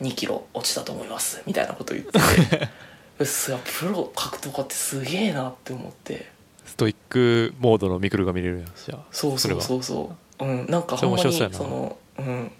[0.02, 2.20] 2キロ落ちたと思いますみたいなこと言って。
[3.18, 6.32] てすやプロ格闘家ってすげえなって思って。
[6.66, 9.04] ストイックモードのミクルが見れるやんじゃあ。
[9.12, 9.84] そうそうそうう。
[9.84, 12.52] そううんなんかほんまにそのうん。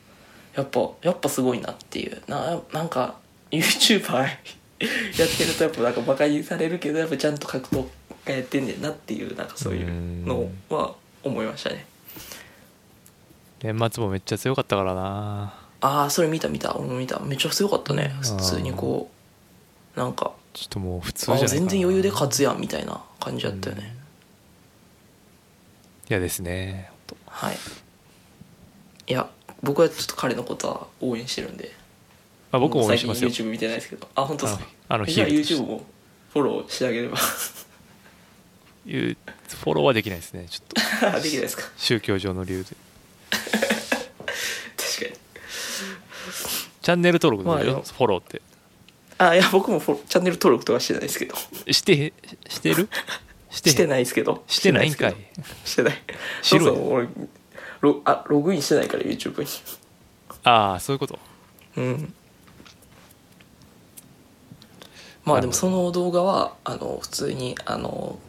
[0.56, 2.22] やっぱやっぱすごいなっていう。
[2.28, 3.16] ななんか
[3.52, 7.86] YouTuber やってるとやっぱなんかバカにされるけどやっぱちゃんと格闘
[8.26, 11.86] 家やってんねんなっていうなんかそういうのは思いましたね。
[13.62, 16.78] 年末もめっちゃ強かったからなああそれ見た見た。
[16.78, 17.20] 俺も見た。
[17.20, 18.16] めっちゃ強かったね。
[18.16, 18.38] うん。
[18.38, 19.12] 普通にこ
[19.96, 23.94] うなんかちょっともう普通じゃない全然余裕で勝つやんみたいな感じだったよね、
[26.10, 27.18] 嫌ですねほんと。
[27.28, 27.58] はい。
[29.08, 29.30] いや
[29.62, 31.74] 僕はちょっと彼のことは応援してるんで。
[32.52, 33.30] まあ僕も応援しますよ。
[33.30, 34.08] 最近 YouTube 見てないですけど。
[34.16, 34.66] あ本当ですか？
[34.88, 35.84] あのじゃあ YouTube も
[36.32, 37.18] フォローしてあげれば。
[38.86, 41.20] いうフォローはできないですねちょっと。
[41.22, 41.64] できないですか？
[41.78, 42.76] 宗教上の理由で
[43.32, 45.18] 確かに
[46.84, 48.42] チャンネル登録のまあフォローって。
[49.18, 51.36] あいや僕もチャンネル登録とかしてないですけど。
[51.72, 52.14] して
[52.48, 52.90] してる？
[53.50, 54.44] してないですけど。
[54.48, 55.16] してないんかい。
[55.66, 56.02] してない。
[56.44, 57.08] そうそう俺
[57.82, 59.48] ロあログインしてないから YouTube に。
[60.44, 61.18] ああそういうこと？
[61.78, 62.14] うん。
[65.24, 68.20] まあでもその動画はあの普通にあの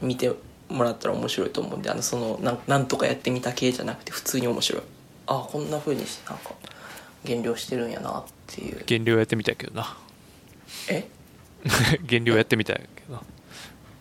[0.00, 0.32] 見て
[0.70, 4.82] もらったら面白いと思うんであのそのなんなんとかやってみた系じゃなくて普通に面白い。
[5.26, 6.52] あこんな風にしてなんか
[7.28, 8.82] 減量してるんやなっていう。
[8.86, 9.96] 減量やってみたいけどな。
[10.88, 11.06] え？
[12.02, 13.22] 減量やってみたいけどな。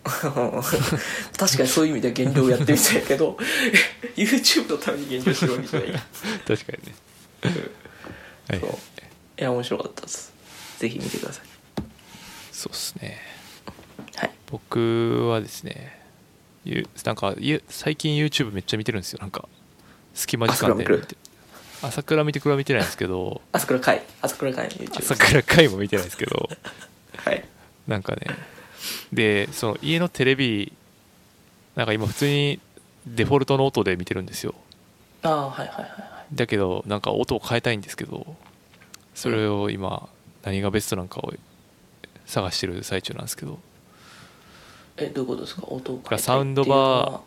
[1.38, 3.38] 確かにそういう意味では減量やってみたいけど
[4.16, 5.86] YouTube のために減量してるわけじゃな。
[5.86, 5.90] い
[6.48, 6.96] 確かにね。
[8.48, 8.70] はいそう。
[8.70, 8.74] い。
[9.44, 10.34] や面白かったです。
[10.80, 11.46] ぜひ見てください。
[12.54, 13.20] そうっすね。
[14.16, 14.32] はい。
[14.50, 16.00] 僕はですね
[16.64, 19.20] ゆなんかゆ最近 YouTube めっちゃ見てるんですよ。
[19.20, 19.50] なんか
[20.14, 21.18] 隙間時間で見て
[21.82, 24.02] 朝倉見てくら見てないんですけど朝倉海。
[24.22, 26.50] 朝倉海の YouTube 朝倉回も見てないですけど
[27.18, 27.44] はい。
[27.88, 28.22] なんかね。
[29.14, 30.74] でその家のテレビ
[31.76, 32.60] なんか今普通に
[33.06, 34.56] デフォルトの音で見てるんですよ。
[35.24, 35.98] ああはいはいはいは
[36.32, 36.36] い。
[36.36, 38.36] だけどなんか音を変えたいんですけど
[39.16, 40.10] それを今
[40.44, 41.34] 何がベストなんかを
[42.26, 43.60] 探してる最中なんですけど。
[44.98, 45.62] えどういうことですか？
[45.68, 46.20] 音を変えたいっていうのは。
[46.20, 46.76] サウンドバ
[47.18, 47.22] あ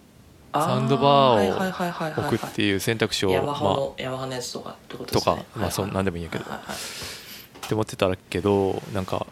[0.53, 5.37] サウンドバーを置くっていう選択肢をヤマハまの、ヤマハのやつとかってこととですね。
[5.37, 6.45] かまあそんなんでもいいんやけど。
[6.45, 6.49] っ
[7.69, 9.27] て思ってたけどなんか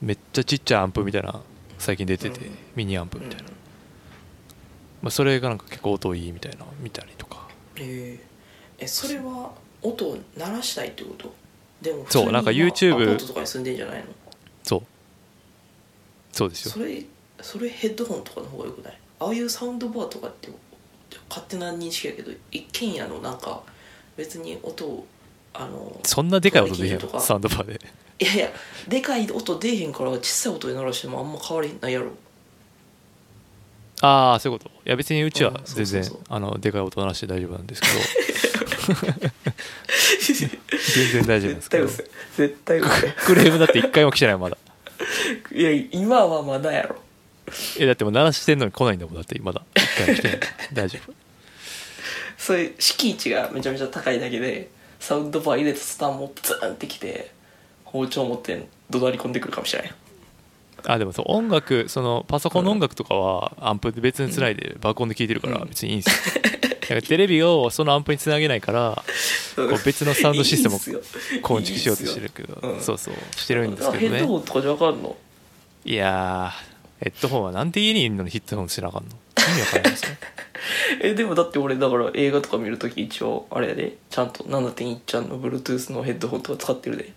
[0.00, 1.40] めっちゃちっちゃいアンプみたいな
[1.78, 2.58] 最近出てて、うん。
[2.74, 3.52] ミニアンプみたいな、うん。
[5.02, 7.46] まあ、それがなんか結構音いいみたいなの見たりとか。
[7.76, 8.84] えー。
[8.84, 9.52] えそれは
[9.82, 11.32] 音を鳴らしたいってこと？
[11.80, 14.06] でもそうなんか YouTube とかに住んでんじゃないの？
[14.64, 14.82] そう。
[16.32, 16.72] そうですよ。
[16.72, 17.04] それ
[17.40, 18.98] それヘッドホンとかの方がよくない？
[19.18, 20.48] ああいうサウンドバーとかって
[21.28, 23.62] 勝手な認識やけど一軒家のなんか
[24.16, 25.06] 別に音を
[25.54, 27.18] あのそんなでかい音でへんとか。
[27.20, 27.80] サウンドバーで。
[28.18, 28.48] いやいや
[28.88, 32.10] でかい音出えへんから小さい音で鳴らしてもあんま変わりないやろ。
[34.02, 34.70] ああそういうこと。
[34.70, 37.94] いや別にうちは全然、あのでかい音鳴らして大丈夫なんですけど。
[40.94, 41.86] 全然大丈夫ですけど。
[41.86, 42.04] 絶対嘘。
[42.36, 42.90] 絶対嘘。
[43.24, 44.58] クレームだって一回も来てないまだ。
[45.52, 46.96] いや今はまだやろ
[47.78, 49.62] えだってもう鳴らしてんのに来ないんだもんだってまだ。
[49.76, 50.28] 一回も来て。
[50.28, 50.40] な い
[50.72, 51.12] 大丈夫。
[52.38, 54.68] そういう敷地がめちゃめちゃ高いだけで
[55.00, 57.30] サウンドバー入れたスタンもプツンってきて
[57.84, 59.92] 包丁持って怒鳴り込んでくるかもしれない
[60.84, 65.68] あでもそう音楽そのパソコンの音楽とかはアンプで別につないで爆音で聴いてるからうん。
[65.68, 66.42] 別にいいんですよ。
[66.42, 69.02] だからテレビをそのアンプにつなげないから
[69.56, 70.78] こう別のサウンドシステムを
[71.42, 72.80] 構築しようとしてるけどうん。
[72.80, 73.14] そうそう。
[73.36, 75.16] してるんですけヘッドどねホンとかじゃわかんの？
[75.84, 79.10] いやーヘッドホンはなんで家にいるのにヘッドホンしなあかんの？
[79.10, 80.18] 意味わかんないですね
[81.02, 83.96] えでもだって俺だから映画とか見るとき一応あれやで。
[84.10, 87.12] ちゃんと7.1ちゃんの Bluetooth のヘッドホンとか使ってるで。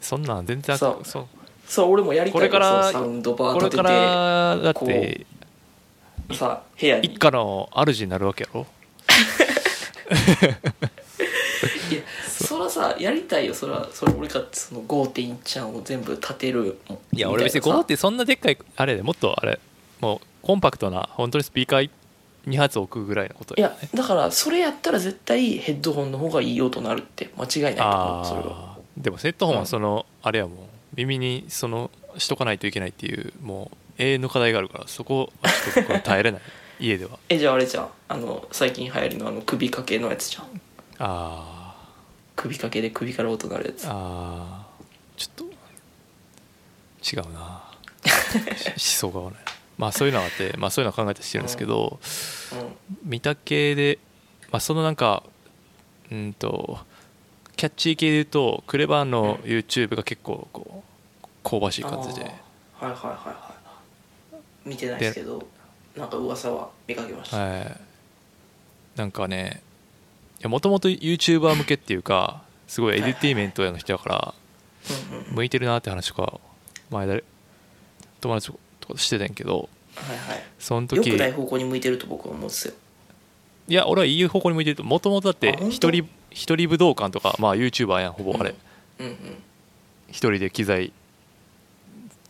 [0.00, 1.26] そんなん全然あそうそう。
[1.66, 5.26] そう俺もやりたいこれからサウンドバーこれ立てからだっこて
[6.28, 7.06] てさ部屋に。
[7.08, 8.66] 一家の主になるわけやろ？
[11.90, 13.88] いやそらさやりたいよそら。
[13.92, 16.78] それ俺かってその5.1ちゃんを全部立てる
[17.12, 17.80] いや俺別にみたいなさ。
[17.80, 19.58] 5ってそんなでっかいあれでもっとあれ
[20.00, 21.90] もうコンパクトな本当にスピーカー
[22.46, 28.78] 2発置くぐらいのこといやだからそれやったら絶対ヘッドホンの方がいい音鳴るって間違いないと思うそれは。
[28.96, 30.58] でもヘッドホンはその、あれやもん
[30.94, 36.40] 耳にそのしとかないといけないっていうもう永遠の課題があるからそこはちょっと耐えれない。
[36.80, 37.18] 家では。
[37.28, 37.88] えじゃああれじゃん。
[38.08, 40.60] あの最近流行りのあの首掛けのやつじゃん
[41.00, 41.74] あ
[42.36, 43.86] 首掛けで首から音鳴るやつ。
[43.86, 45.18] ーあー。
[45.18, 45.50] ちょっと
[47.16, 47.64] 違うな。
[48.76, 49.36] し思想が合わな。
[49.38, 49.40] い
[49.78, 51.98] まあそういうのがあって、まあ、そういうのは考えたりしてるんですけど、
[52.52, 52.76] うん。
[53.10, 53.98] 見た系で、
[54.52, 55.22] まあ、そのなんか
[56.10, 56.78] うんと
[57.56, 60.84] キャッチー系で言うとクレバーの YouTube が結構こ
[61.22, 62.24] う香ばしい感じで。
[62.24, 63.54] はいはいはいは
[64.64, 64.68] い。
[64.68, 65.46] 見てないですけど
[65.96, 67.80] なんか噂は見かけました、はい。
[68.96, 69.62] なんかね
[70.44, 74.34] もともと YouTuber 向けっていうかすごいエデュティメントの人だから
[75.32, 76.40] 向いてるなって話とか
[76.90, 77.20] 前だ
[78.20, 80.42] 友達とかしてたんやけどはいはい。
[80.58, 82.74] その時良くない方向に向いてると僕は思うんですよ。
[83.68, 88.54] いや俺はいい方向に向いてるともともとだって一人一人武道館とかまあ YouTuber やんほぼあれ。
[89.00, 89.14] うんうん。
[90.08, 90.92] 一人で機材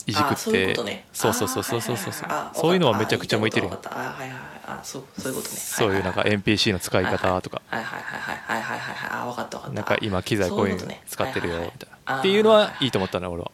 [0.07, 1.05] いじくって。
[1.13, 2.13] そうそうそうそうそうそう
[2.55, 2.75] そう。
[2.75, 5.57] いうのはめちゃくちゃ向いてるあーはいはいはいあそうそういうことね。
[5.57, 7.63] そういうなんか NPC の使い方とか。
[7.69, 9.75] はいはいはいはいはいはいはいあ分かった分かった。
[9.77, 12.19] なんか今機材こういうの使ってるよみたいな。
[12.19, 13.51] っていうのはいいと思ったな俺は。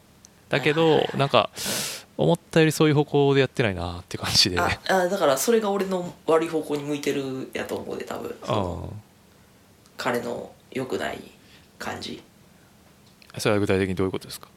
[0.49, 1.49] だけどなんか
[2.17, 4.59] 思ったよりそういう方向でやってないなって感じで。
[4.59, 8.35] ああだからそれが俺の悪い方向に向いてるやと思うで多分。
[9.97, 11.21] 彼の良くない
[11.79, 12.23] 感じ。
[13.37, 14.47] それは具体的にどういうことですか？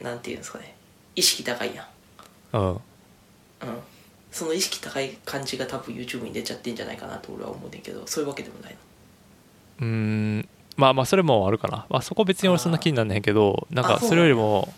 [0.00, 0.74] なんていうんですかね。
[1.14, 2.56] 意識高いやん。
[2.56, 2.78] うん、うん、
[4.30, 8.76] その意識高い感じが多分 YouTube に出ちゃってんじゃないかなと俺は思うねんけどそういうわけでもない
[9.80, 9.86] の？
[9.86, 14.72] うーんまあまあそれもあるかな、まあ、そこ別に俺そんな気になんないけどなんかあそれよりも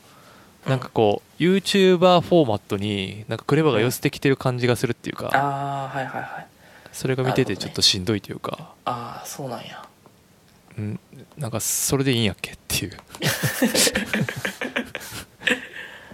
[0.64, 0.70] うん。
[0.70, 6.46] なんかこう YouTuber フォーマットになんかクレバが寄せてきてる感じがするっていうかああはいはいはい。
[6.92, 8.72] それが見ててちょっとしんどいというか。
[8.84, 9.84] ああそうなんや。
[10.78, 11.00] うん
[11.36, 12.92] なんかそれでいいんやっけっていう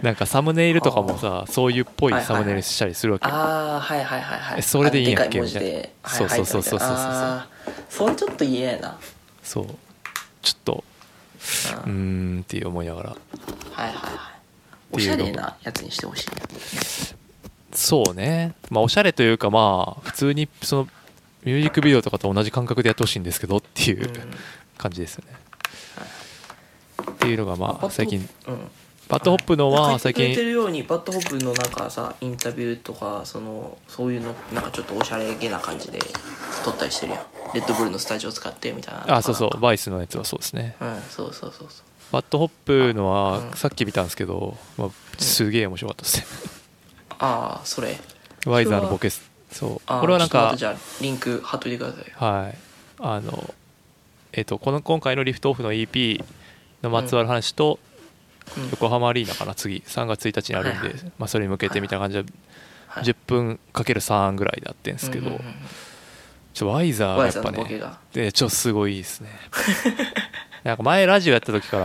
[0.01, 3.33] なんかサムネイルとかもさそういうっぽいサムネイルしたりするわけよ。
[3.33, 4.59] ああはいはいはいはい。
[4.59, 5.69] えそれでいいんやっけみたいな。
[5.69, 7.47] はいそうそうそうそうそうそう。
[7.89, 8.97] それちょっと嫌やな。
[9.43, 9.65] そう。
[10.41, 10.83] ちょっと
[11.85, 12.37] うん。
[12.37, 13.09] んっていう思いながら。
[13.09, 14.15] はいはいはい。
[14.91, 16.27] おしゃれなやつにしてほしい。
[17.73, 18.53] そうね。
[18.69, 20.87] まあおしゃれというかまあ普通にその
[21.43, 24.13] ミュージックビデオとかと同じ感覚でやってほしいんですけどっていううん。
[24.77, 25.33] 感じですよね。
[27.11, 28.71] っていうのがまあ最近うん
[29.09, 35.99] BAD HOP のは最書いてくれて近るように BAD HOP のなんかさインタビューとかそのそういうのなんかちょっとおしゃれげな感じで
[36.63, 37.23] 撮ったりしてるやん。
[37.55, 39.17] Red Bull のスタジオ使ってみたいな。
[39.17, 39.59] あそうそう。
[39.59, 40.75] VICE のやつはそうですね。
[40.79, 41.85] うんそうそうそうそう。
[42.11, 43.51] BAD HOP のはうん。
[43.53, 46.25] さっき見たんですけど、まあ、すげえ面白かったですね。
[47.17, 47.99] ああそれ。
[48.45, 49.27] ワイザーのボケす。
[49.51, 49.87] そう。
[49.87, 52.57] これはなんかじゃあリンク貼っといてくださいはい。
[52.99, 53.55] あの
[54.33, 56.23] えっ、とこの今回のリフトオフの EP
[56.83, 57.88] のまつわる話と、うん
[58.71, 59.83] 横浜アリーナかな次。
[59.85, 62.31] 3月1日にあるんで、まあ、それに向けてみたいな感じで
[62.87, 65.53] はい10分かける3ぐらいでやってんですけど、うんうんうん
[66.51, 67.81] ちょワイザーがやっぱね
[68.11, 69.29] でちょすごいですね。
[70.65, 71.79] なんか前ラジオやった時か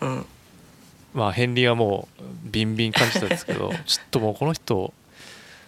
[0.00, 0.26] らうん。
[1.12, 4.94] まあ片鱗はもうビンビン感じたんですけど ちょっともうこの人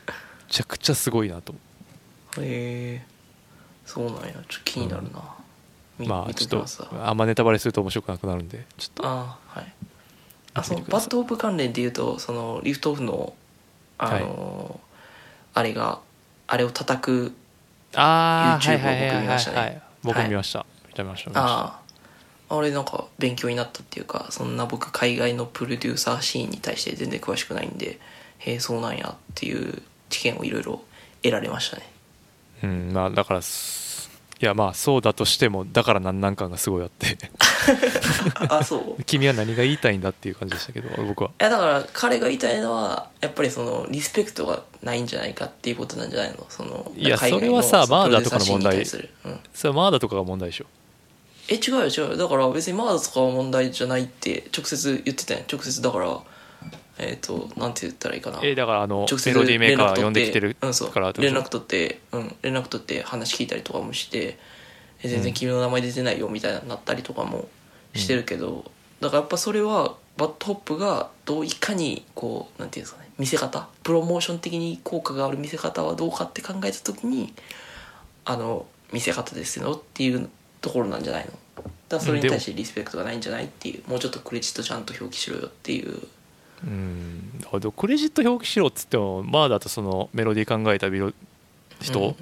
[0.06, 0.14] め
[0.48, 1.52] ちゃくちゃすごいなと。
[1.52, 3.06] へえ。
[3.84, 4.20] そうなんや。
[4.22, 5.22] ちょっと気になるな、
[5.98, 6.66] みまあ見ちょっと
[7.04, 9.02] あんまネタバレすると面白くなくなるんでちょっと
[10.54, 13.32] あそバッドオープ関連で言うとそのリフトオフの
[13.98, 14.92] あのー
[15.54, 16.00] あれが
[16.46, 17.34] あれを叩く
[17.94, 19.56] ああ YouTube はいはいはいはいを僕見ましたね。
[19.58, 19.82] はい。
[20.02, 20.66] 僕見ました。
[20.88, 21.54] 見た見ました見ました。
[21.54, 21.80] あ
[22.48, 27.98] ああれなんか勉強になったっていうかそんな僕海外のプロデューサーシーンに対して全然詳しくないんで
[28.38, 30.82] へえそうなんやっていう知見をいろいろ
[31.22, 31.90] 得られましたね。
[32.62, 33.81] うんまあだからす
[34.42, 37.16] いやまあそうだとしてもだからなんなん感がすごいあって。
[38.50, 39.00] あそう？
[39.00, 41.30] い君は何が言いたいんだっていう感じでしたけど 僕は。
[41.38, 46.44] やだから彼が言いたいのはやっぱりそのリスペクトがないんじゃないかっていうことなんじゃないの？
[46.48, 48.78] そのいやそれはさマーダとかの問題。
[48.78, 48.84] うん。
[48.84, 49.08] それ
[49.70, 50.66] はマーダとかが問題でしょ。
[51.48, 52.16] え違うよ違うよ。
[52.16, 55.44] だから別にマーダとかは問題じゃないって直接言ってたやん。
[55.50, 56.18] 直接だから
[56.98, 58.40] えっ、となんて言ったらいいかな。
[58.42, 60.90] えだからあの直接メロディーメーカー呼んできてるうん、そう。
[60.90, 64.38] からってこと連絡取って、うん、連絡取って話聞いたりとかもして
[65.02, 67.48] え全然君の名前出てないよみたいになったりとかも
[67.94, 68.64] してるけど、
[69.00, 77.32] だからやっぱそれは BAD HOP がどういかにこうなんていうんですかね見せ方プロモーション的に効果がある見せ方はどうかって考えた時に
[78.24, 80.28] あの見せ方ですよっていう
[80.60, 81.32] ところなんじゃないの。
[81.56, 86.00] だからそれに対してリスペクトがないんじゃないっていうもうちょっとクレジットちゃんと表記しろよっていう
[86.64, 87.72] うん。
[87.76, 90.88] クレジット表記しろっつってもマーダとそのメロディー考えた
[91.80, 92.16] 人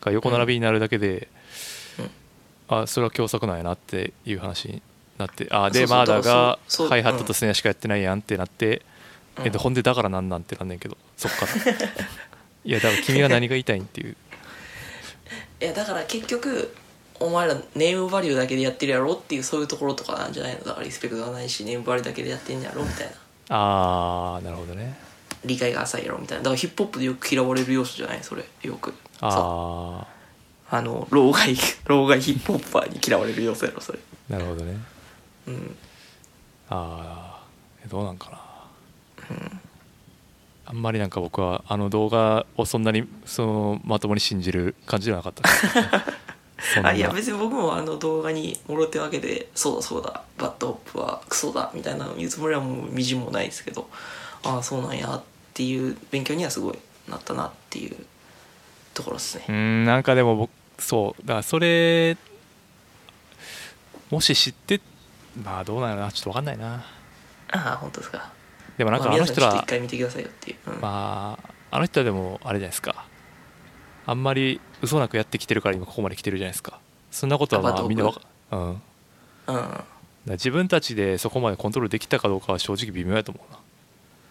[0.00, 1.28] が横並びになるだけで、
[1.98, 2.10] うん。
[2.82, 4.82] あそれは共作なんやなっていう話に
[5.18, 6.34] なってあでマーダだから
[6.82, 8.82] がハイハットとスネアしかやってないやんってなって、
[9.38, 9.44] うん。
[9.46, 11.52] えっと、ほんでだからなんなんってなんねんけどそっから。
[12.64, 14.16] いやだから君が何が言いたいんっていう。
[15.60, 16.74] いやだから結局
[17.18, 20.60] お前らネームバリューだけでやってるやろっていうそういうところとかなんじゃないの？
[20.64, 23.12] だからリスペクトがないしネームバリューだけでやってんやろみたいな
[23.50, 24.96] ああなるほどね。
[25.44, 26.44] 理解が浅いやろみたいな。
[26.44, 28.22] だからヒップホップでよく嫌われる要素じゃない？
[28.22, 28.44] それ。
[28.62, 28.94] よく。
[29.20, 30.06] あ
[30.72, 31.56] あの老害
[31.86, 33.98] 老害ヒップホッパーに嫌われる要素やろそれ。
[34.30, 34.78] あなるほどね。
[35.48, 35.76] うん。
[36.70, 37.40] あ
[37.84, 38.38] あどうなんかな、
[40.66, 46.04] あんまりなんか僕はあの動画をそんなにそのまともに信じる感じではなかったですそんな
[46.82, 50.22] あいや別に僕もあの動画にもろ手を挙げてそうだそうだ。
[50.38, 53.88] BAD HOP はクソだみたいなの言うつもりはもうみじんもないですけど
[54.42, 55.22] ああそうなんやっ
[55.54, 56.78] ていう勉強にはすごい
[57.08, 57.96] なったなっていう
[58.94, 59.44] ところですね。
[59.48, 62.16] うーんなんかでも僕そうだからそれ
[64.10, 64.80] もし知って
[65.42, 66.84] まあどうなのなちょっと分かんないな。
[67.52, 68.32] ああ本当ですか。
[68.78, 70.80] でもなんかまあの人ら皆さんちょっと一回見てくださいよっていう、うん。
[70.80, 73.04] まああの人はでもあれじゃないですか。
[74.06, 76.78] あんまり嘘なくやってきてるから今ここまで来てるじゃないですか。
[77.10, 78.20] そんなことはまあみんなわか
[78.52, 78.60] うん。
[78.68, 78.80] うん。
[79.48, 79.84] ら
[80.32, 83.58] 自分たちでそこまでコントロールできたかどうかは正直微妙やと思うな。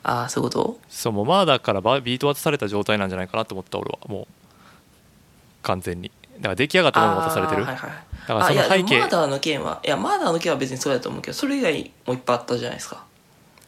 [0.02, 0.80] ああそういうこと？
[0.90, 4.00] そうもうマーダーからバビート渡された状態なんじゃないかなと思った俺は。
[4.08, 4.28] もう。
[5.62, 6.12] 完全に。
[6.38, 7.92] だから出来上がったものを渡されてる、はいはい
[8.28, 9.00] だからその背景。
[9.00, 13.04] マーダーの件はいやマーダーの件は別にそうやと思うけどそれ以外もいっぱいあったじゃないですか。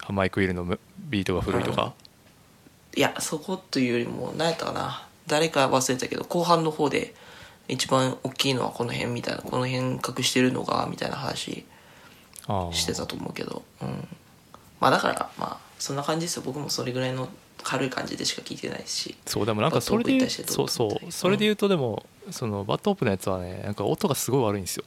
[0.09, 1.93] マイク・ウィルのむビートが古いとか、
[2.95, 7.15] いやそこというよりも何やったかな誰か忘れたけど後半の方で
[7.69, 11.65] 一番大きいのはこの辺みたいなこの辺隠してるのがみたいな話
[12.73, 14.07] してたと思うけどうん。
[14.81, 16.43] まあだからまあそんな感じですよ。
[16.45, 17.29] 僕もそれぐらいの
[17.63, 19.15] 軽い感じでしか聞いてないし。
[19.25, 20.67] そうでもなんかそれでそうう。
[20.67, 24.83] そうそれで言うとでもそのバッドオープンのやつはねなんか音がすごい悪いんですよ。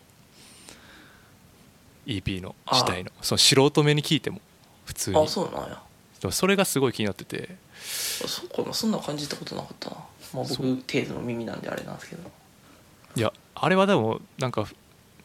[2.06, 3.12] EP の自体の。
[3.22, 4.42] その素人目に聞いても
[4.84, 5.16] 普通に。
[5.16, 5.82] あそうなんや。
[6.20, 7.56] でもそれがすごい気になってて。
[7.84, 9.96] そうかなそんな感じたことなかったな
[10.34, 10.76] まあ僕程
[11.08, 12.30] 度の耳なんであれなんですけど。
[13.16, 14.66] いやあれはでもなんか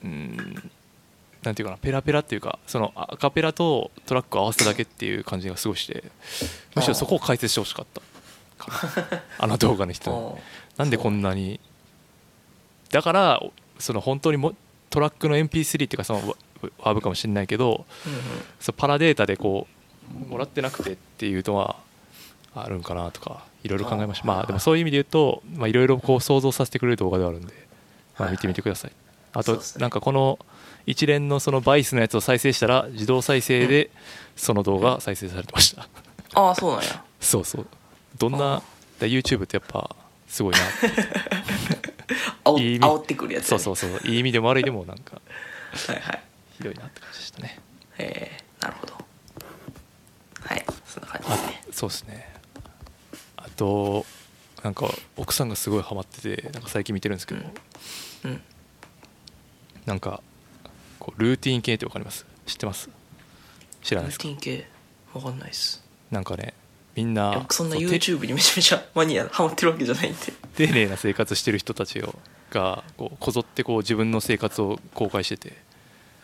[0.03, 0.72] うん
[1.44, 6.03] なんていうかなペラペラっていうかそのアカペラとトラックを合わせただけっていう感じがすごいして
[6.76, 8.02] むしろそこを解説してほしかった。
[9.40, 10.38] あの動画の人
[10.77, 11.60] なんでこんなに。
[12.91, 13.44] だから
[13.77, 14.53] その本当にも
[14.90, 16.36] トラックの MP3 っていうかその
[16.80, 17.86] ワーブかもしれないけど
[18.60, 19.68] そのパラデータでこ
[20.26, 21.77] うもらってなくてっていうのは
[22.56, 24.24] あるんかなとかいろいろ考えました。
[24.26, 27.54] あまあでもそういう意味で言うとまあいろいろこう想像させてくれる動画ではあるんで、
[28.18, 28.92] まあ、見てみてください。
[29.34, 29.82] あとそうですね。
[29.82, 30.40] なんかこの
[30.86, 33.92] 一連のそのバイスのやつを再生したら自動再生で
[34.36, 35.88] その動画再生されてました。
[36.34, 37.04] ああそうなんや。
[37.20, 37.68] そうそう。
[38.18, 38.62] どんな
[39.00, 39.96] YouTube ってやっぱ
[40.28, 40.60] すごいな。
[42.44, 44.00] あお煽ってくるやつそうそううそう。
[44.06, 45.22] いい意味でも悪いでもなんか
[45.88, 46.22] はいはい。
[46.58, 47.60] ひどいなって感じでしたね。
[47.98, 48.94] えー、なるほど。
[50.42, 51.64] はいそんな感じであすね。
[51.72, 52.30] そうですね。
[52.36, 52.39] あ
[53.60, 54.06] と
[54.64, 57.41] なんか奥さんがすごいハマっててなんか最近見てるんですけど、
[58.26, 58.41] うん。
[59.86, 60.22] なんか
[60.99, 62.26] こうルーティン系ってわかります？
[62.45, 62.90] 知ってます？
[63.81, 64.27] 知らないルですか？
[64.27, 64.68] ーティン系
[65.14, 65.84] わかんないっす。
[66.10, 66.53] なんかね
[66.95, 70.19] みんな僕そんな YouTube にめちゃめちゃマニアハマってるわけじゃないんで。
[70.19, 72.15] て丁寧な生活してる人たちを
[72.52, 75.57] がこうこぞってこう自分の生活を公開してて。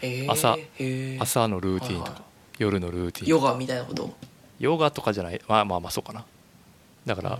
[0.02, 1.22] えー、朝えー。
[1.22, 2.24] 朝のルーティンとか、はいはい。
[2.60, 4.14] 夜のルーティンヨガみたいなこと？
[4.60, 5.42] ヨガとかじゃない。
[5.48, 6.26] まあまあまあそうかな
[7.06, 7.40] だから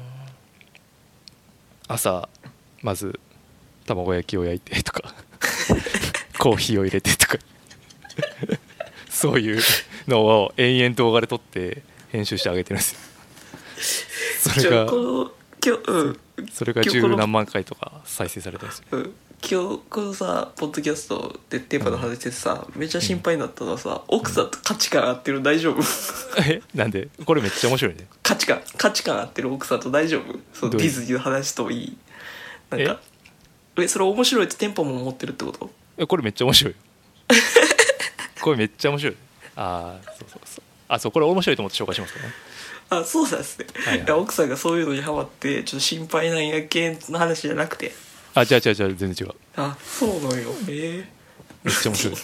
[1.88, 2.30] 朝
[2.82, 3.20] まず
[3.86, 5.14] 卵焼きを焼いてとか
[6.38, 7.38] コーヒーを入れてとか
[9.10, 9.62] そういう
[10.08, 13.00] のを延々動画で撮って編集してあげてるんですよ。
[14.40, 14.88] そじれが
[16.54, 18.86] それが十何万回とか再生されてるんですよ。
[18.92, 25.82] うん今日このさポッドキャストでテーマの話しててさ、めっちゃ心配になったのはさ、奥さんと価値観合ってる大丈夫？
[26.42, 27.10] えなんで？
[27.26, 28.08] これめっちゃ面白いね。
[28.24, 30.40] 価値観価値観合ってる奥さんと大丈夫？
[30.54, 31.98] そのディズニーの話といい？
[32.72, 33.00] なんか
[33.78, 33.88] え？
[33.88, 35.70] それ面白いってテンポも持ってるってこと？
[35.98, 36.80] えこれめっちゃ面白いよ。
[38.42, 39.16] これめっちゃ面白い。
[39.58, 40.64] ああそうそうそう。
[40.88, 42.34] あそうこれ面白いと思って紹介しますからね。
[42.90, 44.12] あそうなんですね、はいはい。
[44.12, 47.94] 奥さんがそういうのにハマってちょっと心配なんやけんの話じゃなくて
[48.36, 49.34] あ違う違う違う全然違う。
[49.56, 50.52] あそうなんよ。
[50.70, 51.10] え
[51.64, 52.16] めっちゃ面白い。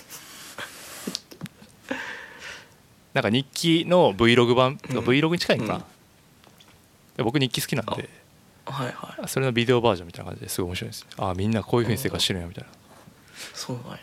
[3.13, 4.97] なんか日記の Vlog 版、うん。
[4.99, 5.83] Vlog に近いのかな、うん。
[7.17, 8.09] で僕日記好きなんで。
[8.09, 8.09] え
[8.65, 9.27] はいはい。
[9.27, 12.69] それのビデオバージョンみたいな感じですごい面白いですああみんなこういうふうに生活してるんやみたいな。
[13.53, 13.99] そうなんや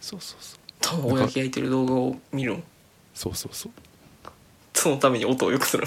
[0.00, 0.58] そうそうそう。
[0.80, 2.62] 卵焼き焼いてる動画を見るん
[3.14, 3.72] そうそうそう。
[4.74, 5.84] そのために音を良くする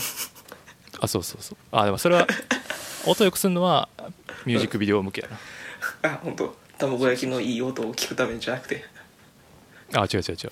[0.99, 1.57] あそうそうそう。
[1.72, 2.27] あでもそれは
[3.07, 3.88] 音よくするのは
[4.45, 5.30] ミュージックビデオ向けや
[6.03, 6.55] あ本当。
[6.77, 8.83] 卵焼きのいい音を聞くためじゃなくて。
[9.91, 10.51] なあ違う違う違う。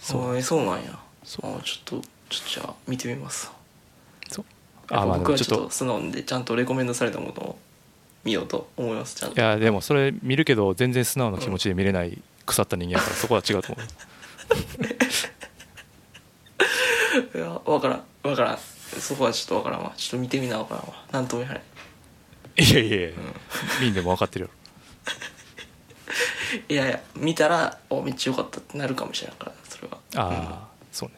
[0.00, 0.66] そうえそう。
[0.66, 0.98] なんや。
[1.24, 1.58] そう。
[1.58, 3.50] あちょっとちょっとじゃあ見てみます。
[4.28, 4.44] そう。
[4.90, 5.70] あ僕はちょっとと。
[5.70, 7.58] 素直でちゃんとレコメンドされたものを
[8.24, 13.86] 見ようと思いますちゃんいとやでもそれ見るけど全然素直な気持ちで見れない腐った人間やからそこは違うと思う。
[17.38, 18.58] いや分からん分からん
[19.00, 19.92] そこはちょっと分からんわ。
[19.96, 21.04] ちょっと見てみな分からんわ。
[21.12, 21.62] なんとも言えない
[22.58, 23.16] いやいやいや。
[23.80, 23.94] みん。
[23.94, 24.50] なも分かってるよ。
[26.68, 29.98] いやいや見たらおめっちゃ良かったってなるかもしれないからそれは。
[30.16, 31.16] ああ、そうね。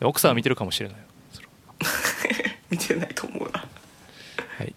[0.00, 1.04] 奥さんは見てるかもしれないよ
[2.70, 3.58] 見てないと思うな。
[4.58, 4.74] はい。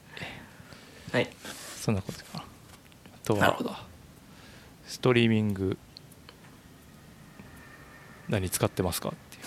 [1.11, 1.29] はい。
[1.79, 2.25] そんなことか。
[2.33, 2.43] なあ
[3.23, 3.75] とはなるほど。
[4.87, 5.77] ストリーミング
[8.29, 9.43] 何使ってますかっていう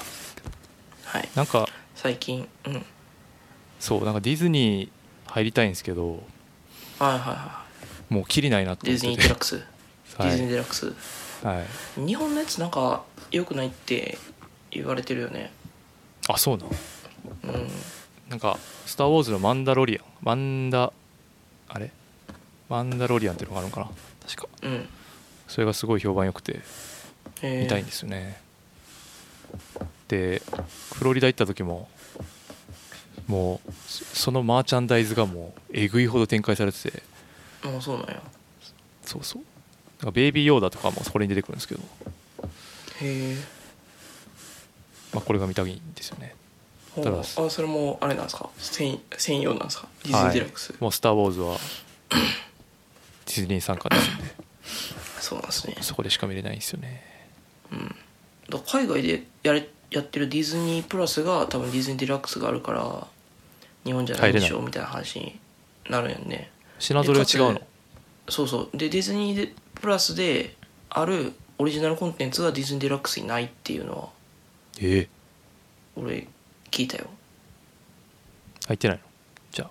[1.04, 1.28] はい。
[1.34, 1.68] なんか
[2.06, 2.48] 最近。
[2.66, 2.86] うん。
[3.80, 4.90] そうなんかディズニー
[5.32, 6.22] 入りたいんですけど。
[7.00, 7.64] はいはいは
[8.08, 9.28] もうきりないなといディズ思ってて。
[9.28, 9.56] ニーデラックス。
[9.58, 9.64] デ
[10.22, 10.30] はい。
[10.30, 10.94] ィズニーデラックス。
[11.44, 11.64] は
[11.98, 13.02] い、日本のやつなんか
[13.32, 14.18] 良くないって
[14.70, 15.50] 言われてるよね。
[16.28, 16.68] あそうなん。
[17.52, 17.68] うん。
[18.28, 18.56] なんか
[18.86, 20.04] 「スター・ウォーズ」のマンダロリアン。
[20.22, 20.92] マンダ
[21.68, 21.90] あれ？
[22.68, 23.90] マンダロリアンっていうのがあるのかな？
[24.28, 24.48] 確か。
[24.62, 24.88] うん。
[25.48, 26.60] それがすごい評判良くて
[27.42, 27.62] えー。
[27.64, 28.40] 見たいんですよね、
[30.08, 30.42] で
[30.94, 31.88] フロリダ行った時も
[33.26, 37.02] もうそそのマーチャンダイズがもうえぐいほど展開されてて。
[37.64, 38.22] あそうなんや。
[39.04, 39.42] そうそう。
[39.98, 41.80] なんかベイビーヨーダとかもそこに出てくるんですけど、
[43.00, 43.36] へえ。
[45.12, 46.34] まあ、これが見たいんですよね。
[46.94, 47.04] ほう。
[47.04, 48.50] ただあそれもあれなんですか？
[48.58, 49.88] 専専用なんですか？
[50.04, 51.56] ディズニーデラックス、はい、もう「スター・ウォーズ」は
[52.10, 54.24] ディズニー参加ですんで
[55.20, 55.76] そうなんですね。
[55.80, 57.02] そこでしか見れないんですよね。
[58.48, 63.06] だから海外でやれやってるディズニープラスが多分ディズニーデラックスがあるから
[63.86, 65.38] 日本じゃないでしょみたいな話に
[65.88, 66.50] なるんやんね。
[66.78, 67.62] 品ぞれは違うの？
[68.28, 68.76] そうそう。
[68.76, 70.56] でディズニーでプラスで
[70.90, 74.08] あるオリジナルコンテンツがディズニーデラックスにないっていうのは
[74.80, 75.08] ええ。
[75.96, 76.26] 俺
[76.70, 77.06] 聞いたよ。
[78.66, 79.02] 入ってないの？
[79.52, 79.70] じゃあ。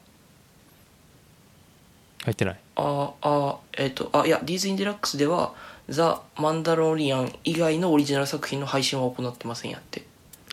[2.24, 2.60] 入ってない？
[2.78, 5.54] ああえっ、とあいやディズニーデラックスでは
[5.90, 10.04] 「ザ・マンダロリアン」以外のオリジナル作品の配信は行ってませんやって。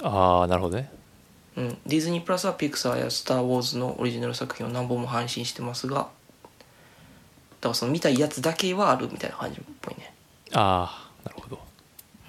[0.03, 0.91] ああなるほどね
[1.57, 6.09] うん、ディズニープラスはピクサーや「スター・ウォーズ」のオリジナル作品を何本も配信してますがだか
[7.69, 10.15] らその見たいやつだけはあるみたいな感じっぽいね、
[10.53, 11.61] ああなるほど。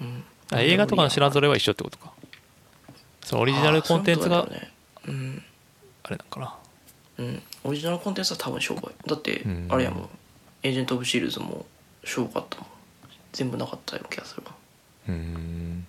[0.00, 2.12] うん、あ映画とかの品ぞれは一緒ってことか。
[3.22, 4.70] そのオリジナルコンテンツがあね。
[5.08, 5.42] うん。
[6.02, 6.54] あれなんかな。
[7.18, 7.42] うん。
[7.64, 8.94] オリジナルコンテンツは多分しょうがない。
[9.06, 9.66] だってうん。
[9.70, 10.08] あれやもん。
[10.62, 11.66] エージェント・オブ・シールズも
[12.04, 12.58] しょうがかった。
[12.58, 12.66] もん
[13.32, 14.54] 全部なかったような気がするわ。
[15.08, 15.86] うーん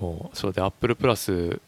[0.00, 1.60] もうそうでアップルプラス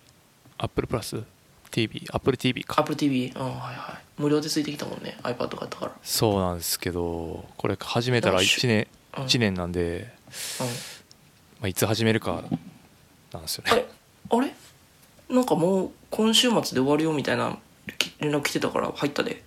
[0.58, 1.22] アップルプラス
[1.70, 4.20] TV アップル TV か AppleTV うんはいはい。
[4.20, 5.92] 無料でついてきたもんね iPad 買ったから。
[6.02, 8.86] そうなんですけどこれ始めたら1年
[9.16, 9.24] うん。
[9.24, 10.12] 1年なんで、
[10.60, 10.66] うん。
[10.66, 10.72] ま
[11.64, 12.42] あ、いつ始めるか
[13.32, 13.86] なんですよね。
[14.30, 14.54] あれ？
[15.28, 17.58] なんかもう今週末で終わるよみたいな
[17.98, 19.42] き連絡来てたから入ったで。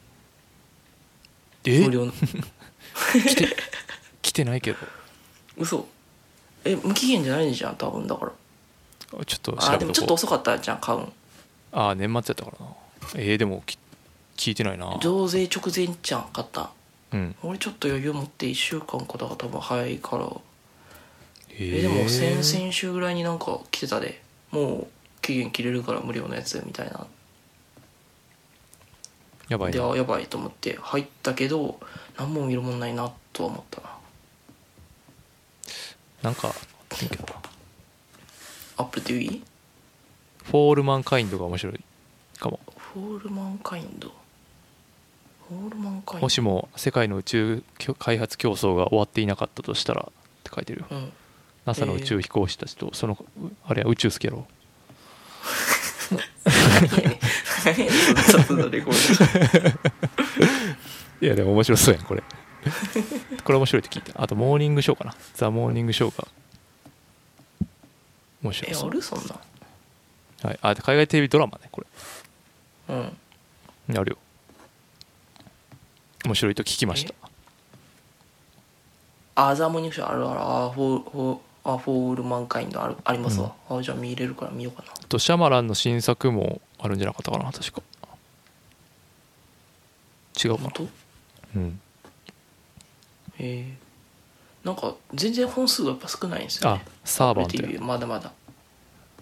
[1.65, 1.83] え？
[1.85, 2.11] 無料の。
[3.27, 3.55] 来て
[4.21, 4.77] 来てないけど。
[5.57, 5.87] 嘘。
[6.63, 8.31] え無期限じゃないんじゃん多分だから
[9.25, 11.13] ちょっとあでもちょっと遅かったじゃん買うん。
[11.71, 12.71] ああ年末やったからな。
[13.15, 13.77] えー、でもき
[14.35, 14.97] 聞いてないな。
[15.01, 16.71] 増税直前じゃん買った。
[17.13, 17.35] うん。
[17.43, 20.29] 俺ちょっと余裕持って1週間かだから多分早いから。
[21.57, 24.21] ええでも先々週ぐらいになんか来てたで。
[24.51, 24.87] もう
[25.21, 27.07] 期限切れるから無料のやつみたいな。
[29.49, 30.77] やばいなであやばいと思って。
[30.81, 31.79] 入ったけど
[32.17, 33.89] 何も見るもんないなとは思ったな。
[36.23, 36.53] なんかあっ
[36.89, 37.54] てんけどな
[38.77, 39.43] Apple TV?
[40.43, 41.79] フォールマンカインドが面白い
[42.39, 42.59] かも。
[42.77, 44.11] For All Mankind。
[45.49, 46.21] フォールマンカインド。
[46.23, 47.63] もしも世界の宇宙
[47.99, 50.87] 開発競争が終わっていなかったとしたらって書いてるよ。
[50.91, 51.11] うん。
[51.65, 53.17] NASA の宇宙飛行士たちとその
[53.65, 54.45] あれは宇宙好きやろ。
[61.21, 62.23] いやでも面白そうやんこれ
[63.43, 66.27] これ面白いって聞いたあとモーニングショーかなザ・モーニングショーが
[68.49, 69.01] 面ドえ白そる？
[69.01, 69.39] そんな。
[70.43, 71.81] はい、あで海外テレビドラマねこ
[72.89, 73.17] うん。
[73.87, 74.17] れあるよ。
[76.25, 77.13] 面白いと聞きました。
[79.35, 80.39] あザーモニングショーあるある。
[80.39, 82.95] あフォーフォーあフォールマンカインドある。
[83.03, 84.93] ありますわ、あじゃあ見れるから見ようかな。
[84.93, 87.81] あとシャマランの新作もあるんじゃなかったかな確か。
[90.43, 90.71] 違うかな。
[91.55, 91.79] うん。
[93.37, 93.77] へえ
[94.65, 98.31] なんか全然本数がやっぱ少ないんですよあねサーバント TV まだまだ。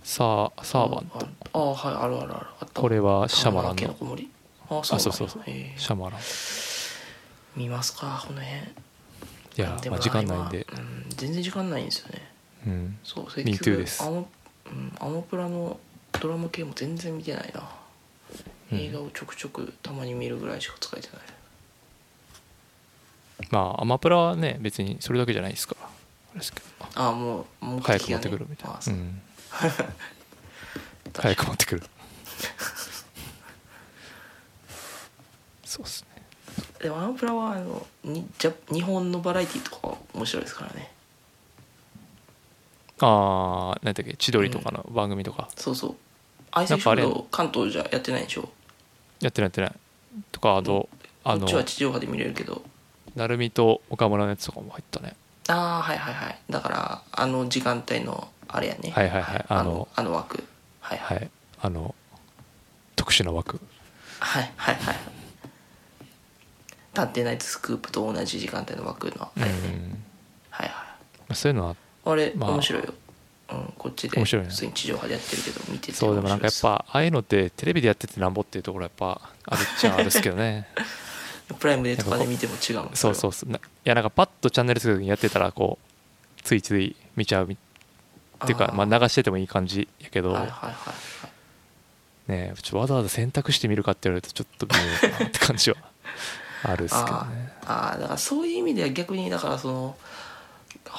[0.02, 2.46] サーサーバントああはいあるあるある。
[2.62, 2.82] あった。
[2.82, 4.18] これはシャマランの？
[4.70, 6.20] あそうそうそうシャマラン。
[7.58, 8.62] 見ますかこの辺。
[8.62, 10.66] いやまあ時間ないんで。
[10.72, 12.32] 今うん、全然時間ないんですよね。
[12.66, 12.98] うん。
[13.04, 14.02] そう Me too です。
[14.02, 14.28] アモ,、
[14.66, 15.78] うん、アモプラの
[16.22, 17.70] ドラマ系も全然見てないな、
[18.72, 18.80] うん。
[18.80, 21.18] 映画をちょくちょくたまに見るぐらいしか使えてない
[23.52, 25.76] まあアマプラはね別にそれだけじゃないですか。
[25.82, 25.90] らあ
[26.34, 26.66] れですけど
[26.96, 28.80] ああもう目早く持ってくるみたいな。
[28.86, 28.90] う。
[28.90, 29.22] うん。
[31.14, 31.84] 早にく持ってくる。
[35.66, 36.24] そうっすね。
[36.80, 40.92] でもアマプラはあのにじゃ日本のバラエティとかは面白いですからね。
[43.00, 45.50] ああ何だっけ千鳥とかの番組とか。
[45.56, 45.96] そうそう。
[46.52, 48.50] 愛なんかあれ生食堂関東じゃやってないでしょ。
[49.20, 49.74] やってないやってない。
[50.32, 50.90] とかあと
[51.24, 52.62] あのこっちは地上波で見れるけど
[53.16, 55.16] 成海と岡村のやつとかも入ったね。
[55.48, 56.38] ああはいはいはい。
[56.50, 58.92] だからあの時間帯のあれやね。
[58.92, 59.46] はいはいはい。
[59.48, 60.44] あのあの枠
[60.82, 61.18] はいはい。
[61.18, 61.30] はい。
[61.62, 61.96] あの
[62.96, 63.60] 特殊な枠。
[64.20, 64.96] はいはいはい。
[66.94, 69.24] 探偵ナイトスクープと同じ時間帯の枠の。
[69.24, 69.44] あうん。
[69.44, 69.56] れね、
[70.50, 70.68] はい。
[70.70, 70.74] は
[71.30, 71.76] いそういうのは
[72.06, 72.94] あれ、まあ面白いよ、
[73.52, 74.18] うん、こっちで。
[74.18, 74.50] 面白いね。
[74.50, 80.68] 普通に地上波でやってるけど見ててそうでもなんかやっ面ぱああいうのってテレビでやっててなんぼっていうところやっぱあるっちゃあるっすけどね
[81.60, 83.50] プライムでとかで見ても違うそうそうそう。
[83.52, 87.58] ないやなんかパッとチャンネルつけた時にやってたらこうついつい見ちゃうみっ
[88.46, 90.94] ていうかまあ流しててもいい感じやけどはいはいはいは
[92.28, 92.32] い。
[92.32, 95.78] ねちょっとわざわざ選択してみるかって言われるとちょっと微妙かなって感じは
[96.64, 99.98] あるっすけどあねーあーだからそういう意味では逆にだからその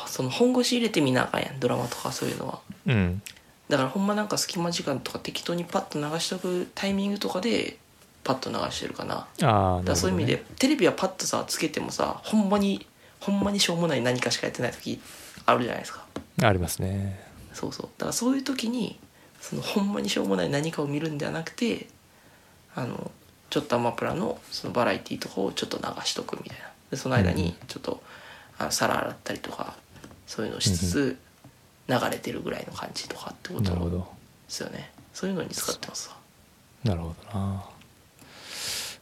[0.07, 2.59] その本腰入れてみなあかんやんドラマとかそういうのは。
[2.87, 3.23] うん。
[3.69, 7.79] だからほんまなんか隙間時間とか適当にパッと流しとくタイミングとかで
[8.25, 9.27] パッと流してるかな。
[9.43, 12.87] ああだそういう意味でで、テレビはパッとさつけてもさほんまに
[13.21, 15.01] ほんまにしょうもない何かしかやってない時
[15.47, 16.05] あるじゃないですか。
[16.43, 17.23] ありますね。
[17.53, 17.89] そうそう。
[17.99, 18.99] だからそういう時に
[19.41, 21.87] そのほんまにしょうもない何かを見るんではなくて
[22.75, 23.11] あの
[23.51, 26.65] ちょっとアマプラのそのバラエティーとかをちょっと流しとくみたいな。
[26.91, 28.03] でその間にちょっと、
[28.59, 29.75] あの皿洗ったりとか
[30.27, 31.19] そういうのをしつつ
[31.89, 34.09] 流れてるぐらいの感じとかってことでなるほど。
[34.49, 34.91] すよね。
[35.13, 36.17] そういうのに使ってますわ。
[36.85, 37.65] なるほどな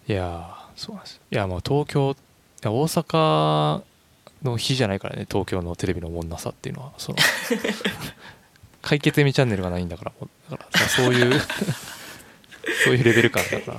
[0.09, 1.21] いやーそうなんです。
[1.31, 2.17] いやもう東京
[2.65, 3.83] 大阪
[4.43, 7.19] の日じゃないからね東京のテレビのおもんなさっていうのはその
[8.83, 11.41] 解決エミチャンネルがないんだからもうだからさそういう
[12.85, 13.73] そういうレベル感だか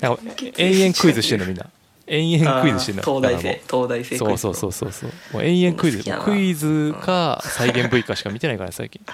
[0.00, 0.16] ら。
[0.16, 0.18] か
[0.56, 1.66] 延々クイズしてんのみんな。
[2.06, 5.10] 延々クイズしてんのあー東大生東大生そうそうそうそうそう。
[5.32, 6.02] もう延々クイズ。
[6.24, 9.04] クイズか再現 V かしか見てないから最近。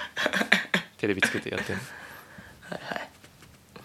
[0.97, 1.81] テレビつけてやってんの。
[2.69, 3.09] はいはい。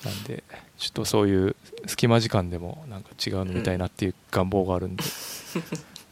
[0.04, 0.42] なんで
[0.80, 5.04] ちょっとそういう隙間時間でもなんか違うの見たいなっていう願望があるんで、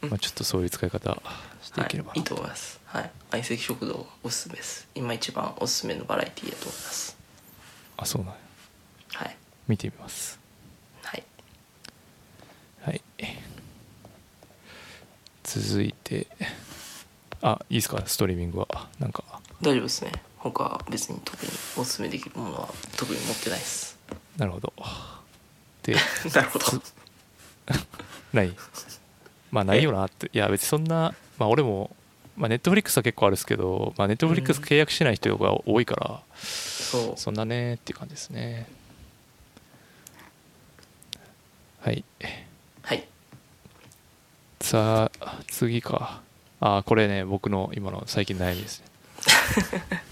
[0.01, 1.19] まあちょっとそういう使い方
[1.63, 2.09] していければ。
[2.09, 3.11] はい、いいと思いますはい。
[3.31, 4.87] 相席食堂おすすめです。
[4.93, 7.17] 今一番おすすめのバラエティーだと思います。
[7.97, 8.39] あそうなんや。
[9.15, 9.35] はい。
[9.67, 10.39] 見てみます。
[11.01, 11.23] はい。
[12.83, 13.01] はい。
[15.43, 16.27] 続いて。
[17.41, 18.03] あいいですか？
[18.05, 18.67] ストリーミングは。
[18.99, 19.23] なんか。
[19.63, 20.11] 大丈夫ですね。
[20.37, 23.88] 他は別に特におすすめできるものは特に持ってないです
[24.37, 24.73] なるほど。
[25.83, 25.95] で
[26.33, 26.65] なるほど。
[28.33, 28.55] ない。
[29.51, 30.29] まあないよなって。
[30.33, 31.95] いや別にそんなまあ俺も
[32.37, 37.19] まあネットフリックスは結構あるんですけどまあネットフリックス契約してない人が多いから、そう。
[37.19, 38.67] そんなねっていう感じですね。
[41.81, 42.03] はい。
[42.83, 43.07] はい。
[44.61, 46.21] さあ次か。
[46.61, 48.85] あこれね僕の今の最近の悩みですね。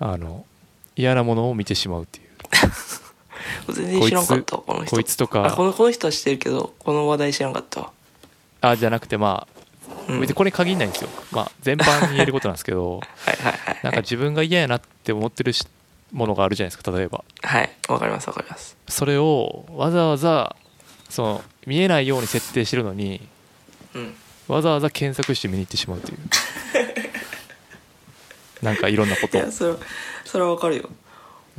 [0.00, 0.46] あの
[0.98, 2.28] 嫌なものを見てしまうっていう。
[3.72, 4.96] 全然知らんかったわこの人。
[4.96, 7.90] こいつとあかこのこの人は知ってるけどこの話題知らんかったわ。
[8.60, 9.58] あじゃなくてまあ
[10.08, 10.20] うん。
[10.20, 15.64] 別にこれに限らないんですよ、まあ全般に言えることなんですけど はいはいはいなんか自分が嫌やなって思ってるし
[16.12, 17.22] ものがあるじゃないですか例えば。
[17.42, 18.76] はいわかりますわかります。
[18.88, 20.56] それをわざわざ
[21.08, 23.20] その見えないように設定してるのに
[23.94, 24.14] うん。
[24.48, 26.18] わざわざ検索して見に行ってしまうという
[28.62, 29.78] なんかいろんなこいとやそれは
[30.24, 30.90] それはわかるよ。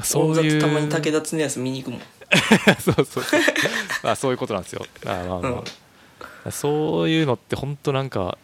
[0.04, 2.02] そういうたまに武田恒康見に行くもん。
[2.80, 3.42] そうそうそう。
[4.10, 4.86] あそういうことなんですよ。
[5.06, 5.64] あまあま
[6.46, 8.38] あ、そういうのって本当なんか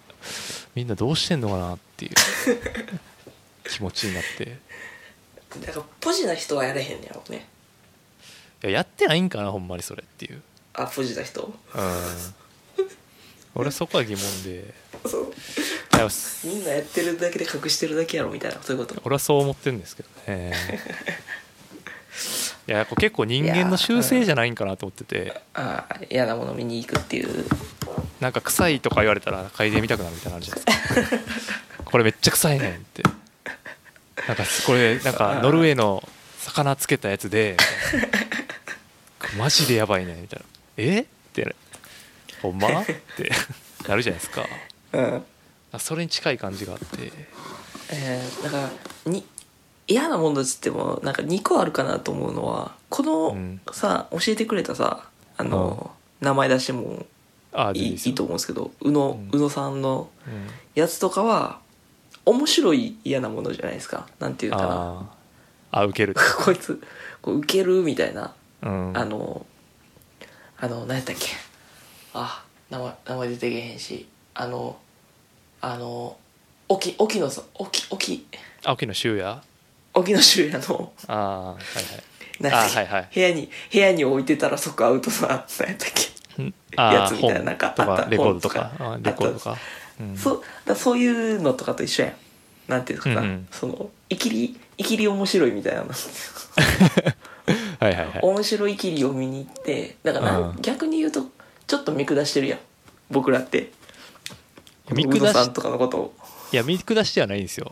[0.73, 2.11] みんなどうしてんのかなっていう。
[3.69, 4.57] 気持ちになって。
[5.65, 7.47] だからポジな人はやれへんねやろうね。
[8.63, 10.41] いややってないんかなほんまにそれっていう。
[10.73, 11.41] あポジな人？
[11.41, 12.35] うん。
[13.55, 14.73] 俺そこは疑問で。
[15.05, 15.33] そう
[15.95, 16.07] いや
[16.43, 19.01] みんなやってるだけで隠してるだけやろみたいなそういうこと。
[19.05, 20.53] 俺はそう思ってるんですけどね。
[22.67, 25.41] いやこれ結構人間の習性じゃないんかなと思ってて。
[25.53, 27.45] ああ嫌なもの見に行くっていう。
[28.19, 31.83] なんか臭いとか言われたら嗅いでみたくなるみたいなのあるじゃないですか。
[31.85, 33.03] これめっちゃ臭いねんって。
[34.27, 36.07] なんかこれなんかノルウェーの
[36.39, 37.57] 魚つけたやつで
[39.37, 40.45] マジでやばいねみたいな。
[40.77, 40.99] え？
[41.01, 41.55] って
[42.41, 42.81] ほんま？
[42.81, 43.31] って。
[43.87, 44.45] なるじゃないですか。
[44.93, 45.25] うん
[45.79, 47.11] それに近い感じがあって。
[47.91, 48.57] えー、だか
[49.05, 49.23] らに
[49.87, 53.61] 嫌なものっつってもなんか2個あるかなと思うのはこの、うん。
[53.71, 57.05] さ教えてくれたさあの、名前出しても
[57.73, 59.29] いいいいと思うんですけど宇野,、うん。
[59.31, 60.47] 宇野さんのうん。
[60.73, 61.59] やつとかは
[62.25, 64.07] 面白い嫌なものじゃないですか。
[64.19, 64.63] なんていうかな。
[64.65, 65.05] あ
[65.71, 66.15] ああ受ける。
[66.43, 66.81] こいつ
[67.21, 68.33] こうウケるみたいな、
[68.63, 68.97] うん。
[68.97, 69.45] あの
[70.57, 71.27] あの何やったっけ。
[72.13, 74.07] あ名前名前出てけへんし。
[74.33, 74.77] あの
[75.67, 76.15] あの
[76.69, 78.27] 沖沖野さん沖沖。
[78.63, 79.41] あ沖野修也
[79.95, 80.93] 沖野修也の。
[81.07, 82.43] ああはいはい。
[82.43, 83.09] なんだっけあはいはい。
[83.13, 86.43] 部屋に部屋に置いてたら即アウトな何やったっけ
[86.77, 88.03] やつみたいな本なんかとあった。
[88.03, 88.71] かレコードとか？
[89.01, 89.57] レコードとか
[89.99, 90.15] うん。
[90.17, 92.13] そうだそういうのとかと一緒やん。
[92.67, 93.47] なんていうかな、うんうん。
[93.51, 95.81] そのいきりいきり面白いみたいな。
[95.81, 95.87] の
[97.79, 98.19] はいはいはい。
[98.21, 101.25] 面白いきりを見に行ってだからなうん逆に言うと
[101.65, 102.59] ちょっと見下してるやん。
[103.09, 103.71] 僕らって
[104.91, 106.13] 見下しとかのことを。
[106.51, 107.71] いや見下してはないんですよ。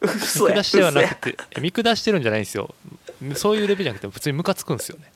[0.00, 2.74] 見下してはなくて見下してるんじゃないんですよ。
[3.34, 5.12] そういうレベルじゃなくて普通にムカつくんですよね。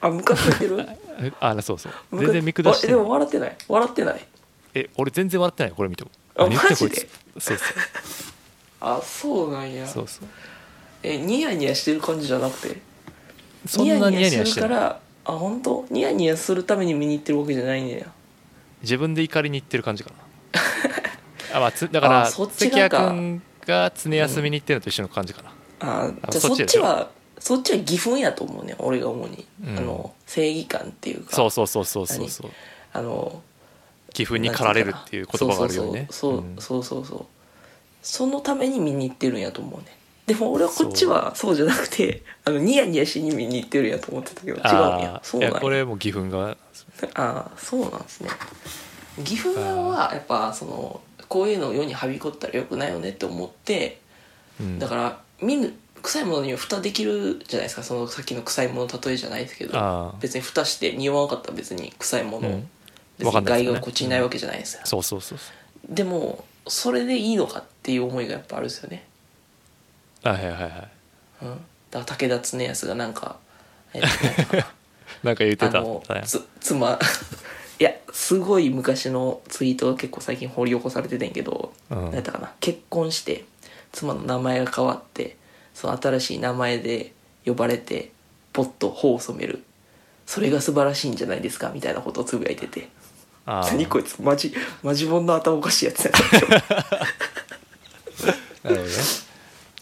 [0.00, 0.86] あムカついてる？
[1.40, 1.92] あそうそう。
[2.12, 3.56] 全然見下してあでも笑ってない。
[3.68, 4.26] 笑ってない？
[4.74, 6.10] え俺全然笑ってないこれ見ても。
[6.36, 6.96] あマジで？
[6.96, 7.08] つ。
[7.38, 7.58] そう
[8.80, 9.86] あそうなんや。
[9.86, 10.20] そうそう。
[10.20, 10.28] そう
[11.02, 12.80] えニヤニヤしてる感じじゃなくて？
[13.66, 15.86] そんなニヤニヤすしてるからあ本当？
[15.90, 18.06] ニヤニヤするために見に行ってるわけじゃないねや。
[18.82, 20.16] 自分で怒りに行ってる感じかな
[21.54, 25.50] あ、まあ、つだからあそっち関谷君が常休みに行ってるのと一緒の感じかな、
[25.80, 26.80] ああじゃあそっそっちでしょ？
[26.80, 31.36] ちはそっちは義憤やと思うね俺が主に、うんあの正義感っていうか。
[31.36, 32.50] そうそうそうそうそうそう。
[32.92, 33.42] あの
[34.12, 36.82] 寄付に駆られるっていう言葉があるようにねそううんそう。
[36.82, 37.26] そうそうそう。
[38.02, 39.96] そのために見に行ってるんやと思うね。
[40.26, 41.54] でも俺はこっちはそう。
[41.54, 45.16] じゃなくてあのニヤニヤしに見に行ってるんやと思ってたけど違うんや。
[45.16, 45.60] あそうなんや。
[45.60, 46.50] これもう義憤が。
[46.50, 46.56] あ
[47.14, 48.30] あそうなんですね
[49.24, 54.00] 岐阜はやっぱそのこういうのを世にはびこったらよくないよねって思って
[54.60, 54.78] うん。
[54.78, 55.72] だから見ぬ
[56.02, 57.82] 臭いものには蓋できるじゃないですか。
[57.82, 60.14] そのさっきの臭いもの例えじゃないですけど。
[60.20, 62.68] 別に蓋して匂わなかったら別に臭いもの、うん。
[63.18, 65.52] 別に害がこっちにないわけじゃないですよ、そうそうそうそ
[65.88, 69.06] でもそれでいいのかっていう思いがやっぱあるんですよね、
[70.24, 70.70] うはいはいはいはい。
[71.42, 71.48] うん、
[71.90, 73.36] だから武田恒康がなんか
[73.94, 74.08] えっと
[75.22, 75.78] なんか言ってた。
[75.78, 76.98] あのねつ妻
[77.78, 82.04] いやすごい昔のツイートが結構最近掘り起こされててんけど、うん。
[82.06, 82.52] 何やったかな。
[82.60, 83.44] 結婚して
[83.92, 85.36] 妻の名前が変わって
[85.74, 87.12] その新しい名前で
[87.44, 88.10] 呼ばれて
[88.52, 89.62] ポッと頬を染める。
[90.24, 92.88] それが素晴らしいんじゃないですかみたいなことをつぶやいてて。
[93.44, 93.72] あー。
[93.72, 96.18] 何こいつマジマジボンの頭おかしいやつやな。
[98.70, 98.88] なるほどね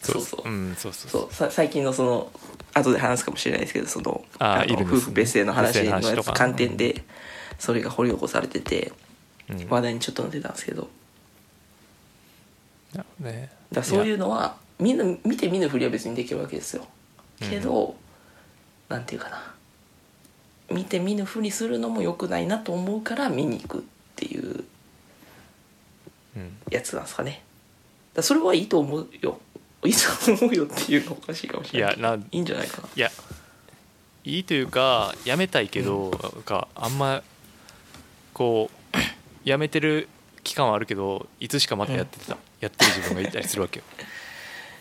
[0.02, 0.48] そうそう。
[0.48, 1.34] うんそうそうそう。
[1.34, 2.30] さ最近のその
[2.74, 4.96] 後で話すかもしれないですけどそののあーいるんですね。
[4.96, 6.32] 夫婦別姓の話のやつ別姓の話とか。
[6.32, 7.02] 観点で
[7.64, 8.92] それが掘り起こされてて
[9.48, 9.68] うん。
[9.70, 10.90] 話題にちょっとなってたんですけど。
[13.18, 13.50] ね。
[13.72, 16.86] だそういうのはみんな見て見ぬふりは別にできるわけですよ。
[17.40, 17.96] けど、
[18.88, 19.54] なんていうかな。
[20.70, 23.82] 見て見ぬふりするのも良くないなと思うから見に行くっ
[24.16, 24.64] ていう
[26.36, 26.56] うん。
[26.70, 27.42] やつなんですかね。
[28.12, 29.40] だそれはいいと思うよ。
[29.84, 32.00] いいと思うよっていうのおかしいかもしいれない。
[32.00, 32.88] やないいんじゃないかな。
[32.94, 33.10] いや
[34.24, 37.22] いいというかやめたいけど、なんかあんま
[38.34, 38.98] こう
[39.48, 40.08] やめてる
[40.42, 43.84] 期間はあるけどいつしかまたやってた、やってる自分がいたりするわけよ。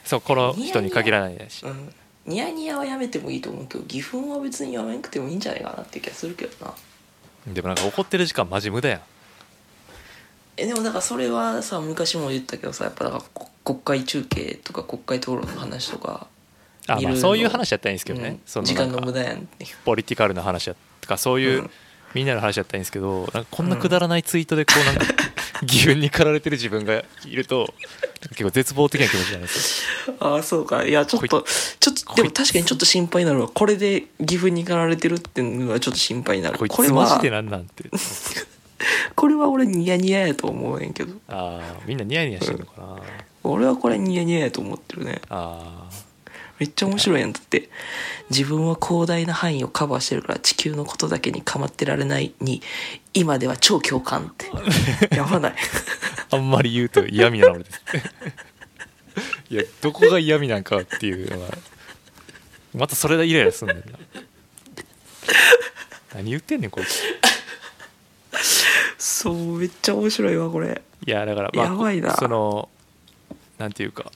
[0.04, 1.94] そうこの人に限らないし、うん。
[2.26, 6.74] ニヤニヤはやめてもいいと思うけど義憤は別にやめなくてもいいんじゃないかなっていう気がするけどな。
[7.48, 9.02] でもなんか怒ってる時間マジ無駄やん。
[10.58, 16.28] えでもだからそれはさ昔も言ったけどさやっぱだからこ国会中継とか国会討論の話とか
[16.88, 18.64] あまあそういう話やったらいいんですけどね、うん。
[18.66, 19.76] 時間の無駄やんっていう。
[19.86, 21.72] ポリティカルな話やとかそういう、うん
[22.14, 25.06] みんなの話やったらいいんですけどなんかこんなくだらないツイートでこうなんか
[25.64, 27.70] 義憤に駆られてる自分がいるとなんか
[28.30, 30.16] 結構絶望的な気持ちになるんですよ。
[30.20, 30.86] ああそうか。
[30.86, 31.28] いやちょっと
[31.80, 33.48] ちょっとでも確かにちょっと心配になるわ。
[33.48, 36.58] これで義憤に駆られてるっていうのはちょっと心配になる。
[36.58, 37.90] これマジでなんなんて。
[39.16, 41.14] これは俺ニヤニヤやと思うねんけど。
[41.30, 42.98] ああみんなニヤニヤしてるのかな、
[43.44, 45.22] 俺はこれニヤニヤやと思ってるね。
[45.30, 45.90] あ
[46.60, 47.70] めっちゃ面白いやんだって。
[48.30, 52.62] 自分は広大な範囲をカバーしてるから地球のことだけに構ってられないに
[53.14, 54.52] 今では超共感って。
[55.16, 55.56] やばない。
[56.32, 57.82] ああんまり言うと嫌味なのです。
[59.50, 61.58] いやどこが嫌味なんかっていうのが
[62.74, 63.84] またそれでイライラすんねんな。
[66.16, 67.04] 何言ってんねんこいつ。
[68.98, 70.82] そうめっちゃ面白いわこれ。
[71.06, 72.16] いやだからやばいな。
[72.16, 72.70] その
[73.58, 74.12] なんていうか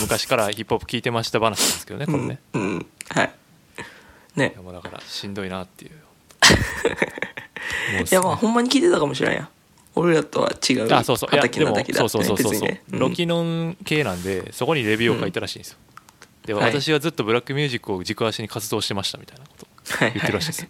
[0.00, 3.32] 昔からヒップホップ聞いてました話なんですけどねこれね、うん、うん、はい。
[4.36, 4.52] ね。
[4.54, 5.92] いやもうだからしんどいなっていう。
[8.10, 9.42] いやまあほんまに聞いてたかもしれんや。
[9.42, 9.48] ん
[9.94, 11.30] 俺らとは違うあそうそう。
[11.30, 12.54] だけだそうそうそうそう。
[12.54, 15.78] そう、ロキノン系なんでそこにレビューを書いたらしいんですよ、
[16.46, 16.64] ではい。
[16.66, 19.66] 私はずっとブラックミュージックを軸足に活動してましたみたいなこと
[19.96, 20.12] はい。
[20.12, 20.68] 言ってるらしいですよ。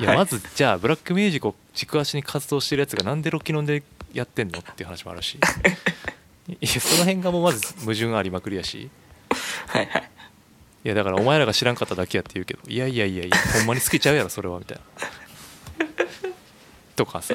[0.00, 0.14] いはい。
[0.14, 3.82] やまずじゃあブラックミュージックを軸足に活動してるやつがなんでロキノンで
[4.12, 5.38] やってんのっていう話もあるし
[6.48, 8.90] いやその辺がもうまず矛盾ありまくりやし。
[9.66, 10.10] はいはい。
[10.84, 15.86] いやだからお前らが知らんかっただけやって言うけどいやいやいやいやほんまに好きちゃうやろそれはみたいな。
[16.96, 17.34] とかさ。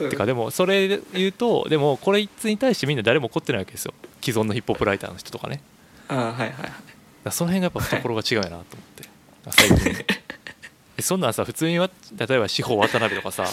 [0.00, 0.10] うん。
[0.10, 3.94] てかでもそれで言うとでもこれに対してみんな誰も怒ってないわけですよ。
[4.20, 5.62] 既存のヒップホップライターの人とかね。
[6.08, 6.66] あはいはいは
[7.28, 7.32] い。
[7.32, 8.64] その辺がやっぱ懐が違うよなと思っ
[8.96, 9.08] て。
[9.50, 9.92] 最近。
[9.94, 10.06] で
[11.00, 13.44] そんなんさ普通には例えば司法渡辺とかさ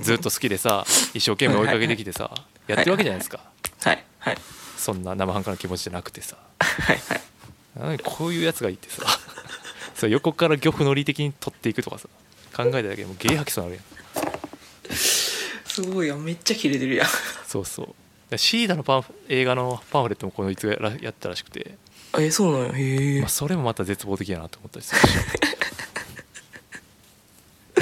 [0.00, 2.30] ずっと好きでさ一生懸命追いかけてきてさ
[2.66, 3.40] やってるわけじゃないですか。
[3.82, 4.04] はい。
[4.18, 4.36] はい。
[4.76, 6.36] そんな生半可な気持ちじゃなくてさ。
[6.58, 6.96] はい。
[6.96, 7.20] はい。
[7.78, 9.02] なのにこういうやつがいてさ。
[9.94, 12.08] そう横から漁夫の利的に取っていくとかさ。
[12.56, 13.82] 考えただけでもうゲー吐きそうになる
[14.88, 14.96] やん。
[14.96, 17.08] すごいやんめっちゃキレてるやん。
[17.46, 17.94] そうそう。
[18.30, 21.76] でシーダのパンフ映画のパンフレットもこのいつがやったらしくて、
[22.18, 22.78] えそうなんや。
[22.78, 23.20] へえ。
[23.20, 25.06] まあ、それもまた絶望的やなと思ったりするし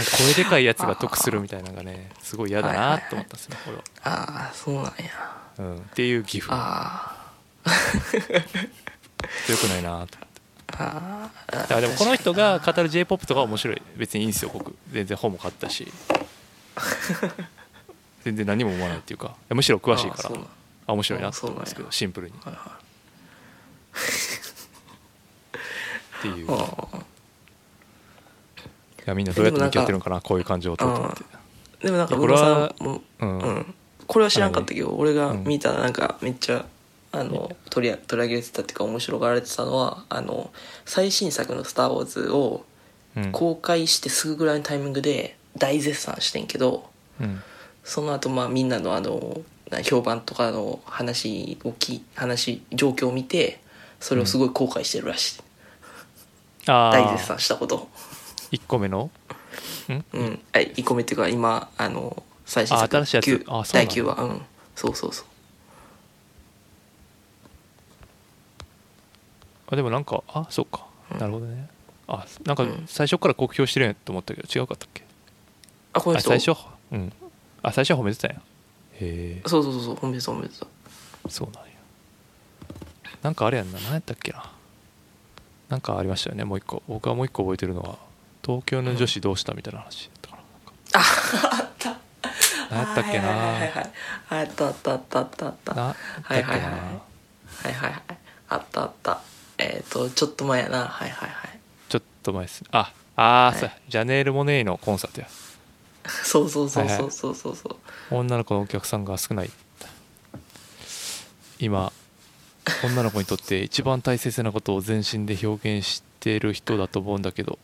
[0.04, 4.92] 声でかいやつが得するみたいなのがね すごい嫌だなと思ったんですよ俺は、ああそうなんや。
[5.58, 7.16] うん、っていう義憤あ
[9.46, 10.16] 強くないなと思って。
[10.78, 11.30] あ
[11.70, 13.82] あでもこの人が語る j p o p とかは面白い。
[13.96, 14.74] 別にいいんですよ僕。
[14.90, 15.92] 全然本も買ったし。
[18.24, 19.36] 全然何も思わないっていうか。
[19.50, 20.30] むしろ詳しいから。
[20.86, 22.34] あ面白いなと思うんですけどあシンプルに。
[22.42, 22.78] はいは
[26.18, 26.36] っていう。
[26.38, 26.86] いいあ
[29.06, 33.74] やみんなどうやって向き合ってるのかなこういう感情とと思ってーでもなんかこれはうん、うん。
[34.06, 35.44] これは知らんかったけど俺がうん。
[35.44, 36.64] 見たなんかめっちゃ
[37.12, 40.50] あの取り取り上げてたっていうか面白がられてたのはあの
[40.84, 42.64] 最新作の「スター・ウォーズ」を
[43.16, 43.32] うん。
[43.32, 46.88] 公開してすぐぐらいのタイミングで大絶賛してんけど
[47.20, 47.42] うん。
[47.84, 53.60] その後まあみんなのあのな評判とかの話をき話状況を見て
[54.00, 55.40] それをすごい後悔してるらしい、
[56.70, 57.88] ああ大絶賛したこと
[58.52, 59.10] 1個目の？
[59.88, 60.04] ん？
[60.12, 60.42] うん。
[60.52, 62.96] はい1個目っていうか今あの最新作。
[62.96, 63.24] あ新しいやつ。
[63.24, 63.94] 九第あそうなんだ。
[63.94, 64.22] 9話。
[64.22, 64.42] うん。
[64.76, 65.26] そうそうそう。
[69.72, 70.86] あでもなんかあそうか。
[71.10, 71.18] うん。
[71.18, 71.68] なるほどね。
[72.08, 72.84] あなんかうん。
[72.86, 75.02] 最初から酷評してるんやと思ったけど違うかったっけ？
[75.94, 76.60] あこの人あ最初？
[76.92, 77.12] うん。
[77.62, 78.36] あ最初は褒めてたんや。
[78.36, 78.40] へ
[79.44, 79.48] え。
[79.48, 80.66] そうそうそうそう褒めてた褒めてた。
[81.28, 81.70] そうなんや。
[83.22, 83.78] なんかあれやんな。
[83.80, 84.50] 何やったっけな。
[85.68, 86.82] なんかありましたよねもう一個。
[86.86, 87.98] 僕はもう一個覚えてるのは
[88.44, 91.00] 東京の女子どうしたみたいな話だったかな。
[91.00, 91.96] なんかああった。
[92.70, 93.28] 何やったっけな。
[93.28, 93.90] はいはいはいはい。
[94.30, 95.74] あったあったあったあったあった。
[95.74, 95.96] なは
[96.38, 96.70] いはいはい。
[96.70, 96.70] は
[97.70, 98.02] いはいはい。
[98.48, 99.20] あったあった。
[99.58, 100.86] えっ、とちょっと前やな。
[100.86, 101.58] はいはいはい。
[101.88, 103.60] ちょっと前ですああー、はい。
[103.60, 103.76] そうや。
[103.88, 105.28] ジャネール・モネイのコンサートや。
[106.08, 107.76] そうそうそうはいはいそうそうそうそう。
[108.10, 109.50] 女の子のお客さんが少ない。
[111.58, 111.92] 今
[112.84, 117.58] 女の子にとって一番大切なことを全身で表現している人だと思うんだけど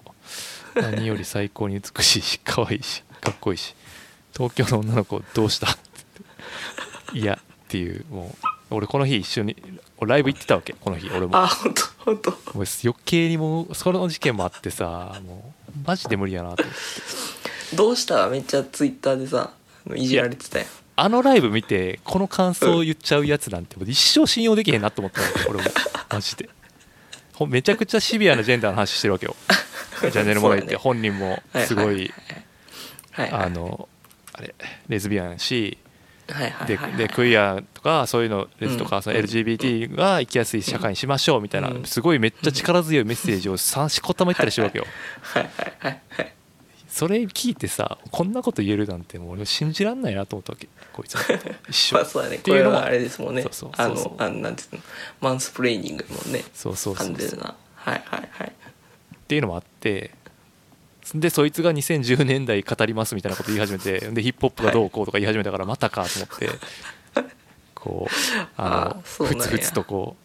[0.75, 3.75] 何より最高に美しいし 可愛いしかっこいいし
[4.37, 5.81] 東京の女の子どうしたって
[7.13, 9.57] 言っていやっていうもう俺この日一緒に
[9.99, 11.37] 俺ライブ行ってたわけこの日俺も。
[11.37, 12.31] あ本当本当。
[12.31, 16.63] もう余計にもうその事件もあってさもうマジで無理やなと。
[16.63, 18.29] 思ってどうした？
[18.29, 19.53] めっちゃツイッターでさ
[19.95, 20.67] いじられてたよ
[20.97, 25.71] あのライブ見てこの感想を言っちゃうやつなんて一生信用できへんなと思ったわけ俺も。
[26.11, 26.49] マジで。
[26.49, 26.53] ほ
[27.47, 29.37] めちゃくちゃシビアなジェンダーの話してるわけよ。
[30.01, 30.77] ジャネル・モレイって。
[30.77, 32.13] 本人もすごい
[33.17, 33.89] あの
[34.33, 34.55] あれ
[34.89, 35.77] レズビアンやし
[36.97, 38.91] でクイアとかそういうのレズとうん。
[38.91, 41.85] かその LGBT が生きやすい社会にしましょうみたいなうん。
[41.85, 44.87] すごいめっちゃ力強いメッセージを3しこたま言ったりしてるわけよ。
[45.23, 46.33] はいはいはいはい
[46.99, 50.69] それ聞いてさこんなこと言えるなんてもう俺信じらんないなと思ったわけ。
[50.93, 51.15] こいつ
[51.71, 52.37] 一生まあそうだね。
[52.37, 52.77] っていうのも。
[52.79, 53.43] これはあれですもんね。
[53.43, 53.71] そうそう。
[53.77, 54.17] あそうそう。
[54.17, 54.83] のあのなんていうの。
[55.21, 56.45] マンスプレーニングもんね。
[56.53, 57.55] そうそうそう完全な。
[57.75, 60.11] はいはいはいっていうのもあって
[61.15, 66.51] でそいつが2010年代語りますみたいなこと言い始めて でヒップホップがどうこうとか言い始めたからまたかと思って
[67.75, 68.15] こう
[68.57, 70.17] あのふつふつとこ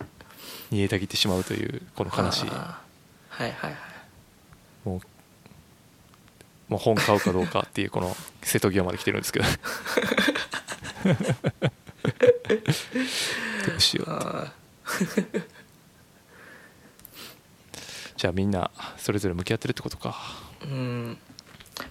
[0.00, 0.04] う
[0.74, 2.48] 煮えたぎってしまうというこの悲しい。
[2.48, 2.80] は
[3.40, 3.91] いはいはい
[6.72, 9.46] もう本買うかどうかっていうこの 瀬戸際まで来てるんですけど。
[13.66, 14.10] どうしよう。
[14.10, 14.52] あ
[18.16, 20.16] じゃあみんなそれぞれ向き合ってるってことか。
[20.60, 21.18] ーうん。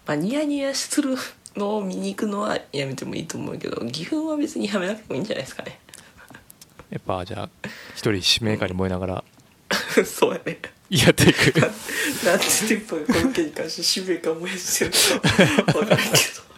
[0.07, 1.15] まあニヤニヤする
[1.55, 5.79] のを見に行くのはやめてもいいと思うけど義憤は別にやめなくてもいいんじゃないですかね。
[6.89, 7.49] やっぱじゃあ
[7.95, 9.23] 一人使命感に燃えながら
[10.05, 10.59] そうやね。
[10.89, 11.59] やっていく
[12.25, 14.91] なんでテンポがこの件に関して使命感燃やしてる
[15.55, 16.51] のか分からんけど。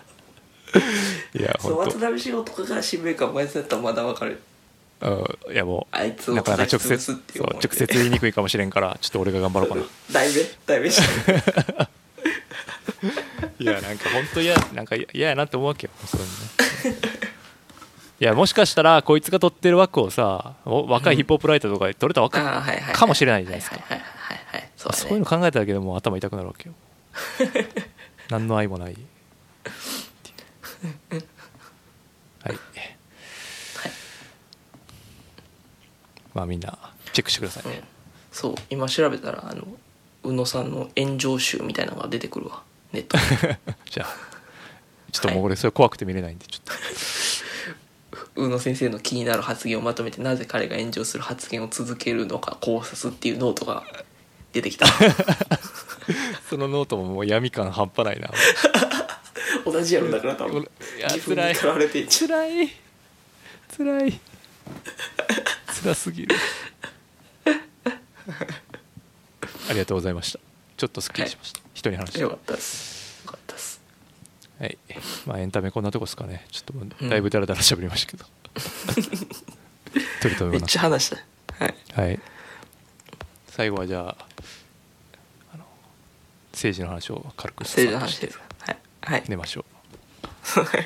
[1.40, 4.40] いやそう本渡辺翔とかが使命感燃やせたらまだ分かる。
[5.02, 5.10] 当
[5.48, 9.84] うんいやもあいつをうなかなか直接そうう思いで直接言いにくいかもしれんからちょっと俺が頑張ろうかな。
[10.90, 11.90] したい。
[13.66, 17.33] やなんか本当嫌なんか嫌やなって思うわけよそういうのね
[18.24, 22.40] いやもしかしたらこいつが取ってる枠をさお若いヒップホップライターとかで取れた枠
[22.94, 23.76] かもしれないじゃないですか。
[23.76, 24.62] はいはいはいはい。
[24.62, 26.76] はいそういうの考えただけでもう頭痛くなるわけよ。
[28.32, 28.96] 何の愛もない。
[32.44, 32.58] はい。
[36.34, 36.78] まあみんな
[37.12, 37.68] チェックしてください。
[37.68, 37.84] ね、うん。
[38.32, 39.68] そう今調べたらあの
[40.24, 42.64] 宇野さんの炎上集みたいなのが出てくるわ。
[42.94, 43.24] ネットに
[43.92, 44.08] じゃあ
[45.12, 46.72] ちょっともう俺それ怖くて見れないんでちょっと
[48.36, 53.84] 宇野先生の気になる発言をまとめてなぜ彼が炎上する発言を続けるのか考察っていうノートが
[54.52, 54.86] 出てきた。
[56.50, 58.30] そのノートももう闇感半端ないな。
[59.66, 60.62] 同じやろだから多分。
[60.62, 60.66] い
[61.00, 61.54] や自分辛い。
[61.54, 62.74] にとらわれてんじ辛い。
[63.78, 64.20] 辛い。
[65.84, 66.36] 辛すぎる。
[69.70, 70.40] ありがとうございました。
[70.78, 72.20] ちょっとすっきりしました、人に話して。
[72.22, 72.93] よかったです
[74.64, 74.78] はい。
[75.26, 76.46] まあエンタメこんなとこですかね。
[76.50, 78.26] ちょっとだいぶダラダラ喋りましたけど、
[80.22, 81.18] 取り留めっちゃ話した
[81.66, 81.74] はい。
[81.94, 82.20] くはい。
[83.50, 84.26] 最後はじゃあ
[85.54, 85.66] あの
[86.54, 88.26] 政治の話を軽く政治の話
[88.60, 88.78] はい。
[89.02, 89.24] はい。
[89.28, 89.66] 寝ましょ
[90.44, 90.86] はい。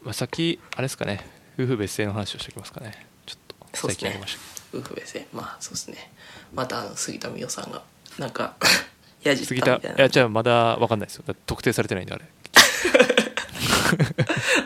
[0.00, 1.20] う、まあ、さっきあれですかね。
[1.58, 3.06] 夫婦別姓の話をしておきますかね。
[3.26, 4.08] ちょっとそうですね。
[4.08, 4.40] 最近ありました。
[4.70, 5.26] けど夫婦別姓。
[5.34, 6.10] まあそうですね。
[6.54, 7.82] また杉田水脈さんが
[8.18, 8.56] なんか
[9.22, 9.96] やじった杉田みたいな。
[9.98, 11.24] いやじゃあまだ分かんないですよ。
[11.44, 12.24] 特定されてないんであれ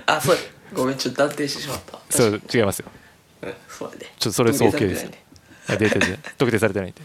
[0.06, 0.36] あそう。
[0.74, 1.98] ごめんちょっと断定してしまった。
[2.10, 2.90] そう違いますよ。
[3.42, 4.12] うんそうだね。
[4.18, 5.10] ちょっとそれ早計ですよ。
[5.10, 7.02] いやデータで特定されてないんで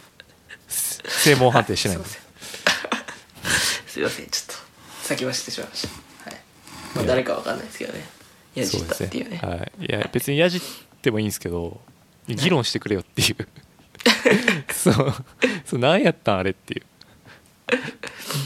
[0.67, 2.07] せ正門判定してないんで。
[2.07, 2.19] す
[3.87, 4.63] すいませんちょっと
[5.03, 5.87] 先走ってしまいまし
[6.23, 6.29] た。
[6.29, 6.41] はい。
[6.95, 8.05] まあ誰かわかんないですけどね。
[8.55, 9.37] やじったっていうね。
[9.37, 10.61] はい、いや別にやじっ
[11.01, 11.81] てもいいんですけど
[12.27, 13.47] 議論してくれよっていう。
[14.73, 15.13] そう。
[15.65, 16.83] そう何やったんあれっていう。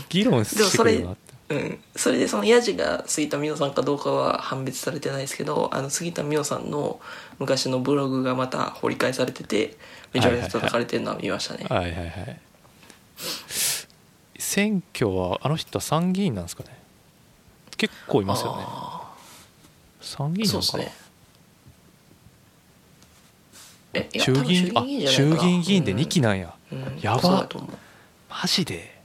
[0.10, 7.00] 議論してくれよなってうん、それでそのヤジが杉田美桜さんかどうかは判別されてないですけどあの杉田美桜さんの
[7.40, 9.78] 昔のブログがまた掘り返されてて
[10.14, 12.40] めちゃめちゃ叩かれてるのは見ましたね、はいはいはい。
[14.38, 16.70] 選挙はあの人は参議院なんですかね。
[17.78, 18.64] 結構いますよね。
[18.66, 19.14] あ
[20.02, 20.94] 参議ー院なのかね。
[23.94, 26.84] え衆議院衆議院議員で2期なんや、うん。
[26.84, 27.00] うん。
[27.00, 27.48] やば。
[28.30, 28.97] マジで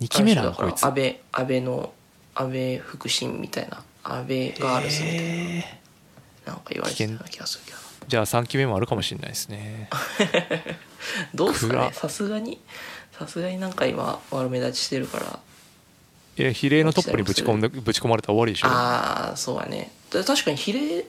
[0.00, 0.68] 2期目なだから。
[0.68, 0.84] のこいつ。
[0.84, 1.92] 安倍安倍の
[2.34, 3.82] 安倍腹心みたいな。
[4.04, 5.80] 安倍ガールズみたいな、え
[6.46, 7.76] なんか言われてたような気がするけど。
[7.76, 9.90] ーじゃあ3期目もあるかもしれないですね。
[11.34, 12.58] どうですか暗ねさすがに
[13.18, 15.40] さすがになんか今悪目立ちしてるから。
[16.38, 18.68] いや比例のトップにぶち込んでぶち込まれたら終わりでしょ。
[18.68, 19.90] ああそうやね。
[20.10, 21.04] で確かに比例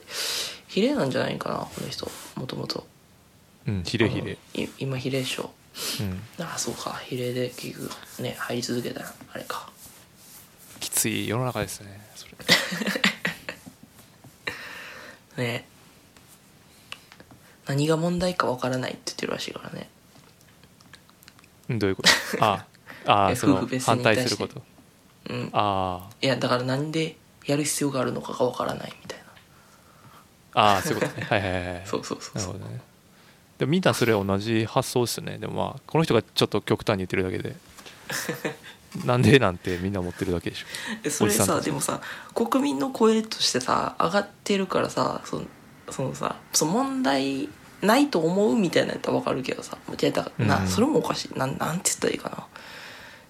[0.68, 2.10] 比例なんじゃないかなこの人。
[2.34, 2.86] もともと。
[3.66, 4.36] うん比例比例。
[4.54, 5.50] い今比例賞うん
[6.40, 6.94] ああそうか。
[7.06, 7.90] 比例で結局
[8.22, 9.70] ね入り続けたらあれか。
[10.80, 12.26] きつい世の中ですねそ
[15.36, 15.44] れ。
[15.44, 15.64] ね。
[17.66, 19.88] 何が問題かわからないって言ってるらしいからね。
[21.68, 22.08] うんどういうこと？
[22.44, 22.66] あ
[23.06, 24.62] あえその反対すること？
[25.28, 25.50] うん。
[25.52, 27.16] あいやだからなんで
[27.46, 29.24] やる必要があるのかがわからないみたいな。
[30.54, 31.26] あああそういうことね。
[31.28, 31.82] はいはいはいはい。
[31.86, 32.54] そうそうそうそう。
[32.54, 32.80] なるほどね
[33.60, 35.36] でもみんなそれは同じ発想ですよね。
[35.36, 37.54] でもまあこの人がちょっと極端に言ってるだけで。
[39.04, 40.66] なんでなんてみんな思ってるだけでしょ
[41.04, 42.00] えそれさでもさ
[42.34, 45.44] 国民の声としてさ上がってるからさその
[45.90, 47.48] そのさその問題
[47.82, 49.76] ないと思うみたいなやったら分かるけどさ。
[50.38, 50.66] な、うん。
[50.66, 51.38] それもおかしい。
[51.38, 52.46] なんなんて言ったらいいかな。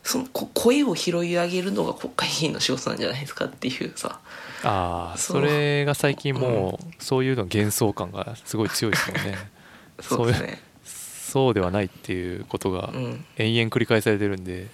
[0.04, 4.20] そのこ声を拾い上げるのが国会議員の仕事なんじゃないですかっていうさ。
[4.62, 9.59] ああそれが最近もうそういうの幻想感がすごい強いですもんね
[10.02, 10.60] そうですね。
[10.84, 13.24] そうではないっていうことがうん。
[13.36, 14.66] 延々繰り返されてるんで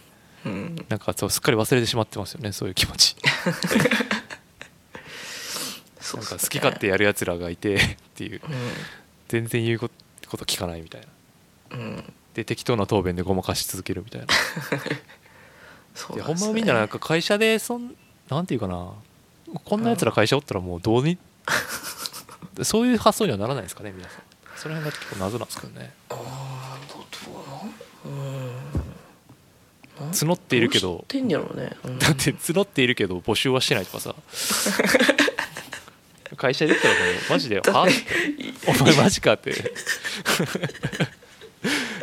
[0.44, 0.76] うん。
[0.88, 3.16] なんかそうすっかり忘れてしまってますよねそういう気持ち。
[6.14, 7.78] なんか好き勝手やるやつらがいて っ
[8.14, 8.40] ていう。
[9.28, 11.00] 全然言うこと聞かないみたい
[11.70, 11.76] な。
[11.76, 11.80] うん。
[11.80, 14.26] うんで適当な答弁でごまかし続けるみたいな。
[15.94, 17.96] そうでほんまみんななんか会社でそん
[18.28, 18.92] なんていうかな。
[19.64, 21.16] こんなやつら会社おったらもうどうに
[22.62, 24.22] そういう発想にはならないですかね皆さん
[24.56, 25.92] その辺が結構謎なんですけどね。
[26.10, 28.16] ああどどうなん
[30.02, 30.10] うん。
[30.10, 31.04] 募っているけど。
[31.06, 31.98] どんやろうね、うん。
[31.98, 34.14] だって募っているけど募集はしてないとかさ。
[36.36, 37.94] 会社で言ったらもうマジで「は?」って
[38.68, 39.52] 「お前マジか」って。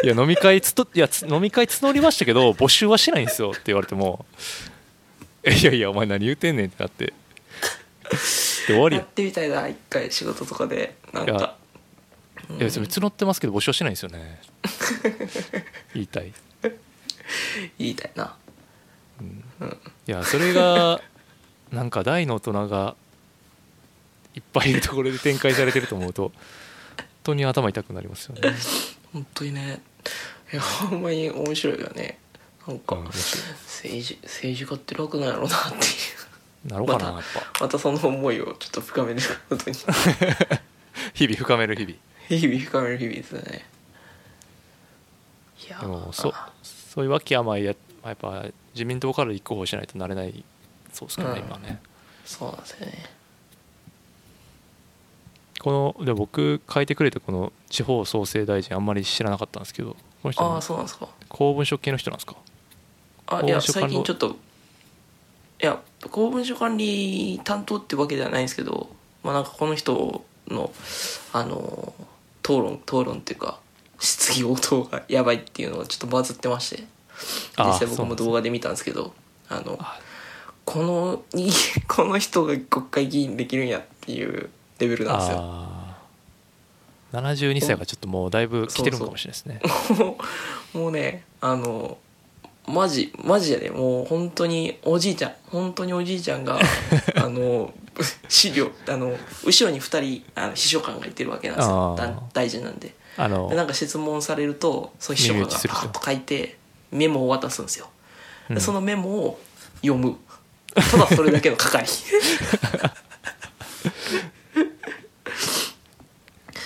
[0.04, 4.26] いや飲み会つといやつ飲み会募りましたけど募集はしてないんですよって言われても
[5.48, 7.06] 「いやいやお前何言うてんねん」ってなって。
[7.06, 10.96] で終わりややってみたいな一回仕事とかで。
[11.12, 11.56] なんか
[12.58, 14.42] いや別に募ってますけど募集はしてないんですよね。
[15.94, 16.34] 言いたい。
[17.78, 18.36] 言いたいな。
[19.20, 19.78] うん。
[20.08, 21.02] いやそれが
[21.72, 22.96] なんか大の大人が
[24.36, 26.32] いっぱいいるところで展開されてると思うと
[26.98, 28.42] 本当に頭痛くなりますよね。
[29.12, 29.82] 本当にね。
[30.52, 32.20] いやほんまに面白いよね。
[32.68, 35.80] なんか、政治政治家って楽なんやろうなってい
[36.66, 36.70] う。
[36.70, 39.76] なろうかなまやったぱまたその思いをちょっと深めることに。
[41.14, 41.96] 日々深める日々
[42.30, 43.66] 日々深める日々ですよね。
[45.68, 46.34] いやでもそ
[46.64, 47.74] そういうわけ甘いや
[48.04, 50.44] やっぱ自民党から立候補しないとなれない
[50.92, 51.48] そうですけどね、うん。
[51.48, 51.80] 今ね。
[52.26, 53.10] そうなんですよね。
[55.60, 61.08] こので僕書いてくれたこの地方創生大臣あんまり知らなかったんですけどこの人ああはそうなんですか。
[61.30, 62.36] 公文書系の人なんですか？
[63.28, 64.36] あいや最近ちょっと
[65.62, 65.80] いや
[66.12, 68.90] 公文書管理担当ってわけではないんですけど
[69.24, 70.74] まあなんかこの人の
[71.32, 71.94] あの
[72.44, 73.60] 討論討論っていうか
[74.00, 76.84] 質疑応答がやばいっていうのがちょっとバズってまして。
[77.58, 79.14] 実際僕も動画で見たんですけど
[79.50, 80.00] あのあ
[80.66, 81.52] このい
[81.88, 84.50] この人が国会議員できるんやっていう
[84.80, 85.38] レベルなんですよ。
[85.40, 87.22] あー。
[87.22, 90.18] 72歳がちょっともうだいぶ来てるのかもしれないですね。
[90.74, 91.98] もうねあの
[92.66, 96.60] マジマジやでもう本当におじいちゃん本当におじいちゃんが
[97.16, 97.72] あの
[98.28, 99.16] 資料あの
[99.46, 101.94] 後ろに2人あの秘書官がいてるわけなんですよ。
[101.94, 101.98] あー。
[101.98, 102.96] だ大臣なんで。
[103.18, 106.58] あのでなんか質問されるとその秘書官がパ耳打ちする人ーッと書いて
[106.92, 107.90] メモを渡すんですよ。
[108.50, 108.62] でうん。
[108.62, 109.40] そのメモを
[109.82, 110.18] 読む。
[110.74, 111.86] ただそれだけの係。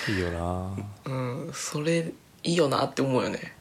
[0.10, 0.72] いいよな、
[1.06, 2.14] うんそれ
[2.44, 3.54] いいよなって思うよね。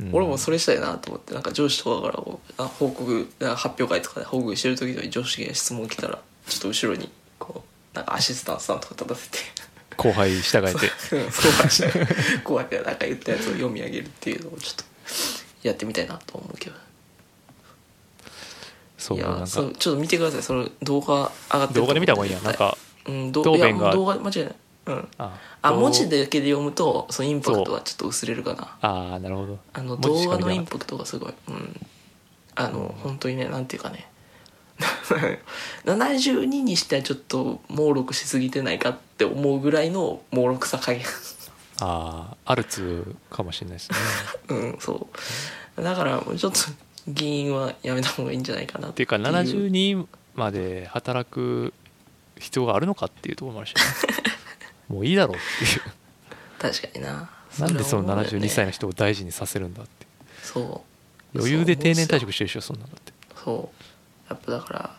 [0.00, 0.10] うん。
[0.12, 7.64] 俺もそれしたいなと思ってなんか上司とかからこうあ報告発表会とかで報告してる時に上司が質問来たらちょっと後ろにこ
[7.94, 9.38] うなんかアシスタントさんとか立たせて。
[9.96, 11.16] 後輩従えて。
[11.16, 14.84] う んそうはしなんか言ったやつを読み上げるっていうのをちょっと
[15.62, 16.76] やってみたいなと思うけど。
[16.76, 16.78] い
[18.98, 19.40] そうなんか。
[19.40, 20.42] やそうちょっと見てください。
[20.42, 23.66] その動画上がって動画で見た方がいいやんなんかうんど答弁が。
[23.66, 24.54] いやもう動画間違いない。
[24.86, 25.08] うん。
[25.18, 28.76] ああ文字だけで読むとそのインパクトはちょっと薄れるかな。
[28.80, 29.58] ああなるほど。
[29.72, 31.86] あの動画のインパクトがすごい、うん、
[32.54, 34.06] あの本当にねなんていうかね
[35.84, 41.02] 72にしてはちょっと猛録しすぎてないかって思うぐらいの猛録さ加減。
[41.02, 43.96] たああアルツかもしれないですね。
[44.48, 45.08] うんそ
[45.76, 45.82] う。
[45.82, 46.58] だからもうちょっと
[47.08, 49.06] 議員はやめた方がいいんじゃないかなっていう。
[49.06, 51.72] か72まで働く
[52.38, 53.82] 必要があるのかっていうところもあるしね。
[54.88, 55.82] もういいだろうっていう。
[56.58, 57.30] 確かにな。
[57.58, 58.46] なんでそのれは思うよね。
[58.46, 60.06] 72歳の人を大事にさせるんだって。
[60.42, 60.84] そ
[61.34, 61.38] う。
[61.38, 63.12] 余裕で定年退職してるでしょそんなんだって。
[63.44, 63.81] そう
[64.32, 64.96] やっぱだから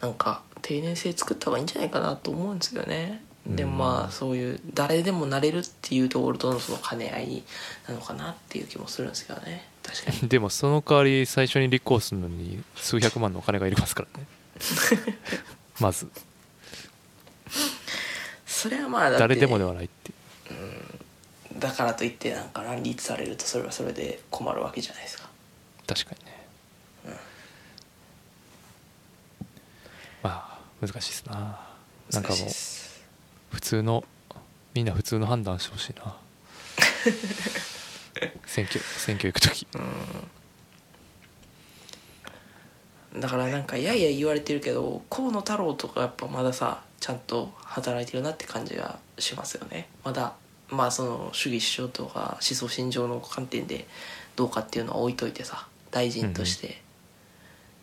[0.00, 3.22] なんか定年制作った方がいいんじゃないかなと思うんですよね。
[3.46, 7.42] でもまあそういう誰でもなれるっていうところとのその兼ね合い
[7.88, 9.66] なのかなっていう気もするんですけどね。
[9.82, 10.28] 確かに。
[10.28, 14.26] でもその代わり最初に立候補するのに数百万のお金がいりますからね。
[15.80, 16.08] まず。
[18.46, 20.12] それはまあ誰でもではないって。
[21.58, 25.28] だからといってなんか乱立されるとそれはそれで困るわけじゃないですか。
[25.86, 27.18] 確かにね、
[30.22, 31.58] まあ難しいですな。
[32.12, 32.48] なんかもう
[33.50, 34.04] 普通の
[34.74, 36.16] みんな普通の判断してほしいな。
[38.46, 39.66] 選挙選挙行く時。
[43.16, 49.88] だからなんかやいや言われてるけど河野太郎とかやっぱまださちゃんと働いてるなって感じがしますよね。
[50.04, 50.34] まだ
[50.68, 53.86] まあその主義主張とか思想信条の観点で
[54.36, 56.82] どうかっていうのは置いといてさ大臣として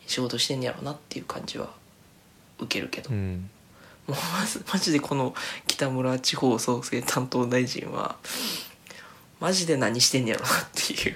[0.06, 1.72] 仕事してんやろうなっていう感じは
[2.60, 3.50] 受けるけど、うん。
[4.08, 4.18] もう
[4.72, 5.34] マジでこの
[5.68, 8.18] 北村地方創生担当大臣は
[9.40, 11.16] マジで何してんやろうなっていう。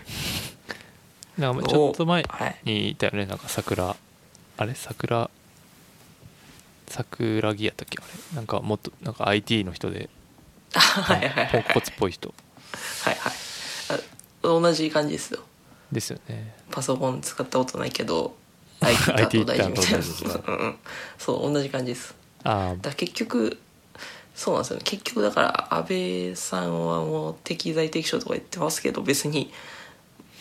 [1.38, 3.96] なんかちょっと前はいにいたよねなんか桜。
[4.58, 4.74] あれ？
[4.76, 5.30] 桜？
[6.88, 7.98] 桜木やったっけ？
[8.02, 8.36] あれ？
[8.36, 10.10] なんかもっとなんか IT の人で。
[10.74, 11.64] はいはいはい。
[11.64, 12.34] ポンコツっぽい人。
[13.04, 13.34] はいはい。
[13.90, 14.00] あ
[14.42, 15.40] 同じ感じですよ。
[15.92, 16.56] ですよね。
[16.72, 18.36] パソコン使ったことないけど
[18.82, 20.76] IT 担当大臣みたいな
[21.18, 22.16] そう同じ感じです。
[22.44, 23.58] あだ結局
[24.36, 24.84] そうなんですよね。
[24.86, 29.52] 結局だから安倍さんはもう適材適所とか言ってますけど別に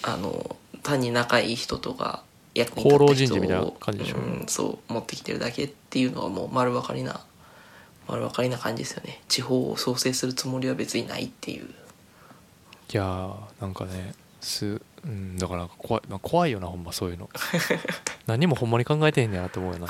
[0.02, 2.22] あの単に仲いい人とか
[2.54, 3.76] 役に立った人を
[4.16, 7.20] うん、そう持ってきてるだけっていうのはもう丸分かりな
[8.06, 9.20] 丸分かりな感じですよね。
[9.28, 11.64] 地方を創生するつもりは別にないっていう。
[11.64, 17.28] いやーなんかねす、うん、だから怖い、まあ、怖いよなほんまそういうの。
[18.26, 19.88] 何もほんまに考えてへんねやなって思うよな。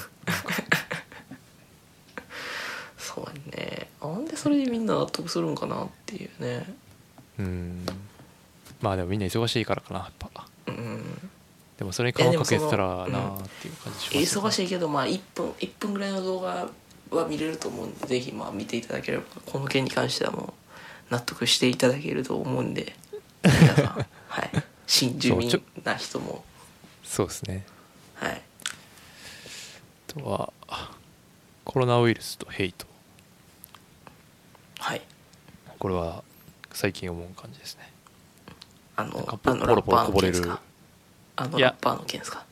[2.99, 3.89] そうやね。
[4.01, 6.75] なんでそれでみんな納得するんかなっていうね。
[7.39, 7.87] うん。
[8.81, 10.47] まあでもみんな忙しいからかなやっぱ。
[10.67, 11.31] うん。
[11.79, 16.69] でもそれに顔かけてたらなーっていう感じします、忙しいけどまあ1分1分ぐらいの動画
[17.13, 20.55] は見れると思うんでぜひまあ見ていただければこの件に関してはも
[21.11, 22.97] う納得していただけると思うんで
[23.45, 23.85] 皆さん。
[24.29, 24.51] はい
[24.89, 26.43] 新住民な人も。
[27.05, 27.65] そうですね。
[28.15, 28.43] はい。
[30.09, 30.53] あとは
[31.65, 32.87] コロナウイルスとヘイト。
[34.81, 35.03] はい。
[35.79, 36.25] これは
[36.73, 37.93] 最近思う感じですね。
[38.97, 40.51] あのポロポロこぼれる。
[41.37, 42.45] あのラッパーの件ですか？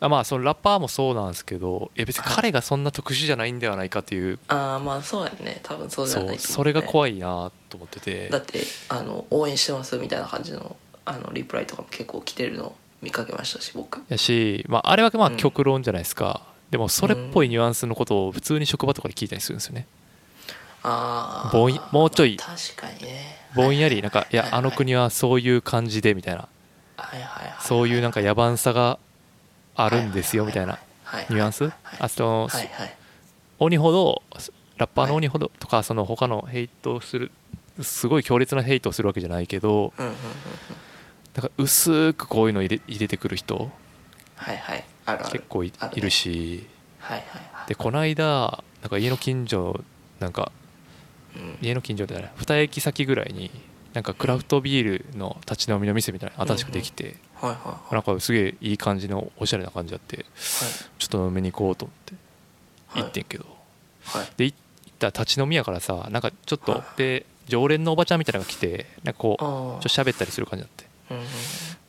[0.00, 2.34] あまあそのラッパーもそうなんですけどいや別にはい。
[2.34, 5.60] 彼がそんな特殊じゃないんではないかっていう、ああまあそうやね。
[5.62, 8.28] 多分そうじゃないね、それが怖いなと思ってて。
[8.28, 14.02] だってあの応援してますみたいな感じのあのリプライとかも結構来てるの見かけましたし僕。
[14.08, 15.36] やし、まあ、あれはまあうん。
[15.36, 19.86] 極論じゃないですか、でもそれっぽいニュアンスのことを普通に職場とかで聞いたりするんですよね。
[20.84, 22.36] ああぼんもうちょい。
[22.36, 23.38] 確かにね。
[23.54, 26.48] ぼんやりなんかいやあの国ははそういう感じでみたいな。
[26.96, 28.98] はいはいはいそういうなんか野蛮さが
[29.74, 30.78] あるんですよみたいな。
[31.30, 31.70] ニュアンス？
[31.98, 32.96] あとはいはい。
[33.58, 34.22] 鬼ほど
[34.76, 37.30] ラッパーの鬼ほどとかその他のヘイトをする
[37.80, 40.16] すごい強烈なヘイトをするわけじゃないけどうんうんうんうん
[41.34, 43.70] なんか薄くこういうの入れ入れてくる人
[44.36, 45.32] はいはいあるある。
[45.32, 46.66] 結構いあるねいるし
[46.98, 47.68] はいはいはい。
[47.68, 49.82] でこの間なんか家の近所
[50.20, 50.52] なんか
[51.36, 51.58] うん。
[51.62, 53.50] 家の近所でない2駅先ぐらいに
[53.94, 57.94] なんかクラフトビールの立ち飲みの店みたいなの新しくできてはいはいはい。
[57.94, 60.24] なんかすげえいい感じのおしゃれな感じあって
[60.98, 62.14] ちょっと飲みに行こうと思って
[62.88, 63.02] はい。
[63.04, 63.46] 行ってんけど。
[64.04, 64.26] はい。
[64.36, 64.58] で行っ
[64.98, 66.82] たら立ち飲みやからさなんかちょっとはい。
[66.98, 71.24] で常連のおばちゃんみたいなのが来てなんかこうあちょっーと喋ったりする感じだってうんうん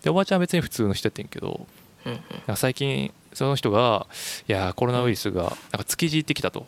[0.02, 1.65] でおばちゃんは別に普通の人やってんけど
[2.06, 2.56] うんうん。
[2.57, 4.06] 最近その人が
[4.48, 6.68] 「いやーコロナウイルスがなんか築地行ってきた」と。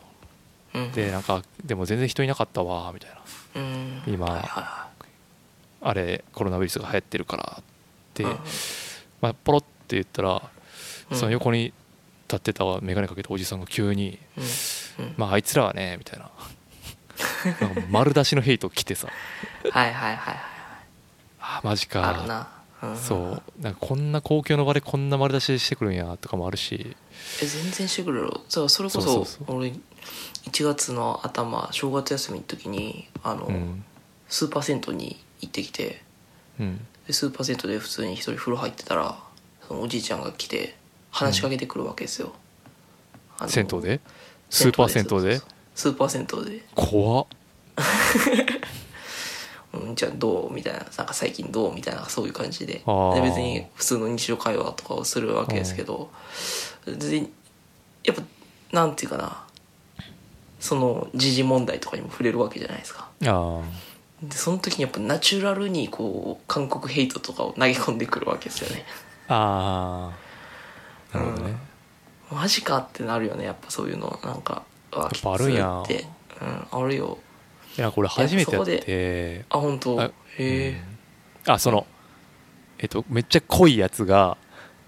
[0.74, 0.92] うんうん。
[0.92, 3.16] でなんかでも全然人いなかったわみたいな。
[3.56, 4.02] うん。
[4.06, 4.88] 今はいはいは
[5.82, 7.64] あれコロナウイルスが流行ってるからっ
[8.14, 8.22] て。
[8.22, 8.38] いうんうん。
[9.20, 9.66] まあ、ポロって
[9.96, 10.42] 言ったら
[11.10, 11.18] うん。
[11.18, 11.74] その横に
[12.28, 15.04] 立ってた眼鏡かけたおじさんが急にうん。
[15.04, 16.30] うん「まああいつらはね」みたいな。
[17.90, 19.08] 丸出しのヘイト来てさ。
[19.70, 20.55] はいはいはいはい
[21.48, 22.48] あマジあるか
[22.82, 22.96] な、ん。
[22.96, 23.62] そう。
[23.62, 26.96] なんかこんな公共の場でこんな丸出ししてくるんやとかもあるし。
[27.42, 28.22] え全然してくる。
[28.22, 29.56] よそうそれこそそうそうそう。
[29.56, 29.72] 俺
[30.50, 33.84] 1月の頭正月休みの時にあの、うん。
[34.28, 36.02] スーパー銭湯に行ってきて
[36.58, 36.86] うん。
[37.06, 39.16] でスーパー銭湯で普通に一人風呂入ってたら
[39.66, 40.76] そのおじいちゃんが来て
[41.10, 42.34] 話しかけてくるわけですよ、
[43.38, 44.00] あの銭湯で？
[44.50, 45.40] スーパー銭湯で？
[45.74, 46.64] スーパー銭湯で。
[46.74, 47.26] 怖っ
[49.78, 52.74] 「うんじゃあどう?」みたいな「なんか最近どう?」みたいなそういう感じで。
[52.76, 52.86] 別
[53.38, 56.10] に普通の日常会話とかをするわけですけど
[56.86, 57.18] で
[58.04, 58.22] やっぱ
[58.72, 59.42] なんていうかな。
[60.58, 63.08] その時事問題とかにも触れるわけじゃないですか。
[63.24, 63.60] あ
[64.22, 68.84] でその時にやっぱナチュラルにこう韓国ヘイトとかを投げ込んでくるわけですよね。
[69.28, 70.10] あ
[71.12, 71.56] ああなるほどね、
[72.32, 74.18] マジかってなるよねやっぱそういうの。
[74.24, 75.82] なんかやっぱあるんや。
[75.82, 76.06] って、
[76.40, 77.18] うん、あるよ
[77.78, 79.44] いやこれ初めてやって。
[79.50, 80.00] あ本当。
[80.00, 80.82] あへえ、
[81.46, 81.52] うん。
[81.52, 81.86] あその
[82.78, 84.36] えっとめっちゃ濃いやつが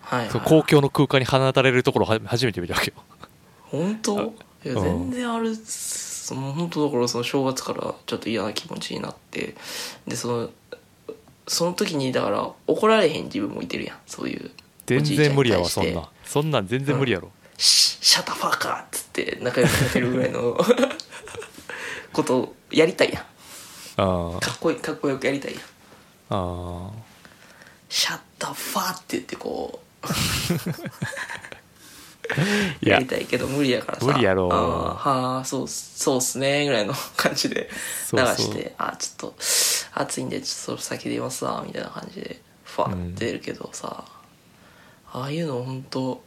[0.01, 2.95] はい、はい、公共の空間に放たれるところをは初めて見たわけよ。
[3.63, 4.35] 本当？
[4.65, 5.11] いやうん。
[5.11, 9.55] 全然あるその本当だからその正月からちょっと嫌な気持ちになって。
[10.07, 10.51] でその
[11.47, 13.99] その時にだから怒られへん自分もいてるやん。
[14.07, 14.51] そういう
[14.85, 16.11] 全然無理やわそんな。
[16.25, 20.59] そんなん全然無理やろ、シシャタファーカーっつって仲良くなってるぐらいの
[22.13, 23.25] ことをやりたいやん。
[23.97, 25.63] あかっこいいかっこよくやりたいやん。
[25.63, 25.65] あ
[26.31, 26.91] あ
[27.89, 30.07] シャッタファーって言ってこう。
[32.85, 32.95] いや。
[32.95, 34.07] やりたいけど無理やからさ。
[34.07, 34.53] 無理やろ。
[34.53, 37.71] あーはあそうそうっすねぐらいの感じで
[38.13, 38.37] 流そうそう。
[38.37, 38.75] して。
[38.79, 39.35] あちょっと
[39.95, 44.05] 暑いんでちょっと先出ますわみたいな感じでファーって出るけどさ、
[45.13, 46.23] ああいうの本当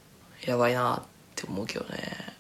[0.46, 1.02] やばいなっ
[1.36, 2.34] て思うけどね。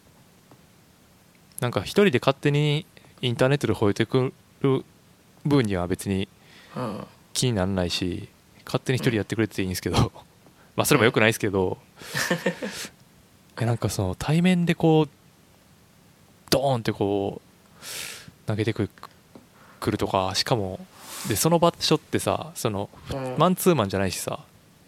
[1.60, 2.88] なんか一人で勝手に
[3.22, 4.84] インターネットで吠えてくる
[5.46, 6.28] 分には別に
[6.76, 8.28] うん気にならないし
[8.66, 10.12] 勝手に一人やってくれていいんですけど、
[10.76, 11.78] まあそれもよくないですけど
[13.58, 15.10] なんかその対面でこう
[16.50, 18.90] ドーンってこう投げてく
[19.86, 20.86] るとかしかも
[21.28, 23.36] でその場所ってさそのうん。
[23.38, 24.40] マンツーマンじゃないしさ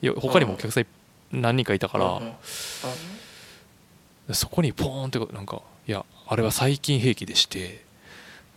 [0.01, 0.85] よ他にもお客さん
[1.31, 1.97] 何人かいたか
[4.27, 7.83] ら、そこにポーンってなんかいやあれは最近兵器でして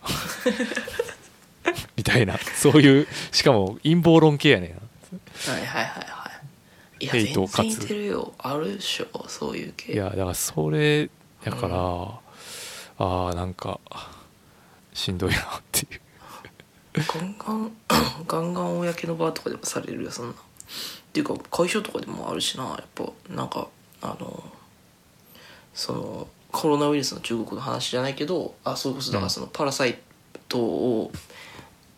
[1.95, 2.37] みたいな。
[2.55, 6.31] そういうしかも陰謀論系やねんはいはいはいは
[6.99, 7.05] い。
[7.05, 8.33] いやヘイト全然いかつてるよ。
[8.37, 9.93] あるでしょそういう系。
[9.93, 11.09] いやだからそれ
[11.43, 11.77] やから、
[13.05, 13.79] ああなんか
[14.93, 16.01] しんどいなっていう。
[16.95, 17.71] ガンガン
[18.27, 20.33] ガンガン公の場とかでもされるよそんな。
[20.33, 20.35] っ
[21.13, 23.11] ていうか会社とかでもあるしなやっぱ。
[23.29, 23.67] なんか
[24.01, 24.43] あの
[25.73, 26.27] その
[26.57, 29.99] コロナウイルスの中国の話じゃないけどあそれこそだからそのパラサイ
[30.49, 31.11] トを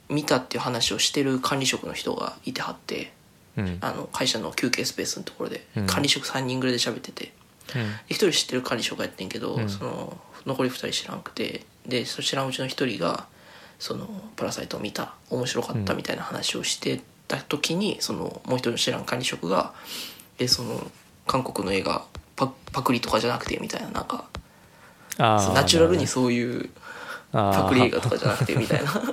[0.10, 3.14] 見たっていう話をしてる管理職の人がいてはって
[3.56, 3.78] うん。
[3.80, 5.88] あの会社の休憩スペースのところでうん。
[5.88, 7.32] 管理職3人ぐらいで喋ってて、
[7.74, 7.82] うん。
[7.82, 9.70] で一人知ってる管理職やってんけど、うん。
[9.70, 13.28] その残り二人知らんくてでそ知らんうちの一人が
[13.80, 19.74] そのパラサイトを見た面白かったみたいな話をしてた時に、そのもう一人の知らん管理職が
[20.38, 20.92] えその
[21.28, 22.04] 韓国の映画
[22.36, 24.26] パパクリとかじゃなくてみたいななんか
[25.20, 26.70] あーナチュラルにそういう
[27.32, 28.92] パクリ映画とかじゃなくてみたいな。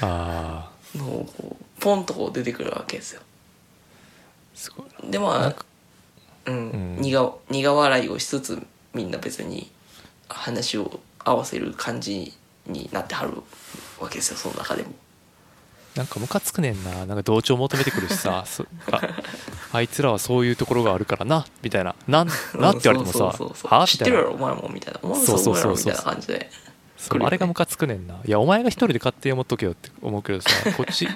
[0.00, 3.20] あのをこうポンとこう出てくるわけですよ。
[3.20, 5.54] ーすごいでまあ
[6.46, 7.02] うん、うん。
[7.02, 9.70] 苦苦笑いをしつつみんな別に
[10.28, 12.32] 話を合わせる感じ
[12.66, 13.34] になってはる
[14.00, 14.90] わけですよその中でも
[15.98, 17.06] なんかムカつくねんな。
[17.06, 18.44] なんか同調求めてくるしさ。
[18.46, 19.00] そあ
[19.72, 21.44] あいつらはそういうところがあるからな。
[21.60, 21.96] みたいな。
[22.06, 23.86] なんなって言われてもさそうそうそうそう。
[23.88, 25.00] 知ってるやろお前もみたいな。
[25.02, 26.50] お前もそう思うやろみたいな感じで。
[26.96, 28.14] そうあれがムカつくねんな。
[28.24, 31.08] いやお前が一人で勝手に思っとけよって思うけどさ こっち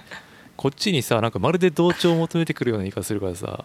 [0.57, 3.65] こっちにさなんかまるで同調を求めてくるような言い方するからさ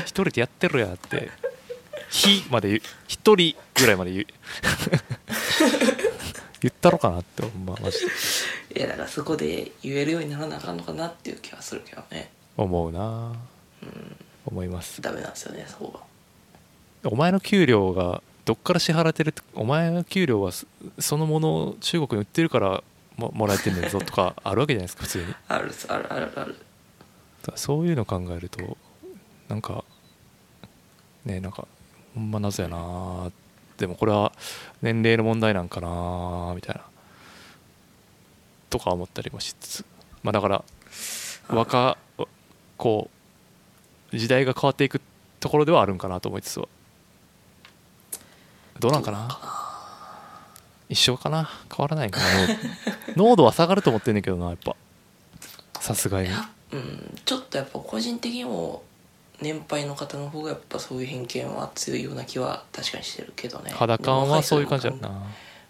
[0.00, 1.30] 一人でやってろやって
[2.10, 2.82] 「ひ」まで言う。
[3.06, 4.26] 一人ぐらいまで言う
[6.60, 8.06] 言ったろかなってほんまマジで。
[8.78, 12.30] いやだからそこで言えるようにならなあかんのかなっていう気はするけどね。
[12.56, 13.32] 思うな。
[14.46, 15.00] 思います。
[15.00, 16.00] ダメなんですよねそこ
[17.04, 20.66] お前の給料がどっから支払ってるってお前の給料はそ
[20.98, 22.82] そのものを中国に売ってるから
[23.16, 25.34] ももらえてんねんぞとか あるわけじゃないですか普通に。
[25.48, 26.56] あるあるあるある。
[27.46, 28.76] らそういうの考えると
[29.48, 29.84] なんか
[31.24, 31.66] ねなんか
[32.14, 33.30] ほんま謎やな
[33.78, 34.32] でもこれは
[34.82, 36.82] 年齢の問題なんかなみたいな。
[38.70, 39.84] とか思ったりもしつつ。
[40.22, 40.64] まあだから
[41.48, 41.96] 若
[42.76, 43.08] こ
[44.12, 45.00] う時代が変わっていく
[45.40, 46.68] ところではあるんかなと思いつつは。
[48.78, 49.40] どうなんかな？
[50.88, 51.48] 一緒かな？
[51.74, 52.24] 変わらないんかな。
[53.16, 54.76] 濃度は下がると思ってんねんけどなやっぱ。
[55.80, 56.28] さすがに。
[56.72, 58.82] うんちょっとやっぱ個人的にも
[59.40, 63.70] 年配の方の方がやっぱそういう偏見は強いような気は確かにしてるけどね。
[63.70, 65.22] 肌感はそういう感じだな。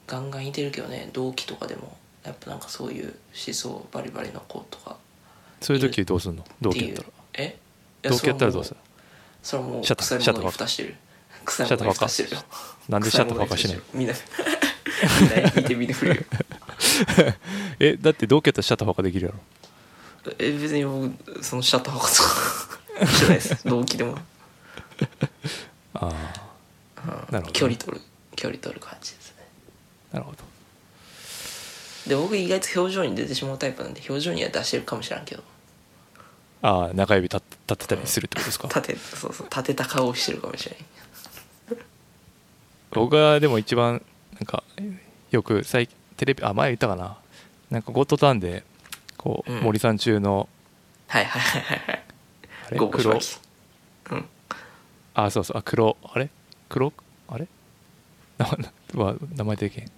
[0.07, 4.97] ガンガンいてるけどね同期とかでもやっぱなんかそういう思想バリバリの子とか
[5.61, 6.45] そういう時どうすんの？
[6.61, 7.09] 同期やったら。
[7.35, 7.59] え？
[8.03, 8.77] 同期やったらどうする？
[9.43, 10.97] それはもうシャッター臭いものにシャッター蓋してる。
[11.45, 12.43] 臭いものに蓋してるよ。
[12.89, 13.81] なんでシャッターバカしない？
[13.93, 14.15] みんな
[15.20, 16.23] みんな見て見てくるよ。
[17.81, 19.39] えだって同期やったらシャッターバカできるやろ。
[20.39, 22.28] え別に僕そのシャッターバカとか
[23.07, 23.69] してないです。
[23.69, 24.19] 同期でも、
[25.95, 26.11] ああ
[27.05, 27.11] うん。
[27.11, 27.51] なるほどね。
[27.53, 28.03] 距離取る
[28.37, 29.45] 距離取る感じですね。
[30.12, 30.39] なるほど。
[32.07, 35.43] で僕意外と表情に出てしまうタイプなんで表情には出してるかもしれんけど。
[36.62, 37.37] ああ中指立
[37.69, 38.69] 立ってたりするってことですか？
[38.75, 40.79] 立てそうそう立てた顔をしてるかもしれん。
[42.91, 44.03] 僕がでも一番
[44.35, 44.62] なんか
[45.31, 47.19] よく最近テレビあ前言ったかな。
[47.70, 48.65] なんかゴッドタンで
[49.19, 49.61] こう、うん。
[49.61, 50.49] 森さん中の
[51.07, 52.05] はいはいはいはいはい
[52.69, 52.78] あれ？
[52.78, 53.20] 黒。
[53.20, 53.39] し
[54.11, 54.28] うん。
[55.15, 55.59] あそうそう。
[55.59, 55.97] あ黒。
[56.03, 56.28] あれ？
[56.69, 56.93] 黒？
[57.28, 57.47] あれ？
[58.39, 58.47] 名
[58.95, 59.90] 前は名前でけん。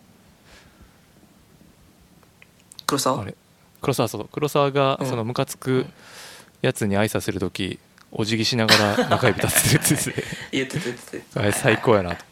[2.87, 3.23] 黒沢？
[3.23, 3.35] あれ？
[3.81, 5.07] 黒沢そう黒沢がうん。
[5.07, 5.87] そのムカつく
[6.63, 7.79] やつに挨拶する時
[8.13, 10.25] お辞儀しながら中指立ててるって。
[10.53, 11.35] 言ってて言ってた言って。
[11.35, 12.25] たあれ最高やなと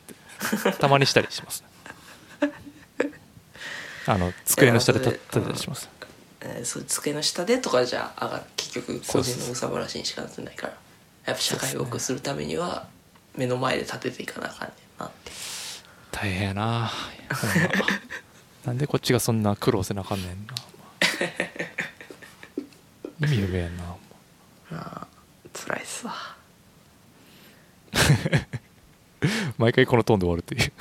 [0.53, 0.79] 思って。
[0.79, 1.65] たまにしたりします。
[4.07, 5.89] あの机の下で立立てたりします
[6.49, 10.73] えーそう机の下でとかじゃ上がる結局個人のうさばらしにしかなってないから。
[11.27, 12.87] やっぱ社会を良くするためには
[13.37, 15.31] 目の前で立てていかなあかんねんなって。
[16.11, 16.91] 大変やな。
[18.65, 20.55] なんでこっちがそんな苦労せなあかんねんな。
[23.29, 23.97] 意味不明やな。
[24.73, 25.07] あ
[25.53, 26.15] 辛いっすわ。
[29.59, 30.73] 毎回このトーンで終わるっていう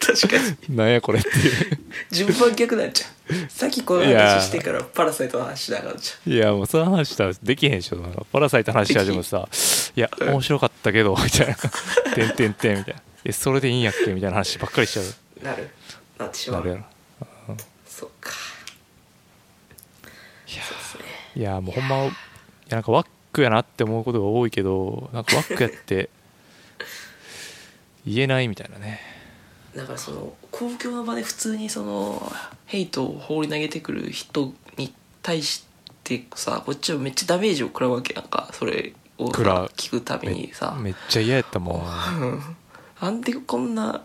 [0.00, 0.36] 確か
[0.68, 0.76] に。
[0.76, 1.78] なんやこれっていう
[2.10, 3.34] 順番逆なんちゃう。
[3.48, 7.96] さっきこの話してからパラサイトの話しながらちゃいやもうその話したらできへんでしょ
[8.30, 9.48] パラサイトの話し始めてさ
[9.96, 11.54] いや面白かったけどみたいな
[12.14, 15.04] 「てんてんてん」みたいな「えそれでいいんやっけ?」みたいな話ばっかりしちゃう。
[15.40, 15.70] うなる。
[16.18, 16.60] なってしまう。
[16.60, 16.76] なるや
[17.48, 17.56] ろ。
[17.88, 18.30] そっか。
[20.52, 21.08] いやそうね。
[21.34, 22.12] いやもうほんまいや
[22.76, 26.10] なんかワックやなって思うことが多いけどなんかワックやって
[28.06, 29.00] 言えないみたいなね
[29.76, 32.32] だからその公共の場で普通にその
[32.66, 35.64] ヘイトを放り投げてくる人に対し
[36.04, 38.50] てさこっちはめっちゃダメージを食らうわけやんか。
[38.52, 39.66] それをさ食らう。
[39.76, 40.76] 聞くためにさ。
[40.80, 42.56] めっちゃ嫌やったもん
[43.04, 44.00] なんでこんな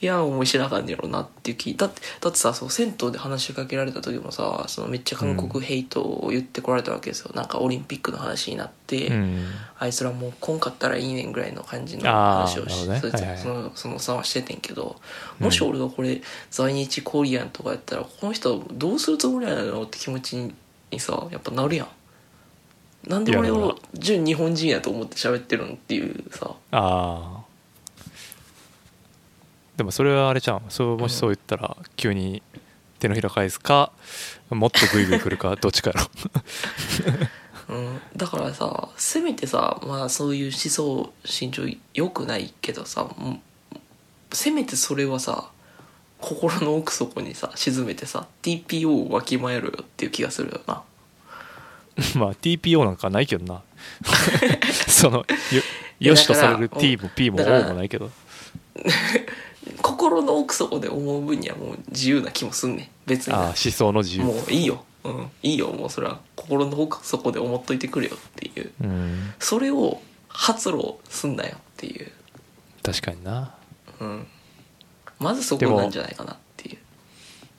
[0.00, 9.46] 嫌な思いしかんねやろなっていう気だってだってさそう銭湯で話しかけられた時もさそのめっちゃ韓国ヘイトを言ってこられたわけですよ、なんかオリンピックの話になって、うん。
[9.80, 14.94] あいつらもう来んかったらいいねんぐらいの感じの話をしねそいつはいはいそのそのさはしててんけど
[15.40, 21.88] もし俺がこれ在日コリアンとかやったらこの人どうするつもりやろって気持ちにさやっぱなるやん。
[23.08, 26.54] なんで俺いやを純日本人やと思って喋ってるのっていうさ。
[26.70, 27.45] ああ
[29.76, 30.62] でもそれはあれじゃん。
[30.68, 32.42] そうもしそう言ったら急に
[32.98, 33.92] 手のひら返すか
[34.50, 36.06] もっとグイグイ来るか どっちかやろ。
[37.68, 41.62] うん、だからさせめてさまあそういう思想心情
[41.94, 43.08] 良くないけどさ
[44.32, 45.50] せめてそれはさ
[46.20, 50.82] 心の奥底にさ沈めてさ TPO をわきまえろよっていう気がするよな。
[52.14, 53.62] まあ TPO なんかないけどな。
[54.88, 55.24] そのよ
[55.98, 58.10] よしとされる T も P も O もないけど
[59.82, 62.88] 心の奥底で思う分にはもう自由な気もすんねん。
[63.06, 63.34] 別に。
[63.34, 64.24] ああ思想の自由。
[64.24, 65.68] もういいよ、うん、いいよ。
[65.68, 66.20] もうそれは。
[66.34, 68.72] 心の奥底で思っといてくれよっていう。
[68.82, 69.34] うん。
[69.38, 72.12] それを発露すんなよっていう、
[72.82, 73.54] 確かにな。
[74.00, 74.26] うん、
[75.18, 76.78] まずそこなんじゃないかなっていう。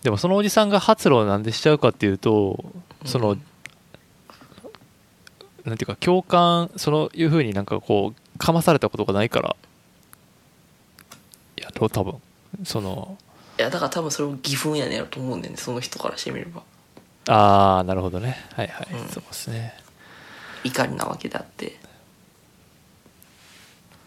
[0.03, 2.63] でもそのおじさんが発露なんでしちゃうかっていうと
[3.05, 3.41] その、うん
[5.65, 9.49] なんていうか共感そのいうふうになんかこうかまされたことがないから。
[9.49, 9.55] や
[11.77, 12.21] ろう多分。
[12.63, 13.17] その
[13.59, 16.63] いやだから多分それを義憤やねんやろと思うねんねその人からしてみれば。
[17.27, 18.37] ああなるほどね。
[18.53, 19.09] はいはい、うん。
[19.09, 19.73] そうですね。
[20.63, 21.77] 怒りなわけであって。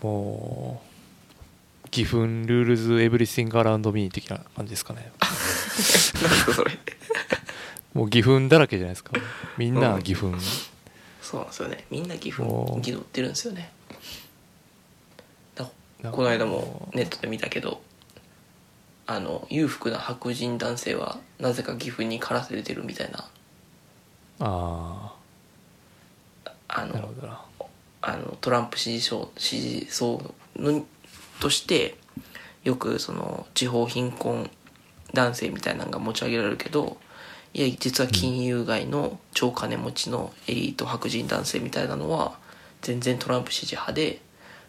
[0.03, 0.81] も
[1.85, 5.11] う義憤ルールズエブリシングアラウンドミー的な感じですかね。
[5.21, 6.79] なんかそれ。
[7.93, 9.13] もう義憤だらけじゃないですか。
[9.59, 10.39] みんなうん義憤、
[11.21, 11.85] そうなんですよね。
[11.91, 13.73] みんな義憤気取ってるんですよね
[16.11, 17.83] この間もネットで見たけど
[19.07, 23.29] あの裕福な白人男性はなぜか義憤にからせてるみたいな。
[24.41, 25.13] あ
[26.45, 27.41] ああなるのほどな。
[28.03, 30.85] あのトランプ支持層支持層の
[31.41, 31.97] として
[32.63, 34.51] よくその地方貧困
[35.13, 36.97] 男性みたいなのが持ち上げられるけど
[37.53, 42.39] いや実は金融街の超金持ちのエリート白人男性みたいなのは
[42.81, 44.21] 全然トランプ支持派で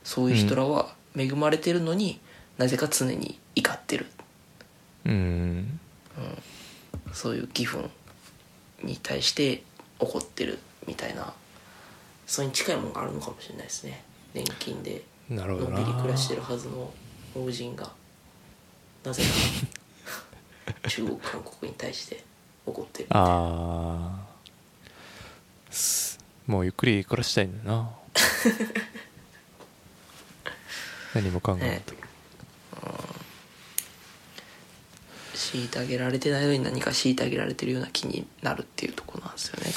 [0.03, 2.19] そういう人らは恵まれてるのに
[2.57, 4.05] なぜか常に怒ってる。
[5.05, 5.79] うん。
[7.13, 7.89] そういう義憤
[8.83, 9.63] に対して
[9.99, 11.33] 怒ってるみたいな。
[12.25, 14.03] それに近いものがあるのかもしれないですね。
[14.33, 15.79] 年金でなるほどな。
[15.79, 16.91] のんびり暮らしてるはずの
[17.35, 17.91] 老人が。
[19.03, 22.23] なぜか中国韓国に対して
[22.65, 23.25] 怒ってるみたいな。
[23.27, 24.31] あ
[26.47, 27.89] もうゆっくり暮らしたいんだな
[31.13, 31.93] 何も考えないと、
[35.33, 39.33] 虐げられてないのに何か虐げられてるような気になるっていうところなん。
[39.33, 39.71] ですよね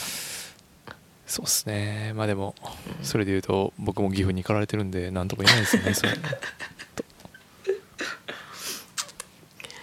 [1.26, 2.54] そうっすねまあでも
[3.02, 4.90] それで言うと僕も岐阜に駆られてるん。
[4.90, 6.12] で何とも言えないですよねそれ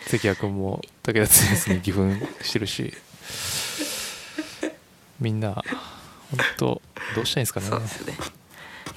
[0.07, 1.33] 関谷君も武田
[1.67, 2.93] 剛に岐阜してるし
[5.19, 5.39] みん。
[5.39, 6.81] な本当
[7.15, 7.43] どうしたいいん。
[7.43, 8.17] ですかねそうですね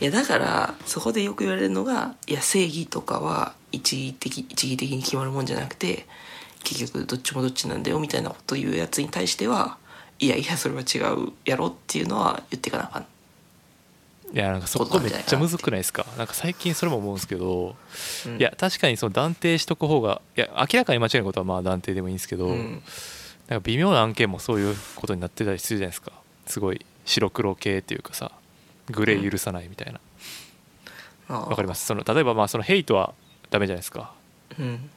[0.00, 6.06] いやだからそこでよく言われるのがいや正義とかは一義的一義的に決まるもんじゃなくて
[6.62, 9.76] 結局どっちもどっちなんだよみたいなこと言うやつに対しては
[10.18, 13.06] いやいやそれは違うやろっていうのは言っていかなあかん。
[14.32, 16.06] いやなんかそこめっちゃむずくないですか？
[16.18, 17.76] なんか最近それも思うんですけど、
[18.26, 18.38] うん。
[18.38, 22.82] いや確かにその断定しとく方がいや明らかに間違いないことはまあ断定でもいいんですけど、うん。
[23.48, 26.10] なんか微妙な案件もそういうことになってたりするじゃないですか。
[26.46, 28.32] すごい白黒系っていうかさ
[28.90, 30.00] グレー許さないみたいな。
[31.34, 31.86] わ、わかります。
[31.86, 33.14] その例えばまあそのヘイトは
[33.50, 34.12] ダメじゃないですか。
[34.58, 34.90] うん。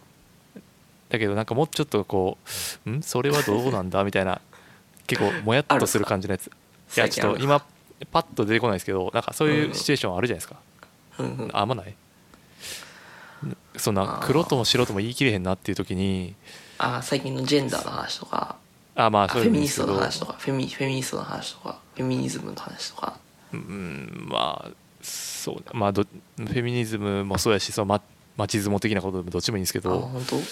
[1.09, 2.37] だけどなんかもうちょっとこ
[2.85, 3.01] う「ん？
[3.01, 4.41] それはどうなんだ?」みたいな。
[5.07, 6.47] 結構もやっとする感じのやつ。
[6.97, 7.63] いやちょっと今
[8.11, 10.57] パッと出てこないですけどなんかそういうシチュエーションあるじゃないですか、
[11.19, 11.49] うんうん。
[11.53, 11.95] ああんまない？
[13.77, 16.35] そんな黒とも白とも言い切れへんなっていう時に
[16.77, 18.57] あ最近のジェンダーの話とか。
[18.95, 20.33] あまああそうフェミニストの話とか。
[20.39, 21.79] フェミフェミニストの話とか。
[21.95, 23.17] フェミニズムの話とか
[23.53, 24.71] うんまあ
[25.01, 28.01] そうねまあどフェミニズムもそうやしそのマ
[28.35, 30.35] マチズモ的なことでもどっちもいいんですけあど本当？
[30.35, 30.43] 俺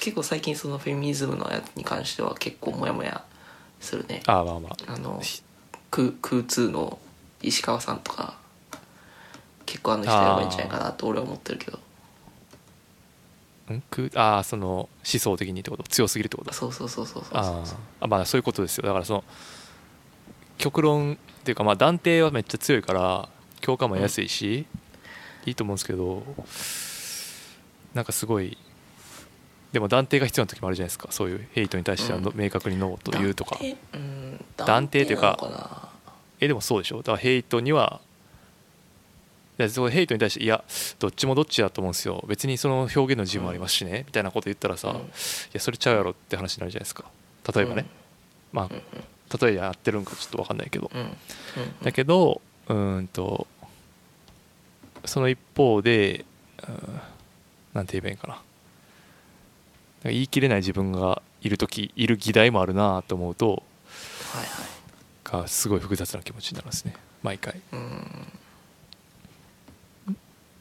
[0.00, 3.22] 結構最近そのフェミニズムのやつに関しては結構モヤモヤ
[3.80, 4.22] するね。
[4.26, 4.76] ああまあまあ。
[4.92, 5.22] あの
[5.90, 6.98] 空空通の
[7.40, 8.36] 石川さんとか
[9.66, 11.78] 結構あの人やばいんじゃないかなと俺は思ってるけど。
[13.72, 13.80] ん？
[13.82, 15.84] くああその思想的にってこと？
[15.84, 16.52] 強すぎるってこと？
[16.52, 17.54] そうそうそうそうそうあそう。
[17.62, 17.76] ー。
[18.00, 18.86] あまあそういうことですよ。
[18.86, 19.24] だからその
[20.58, 23.28] 極論っていうかまあ断定はめっちゃ強いから
[23.60, 24.66] 共感も得やすいし、
[25.46, 26.22] いいと思うんですけど
[27.94, 28.58] なんかすごい
[29.72, 33.58] でも断定が必要な時もあるじゃないですかそういうヘイトに対しては明確にノーと言うとか。
[34.56, 35.06] 断定？
[35.06, 35.88] というか
[36.40, 36.98] えでもそうでしょ？
[36.98, 38.00] だからヘイトには
[39.58, 40.62] いやそのヘイトに対していや
[40.98, 42.24] どっちもどっちだと思うんですよ。
[42.28, 44.96] 別にその表現の自由もありますしね、みたいなこと言ったらさ、うん。
[44.98, 45.00] い
[45.52, 47.04] やそれちゃうやろって話になるじゃないですか。
[47.54, 47.86] 例えばね、
[48.52, 48.70] まあ
[49.40, 51.00] 例えやってるんかちょっと分かんないけど、うん。
[51.00, 51.10] うん。
[51.82, 53.46] だけどうーんと
[55.04, 56.24] その一方で、
[56.66, 57.00] うん、
[57.74, 58.42] なんて言えばいいんかな。
[60.04, 63.62] 言い切れない自分がいる時いる議題もあるなと思うと
[64.32, 66.94] はいはいがすごい複雑な気持ちになるんですね。
[67.22, 67.60] 毎回。
[67.72, 68.32] うん。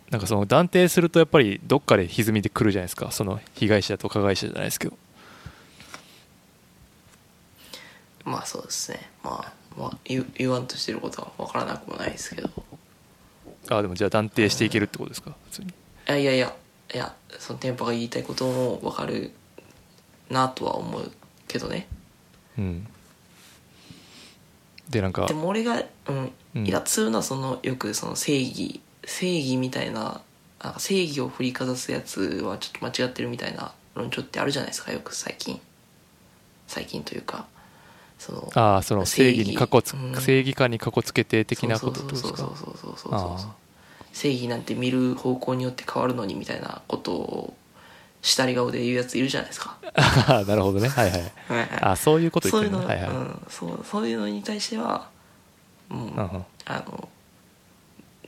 [0.10, 3.12] なんかその断定するとやっぱりどっかで歪みでくるじゃないですか。
[3.12, 4.98] その被害者と加害者じゃないですけど
[8.28, 9.10] まあそうですね。
[9.24, 12.50] まあ、まあ、言う言わんとしてることは分からなくもないですけど。
[13.70, 15.34] あでもじゃあ断定していけるってことですか？
[15.46, 15.70] 普通に。
[15.70, 15.72] い
[16.08, 16.56] やいやいや
[16.94, 19.32] いやそのテンパが言いたいことも分かる
[20.30, 21.12] なとは思う
[21.48, 21.88] けどね。
[22.58, 22.88] うん。
[24.90, 26.68] でなんかでも俺がうん、うん。
[26.68, 30.22] イラつるのはそのよくその正義正義みたいな
[30.62, 35.62] なんか正義を振りかざすやつはちょっと間違ってるみたいな論調ってあるじゃないですかよく最近。
[36.68, 37.48] 最近というか
[38.20, 39.48] そのああその正義。
[39.50, 40.16] にかこつ、うん。
[40.16, 42.30] 正義感にかこつけて的なことですか？
[42.30, 43.16] そうそうそうそうそうそう。
[43.16, 43.52] あそう
[44.14, 47.54] 正義なんて見る方向によって変わるのにみたいなことを
[48.24, 50.90] 下り顔で言うやついるじゃないですか、あ なるほどね。
[50.90, 51.32] はいはい。
[51.82, 55.08] あそういうことそういうの、言ってるねはいはい、うん、そうそういうのに対しては
[55.90, 56.46] もう、うんうん。
[56.66, 57.10] あの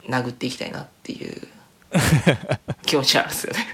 [0.08, 1.48] 殴っていきたいなっていう
[2.86, 3.68] 気持ちあるんですよね。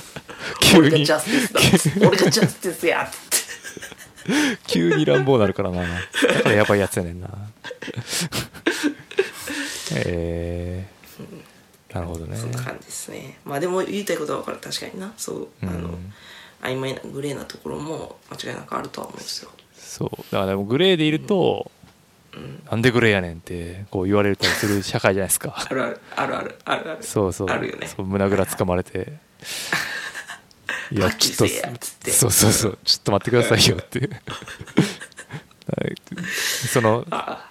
[0.62, 0.78] 急に。
[0.80, 3.36] 俺がジャスティスだ俺がジャスティスやっつって
[4.66, 5.82] 急に乱暴なるからな。
[5.82, 5.88] だ
[6.42, 7.28] からやばいやつやねんな。
[9.96, 12.36] えー、なるほどね。
[12.36, 13.38] そんな感じですね。
[13.44, 14.58] まあでも言いたいことは分かる。
[14.58, 15.12] 確かにな。
[15.16, 16.12] そうあの、うん
[16.62, 19.50] 曖昧なグレーなところも間違いなくあるとは思うんですよ。
[19.74, 20.10] そう。
[20.30, 21.70] だからでもグレーでいると、
[22.70, 25.54] なんでグレーやねんってこう言われたりする社会じゃないですか。
[25.56, 26.00] あるある。
[26.16, 26.58] あるある。
[26.64, 27.02] あるある。
[27.02, 27.48] そうそう。
[27.48, 27.86] あるよね。
[27.88, 29.14] そう胸ぐらつかまれて
[30.92, 31.46] いマやちょっと
[32.10, 32.78] そうそうそう。
[32.84, 34.10] ちょっと待ってくださいよって。
[36.72, 37.48] そのあ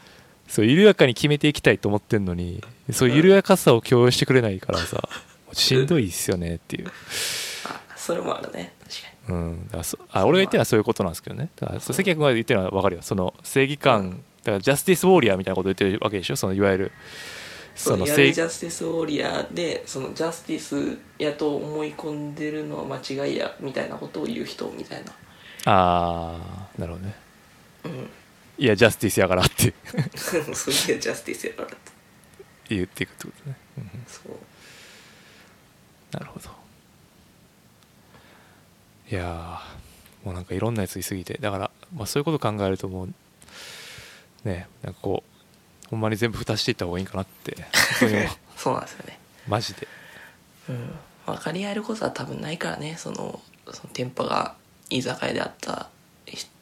[0.48, 5.08] そう緩やかに決めていきたいと思ってんのにそう緩やかさを共有してくれないからさ
[5.54, 6.92] しんどいっすよねっていう、
[7.66, 8.74] あそれもあるね。
[8.84, 11.50] 確かうん、だそあ俺が言ってるのはそういうことなんですけどね。
[11.56, 13.02] だから関谷君が言ってるのは分かるよ。
[13.04, 16.36] その正義感だからジャスティスウォーリアーみたいなことを言ってるわけでしょ？
[16.36, 16.92] そのいわゆる
[17.80, 25.12] そういわゆ正るジャスティスウォリアーでそのジャスティスやと思い込んでるのは間違いやみたいなことを言う人みたいな。
[25.66, 27.16] ああなるほどね。
[27.86, 28.10] うん。
[28.58, 29.74] いやジャスティスやからって。
[30.20, 31.78] そういうジャスティスやからって。
[32.68, 34.34] 言っていくってことね、うんそう。
[36.12, 36.50] なるほど。
[39.10, 43.10] いやーもうなんかいろんなやついすぎてだから、まあ、そういうこと考えるともう
[44.44, 45.29] ねなんかこう
[45.90, 47.58] ほんまに全部蓋していった方がいいんかなって。
[48.56, 49.20] そうなんですよね。
[49.48, 49.88] マジで。
[50.70, 50.96] うん。
[51.26, 52.96] 分かり合えることは多分ないからね。
[52.98, 53.42] その
[53.72, 54.56] その店舗が
[54.90, 55.90] 居酒屋であった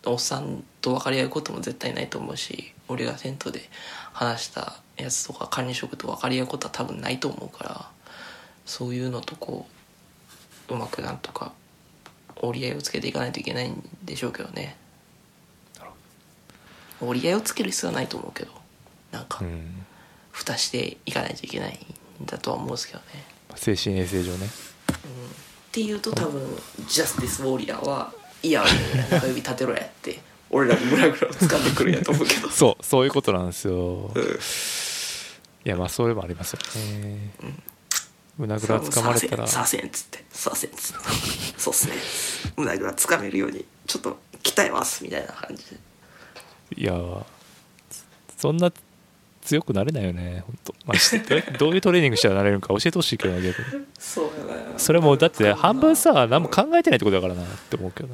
[0.05, 3.69] おっさんと分かり合うことも絶対ないと思うし俺が銭湯で
[4.13, 7.89] 話したやつとか管理職と分かり合うことは多分ないと思うから
[8.65, 9.67] そういうのとこ
[10.69, 11.51] ううまくなんとか
[12.37, 14.77] 折り合いをつけていかないといけないんでしょうけどね。
[16.99, 18.51] 折り合いをつける必要はないと思うけど
[19.11, 19.85] なんかうん。
[20.31, 21.79] 蓋していかないといけない
[22.21, 23.05] んだとは思うんですけどね。
[23.55, 24.45] 精神衛生上ね。
[24.45, 24.49] っ
[25.71, 26.41] ていうと多分
[26.88, 28.13] ジャスティス・ウォーリアーは
[28.43, 28.63] いや
[29.11, 30.19] 中指立てろやって
[30.49, 32.49] 俺らのグラグラを掴んでくるんやと思うけど。
[32.51, 34.11] そうそういうことなんですよ。
[34.13, 34.23] うん。
[34.23, 37.31] いやまあそれもありますよね。
[38.38, 39.47] 胸ぐらつかまれたら。
[39.47, 40.23] させんっつって。
[40.31, 41.03] させんっつって。
[41.57, 41.95] そうっすね。
[42.55, 45.77] 胸ぐらつかめるようにちょっと鍛えますみたいな感じで。
[46.75, 46.93] いや
[48.38, 48.71] そんな
[49.48, 50.44] 強くなれないよね。
[50.45, 50.76] 本当。
[50.86, 53.86] まあしどうどういうトレーニングしたらなれるのか教えてほしいけどな逆に。
[53.98, 58.10] そうやなそれもだって半分さ何も考えてないってことだからなって思うけど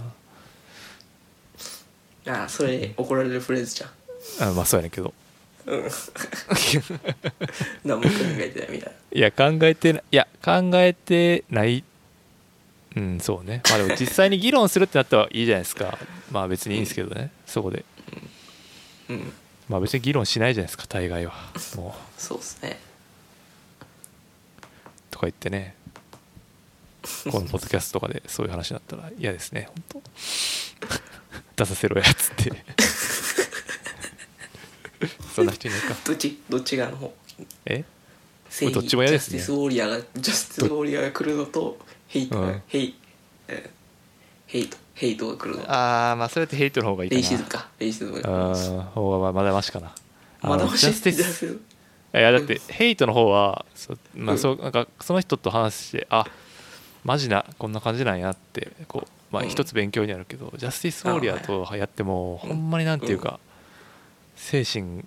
[2.27, 3.89] ああそれ怒られるフレーズじゃん。
[4.39, 5.11] なあまあそうやねんけど。
[5.65, 5.83] うん。
[7.83, 11.83] 何も考えてないみたい いや考えてないいや考えてない。
[12.95, 13.63] うんそうね。
[13.69, 15.97] まあでも実際に議論するってなったらいいじゃないですか。
[16.31, 17.83] まあ別にいいんですけどねそこで。
[19.09, 19.33] なうん
[19.69, 21.33] まあ別に議論しないじゃないですか大概は。
[21.75, 22.79] もそうっすね。
[23.81, 24.65] う
[25.11, 25.75] とか言ってね。
[27.29, 30.01] このポッドキャストとかでそういう話になったら嫌ですね本当。
[31.63, 32.51] 出させろやっつって。
[35.35, 35.95] そんな人いないか。
[36.05, 37.13] どっちどっち側の方？
[37.65, 37.83] え？
[38.49, 39.39] 正義どっちも嫌ですね。
[39.39, 41.77] ジャスティス・ウォーリアーがジャスティス・ウォーリアーが来るのと
[42.07, 42.63] ヘイトが、うん。
[42.67, 42.95] ヘイ、
[43.47, 43.83] えー
[44.45, 45.71] ヘイトヘイトが来るの。
[45.71, 47.21] ああまあそれってヘイトの方がいいかな。
[47.21, 47.67] レイシズムか。
[47.79, 49.91] レイシズムああ方がまだましかな。
[50.41, 56.27] まだましジャいやだってヘイトの方はそ,、まあ、そうなんかその人と話してあ
[57.03, 59.49] マジなこんな感じなんやってこう、まあ、うん。
[59.49, 63.39] 一つ勉強になるけど、ジャスティス・ウォーリアーとやってもうんほんまになんていうか、
[64.35, 65.03] 精神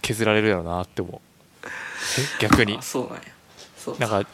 [0.00, 1.66] 削られるやろなって思う。
[1.66, 2.78] え逆に。
[2.78, 3.22] あそうなんや。
[3.98, 4.28] なんか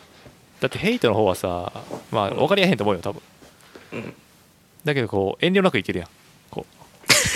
[0.61, 1.73] だってヘイトの方はさ
[2.11, 3.21] まあ分かりやへんと思うよ多分
[3.95, 4.15] うん
[4.85, 6.09] だけどこう遠慮なくいけるやん。
[6.51, 6.75] こう。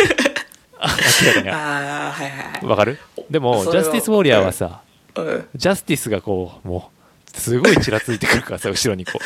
[0.80, 2.66] あ明らかにああはいはいはい。
[2.66, 2.98] わかる？
[3.30, 4.82] でもジャスティス・ウォーリアーはさ、
[5.14, 5.48] うん。
[5.54, 6.90] ジャスティスがこうも
[7.34, 9.18] うすごいちらついてくるからさ後ろにこう。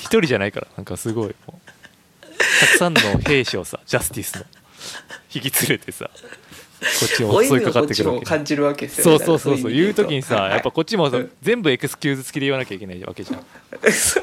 [0.00, 1.34] 一人じゃないからなんかすごい
[2.60, 4.44] たくさんの兵士をさジャスティスの
[5.34, 6.06] 引き連れてさ。
[6.06, 6.20] こ
[6.80, 9.24] っちも追い目襲いかかってくるわけ感じるわけですよね。
[9.24, 9.70] そうそうそうそう。
[9.70, 11.30] だ言う時にさやっぱこっちもうん。
[11.42, 13.40] 全部エクスキューズ付きで言わなきゃいけないわけじゃん。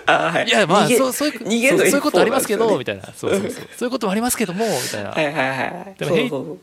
[0.06, 0.48] あーはい。
[0.48, 3.04] いやまあそうそういう逃げのそういうことありますけどみみたいな。
[3.14, 3.52] そうそうそう。
[3.52, 5.12] そういうこともありますけどもみたいな。
[5.12, 6.60] はいはいはいでもヘイそう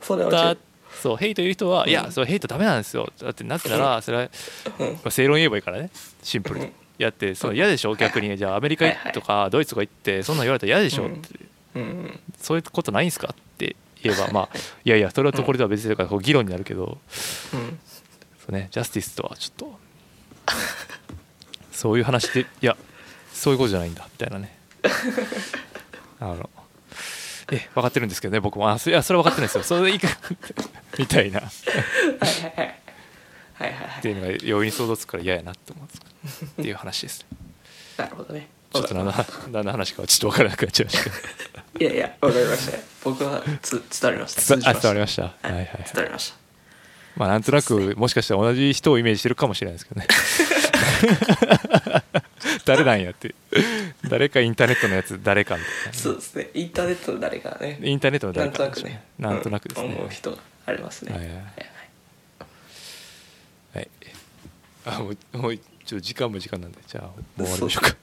[1.03, 3.13] そうヘイト言う人は、いやそれヘイトダメなんですよ。
[3.21, 4.31] だってなぜならそれは、
[4.79, 4.87] うん。
[4.93, 5.91] まあ、正論言えばいいからね。
[6.23, 6.73] シンプルに、うん。
[6.97, 7.95] やってその嫌でしょ？
[7.97, 8.39] 逆に。
[8.39, 11.07] じゃあアメリカとかドイツとか行ってそんなん言われたら嫌でしょ？
[11.07, 11.41] って、
[11.75, 11.83] うん。
[11.83, 12.21] うん。
[12.41, 13.29] そういうことないんすか？
[13.33, 13.77] って
[14.09, 16.99] 言えばまあいやいやそれはとこれとは別だからこう議論になるけど、
[17.53, 17.79] うん。
[18.39, 19.79] そうね、ジャスティスとはちょっと
[21.73, 22.77] そういう話でいや
[23.33, 24.57] そういうことじゃないんだみたいなね。
[26.21, 26.51] あの
[27.53, 28.71] え分かってるんですけどね僕も。
[28.71, 29.65] あそれは分かってるんですよ。
[29.65, 30.09] それでいいか
[30.99, 31.41] みたいな。
[31.41, 32.75] っはいはいはい。
[33.55, 35.95] はいはいはいていうのが容易に想像つくから嫌やなって思うんで
[36.29, 37.25] すっていう話です。
[37.97, 39.13] なるほどねちょっと何の
[39.53, 41.17] 何の話かはちょっと分からなくなっちゃいましたけど。
[41.79, 42.79] いやいやわかりました。
[43.05, 43.71] 僕はつ
[44.01, 44.43] 伝わりました。
[44.43, 45.23] つあ伝わりました。
[45.23, 45.69] ははいはいはい。
[45.69, 46.37] 伝わりました。
[47.17, 50.09] まあなんとなくもしかしたら同じ人をイメージしてるかもしれないですけどね。
[52.65, 53.35] 誰なんやって
[54.09, 56.51] 誰かインターネットのやつ誰かみたいなそうですね。
[56.55, 57.79] インターネットの誰かね。
[57.81, 59.05] インターネットのなん誰かとなくね。
[59.21, 61.13] なんとなくですね、うん思う人がありますね。
[61.13, 61.25] はい。
[61.27, 61.45] はいはい。
[63.75, 63.89] はい。
[64.87, 65.63] あもうもうちょ
[65.99, 67.97] っと時間も時間なんでじゃあもう終わりましょうか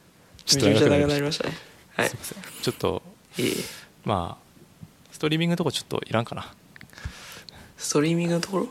[0.45, 1.53] ちょっと長くなりましたね。
[1.95, 2.09] はい。
[2.09, 3.01] たすいませんちょっと
[4.03, 4.43] まあ
[5.11, 6.53] ストリーミングのとこちょっといらんかな。
[7.77, 8.69] ストリーミングのところ？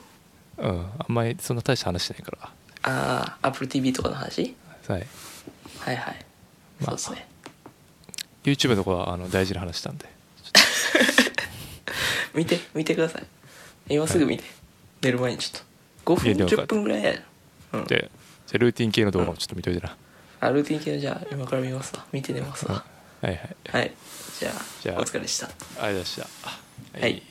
[0.59, 2.51] うんあんまりそんな大した話しないから。
[2.83, 4.55] ああ AppleTV とかの話？
[4.89, 5.07] はい。
[5.79, 6.27] はいはい。
[6.81, 7.29] まあそうですね。
[8.45, 10.07] YouTube のとこはあの大事な話したんで。
[12.35, 13.27] 見て見てください。
[13.89, 14.45] 今すぐ見て。
[15.03, 15.63] 寝る前にちょっ
[16.05, 16.15] と。
[16.15, 17.15] 5分いやでも10分ぐらいや。
[17.73, 17.85] うん。
[17.85, 18.11] で
[18.47, 19.97] じゃあルーティン系の動画もちょっと見といてな、
[20.41, 22.85] あルーティン系のじゃあ今から見ますわ見て寝ますわ
[23.23, 23.39] はいはい
[23.71, 23.93] はい
[24.39, 24.53] じゃあ
[24.83, 27.23] じゃあお疲れでしたありがとうございましたはい